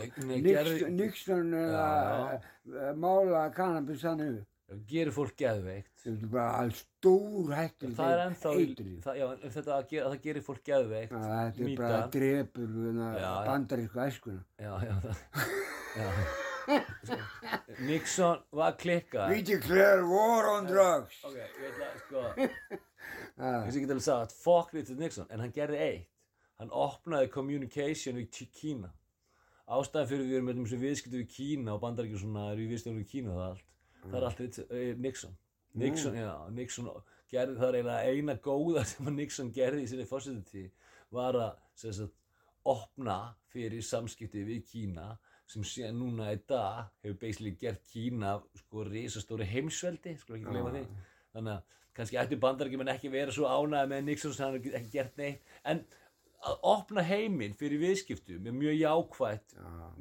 Já, 1.73 1.77
að 2.73 2.89
að 2.89 2.99
mála 3.03 3.43
kannabis 3.55 4.03
þannig 4.05 4.41
gerir 4.89 5.13
fólk 5.13 5.35
geðveikt. 5.37 5.91
Stór 6.79 7.51
hættulegu 7.53 7.97
Það 7.99 8.13
er 8.15 8.23
ennþá, 8.27 8.53
það, 9.03 9.19
já, 9.19 9.27
þetta 9.57 9.75
að, 9.75 9.83
gera, 9.91 10.05
að 10.07 10.15
það 10.15 10.23
gerir 10.29 10.47
fólk 10.47 10.63
geðveikt. 10.69 11.13
Já, 11.13 11.19
Þetta 11.33 11.67
er 11.67 11.75
bara 11.83 11.99
Já, 13.19 13.27
já. 13.27 13.45
bandarísku 13.51 14.03
æskuna. 14.07 14.41
Já, 14.57 14.73
já, 14.87 14.95
það, 15.03 15.21
já. 15.99 16.51
Sko, 16.63 17.17
Nixon 17.87 18.41
var 18.55 18.75
klikkað. 18.79 19.29
We 19.33 19.41
declare 19.45 20.03
war 20.07 20.49
on 20.57 20.67
drugs. 20.69 21.19
Ok, 21.27 21.35
ég 21.37 21.69
ætla, 21.71 21.91
sko, 22.05 22.25
Ah, 23.43 23.63
ég 23.65 23.71
sé 23.73 23.79
ekki 23.81 23.89
til 23.89 23.97
að 23.97 24.03
sagða 24.05 24.25
að 24.27 24.33
fuck 24.43 24.73
Richard 24.75 24.99
Nixon, 25.01 25.27
en 25.33 25.41
hann 25.43 25.53
gerði 25.55 25.79
eitt. 25.81 26.09
Hann 26.61 26.69
opnaði 26.77 27.31
communication 27.33 28.15
við 28.19 28.27
Tí- 28.35 28.49
Kína. 28.53 28.91
Ástæðan 29.73 30.09
fyrir 30.11 30.27
við 30.29 30.37
erum 30.37 30.47
með 30.51 30.59
þessu 30.61 30.79
viðskiptu 30.83 31.19
við 31.21 31.29
Kína 31.33 31.73
og 31.73 31.81
bandaríkjum 31.81 32.21
svona 32.21 32.43
eru 32.53 32.63
í 32.65 32.69
viðskiptu 32.69 32.99
við 32.99 33.09
Kína 33.09 33.33
og 33.33 33.39
það 33.39 33.47
allt. 33.49 33.65
Það 34.03 34.17
er 34.19 34.27
allt 34.29 34.41
eh, 34.43 34.93
Nixon. 35.07 35.35
Nixon, 35.83 36.17
já, 36.19 36.31
Nixon 36.53 36.89
gerði 37.33 37.57
það 37.57 37.67
er 37.69 37.77
eiginlega 37.79 38.13
eina 38.13 38.35
góða 38.45 38.83
sem 38.91 39.09
að 39.09 39.17
Nixon 39.17 39.51
gerði 39.55 39.85
í 39.85 39.89
sinni 39.89 40.05
fórsetutíð 40.09 40.69
var 41.17 41.39
að 41.39 41.53
sagt, 41.81 42.13
opna 42.69 43.17
fyrir 43.53 43.81
samskipti 43.83 44.43
við 44.47 44.61
Kína 44.69 45.09
sem 45.53 45.65
síðan 45.69 45.99
núna 46.01 46.31
í 46.33 46.39
dag 46.49 46.89
hefur 47.05 47.19
basically 47.21 47.53
gert 47.61 47.81
Kína 47.93 48.35
sko 48.59 48.85
risastóri 48.89 49.47
heimsveldi, 49.53 50.17
sko 50.21 50.37
ekki 50.37 50.49
gleyma 50.49 50.73
því. 50.75 50.83
Þannig 51.33 51.55
að 51.57 51.79
kannski 51.97 52.17
ættu 52.21 52.39
bandarækjumenn 52.41 52.93
ekki 52.95 53.11
vera 53.13 53.33
svo 53.35 53.45
ánægði 53.49 53.91
með 53.93 54.05
Nixon 54.09 54.33
sem 54.33 54.47
hann 54.47 54.57
hefur 54.59 54.79
ekki 54.81 54.93
gert 54.97 55.17
neitt. 55.21 55.55
En 55.69 55.83
að 56.43 56.57
opna 56.73 57.03
heiminn 57.07 57.53
fyrir 57.55 57.79
viðskiptum 57.79 58.47
er 58.49 58.55
mjög 58.57 58.73
jákvætt 58.81 59.53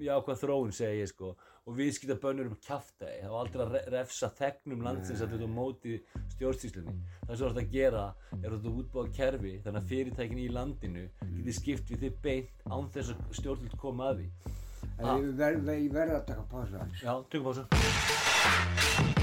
jákvæð 0.08 0.40
þróun 0.40 0.72
segi 0.74 1.02
ég 1.04 1.10
sko. 1.12 1.34
Og 1.62 1.76
viðskiptabönnur 1.78 2.48
um 2.50 2.56
kjaftaði 2.58 3.20
það 3.22 3.30
var 3.30 3.44
aldrei 3.44 3.60
að 3.62 3.74
re- 3.76 3.82
refsa 3.94 4.28
þegnum 4.34 4.80
landsins 4.82 5.20
að 5.22 5.36
þetta 5.36 5.46
móti 5.54 5.92
stjórnstíslunni 6.32 6.94
það 7.20 7.36
sem 7.36 7.38
þú 7.38 7.46
ert 7.52 7.60
að 7.60 7.68
gera 7.76 8.00
er 8.32 8.48
að 8.48 8.56
þetta 8.56 8.72
útbúa 8.80 9.04
kerfi 9.14 9.52
þannig 9.62 9.78
að 9.84 9.92
fyrirtækin 9.92 10.40
í 10.42 10.48
landinu 10.56 11.04
geti 11.36 11.54
skipt 11.60 11.92
við 11.92 12.02
þið 12.02 12.16
beint 12.26 12.66
án 12.66 12.90
þess 12.96 13.14
að 13.14 13.38
stjórnvöld 13.38 13.78
koma 13.84 14.08
að 14.10 14.24
því 14.24 14.56
Ég 15.00 15.32
verð 15.38 15.64
ver, 15.64 15.80
ver 15.92 16.14
að 16.18 16.24
taka 16.28 16.44
pása. 16.52 16.86
Já, 17.02 17.14
tökum 17.32 17.52
pásu 17.52 19.21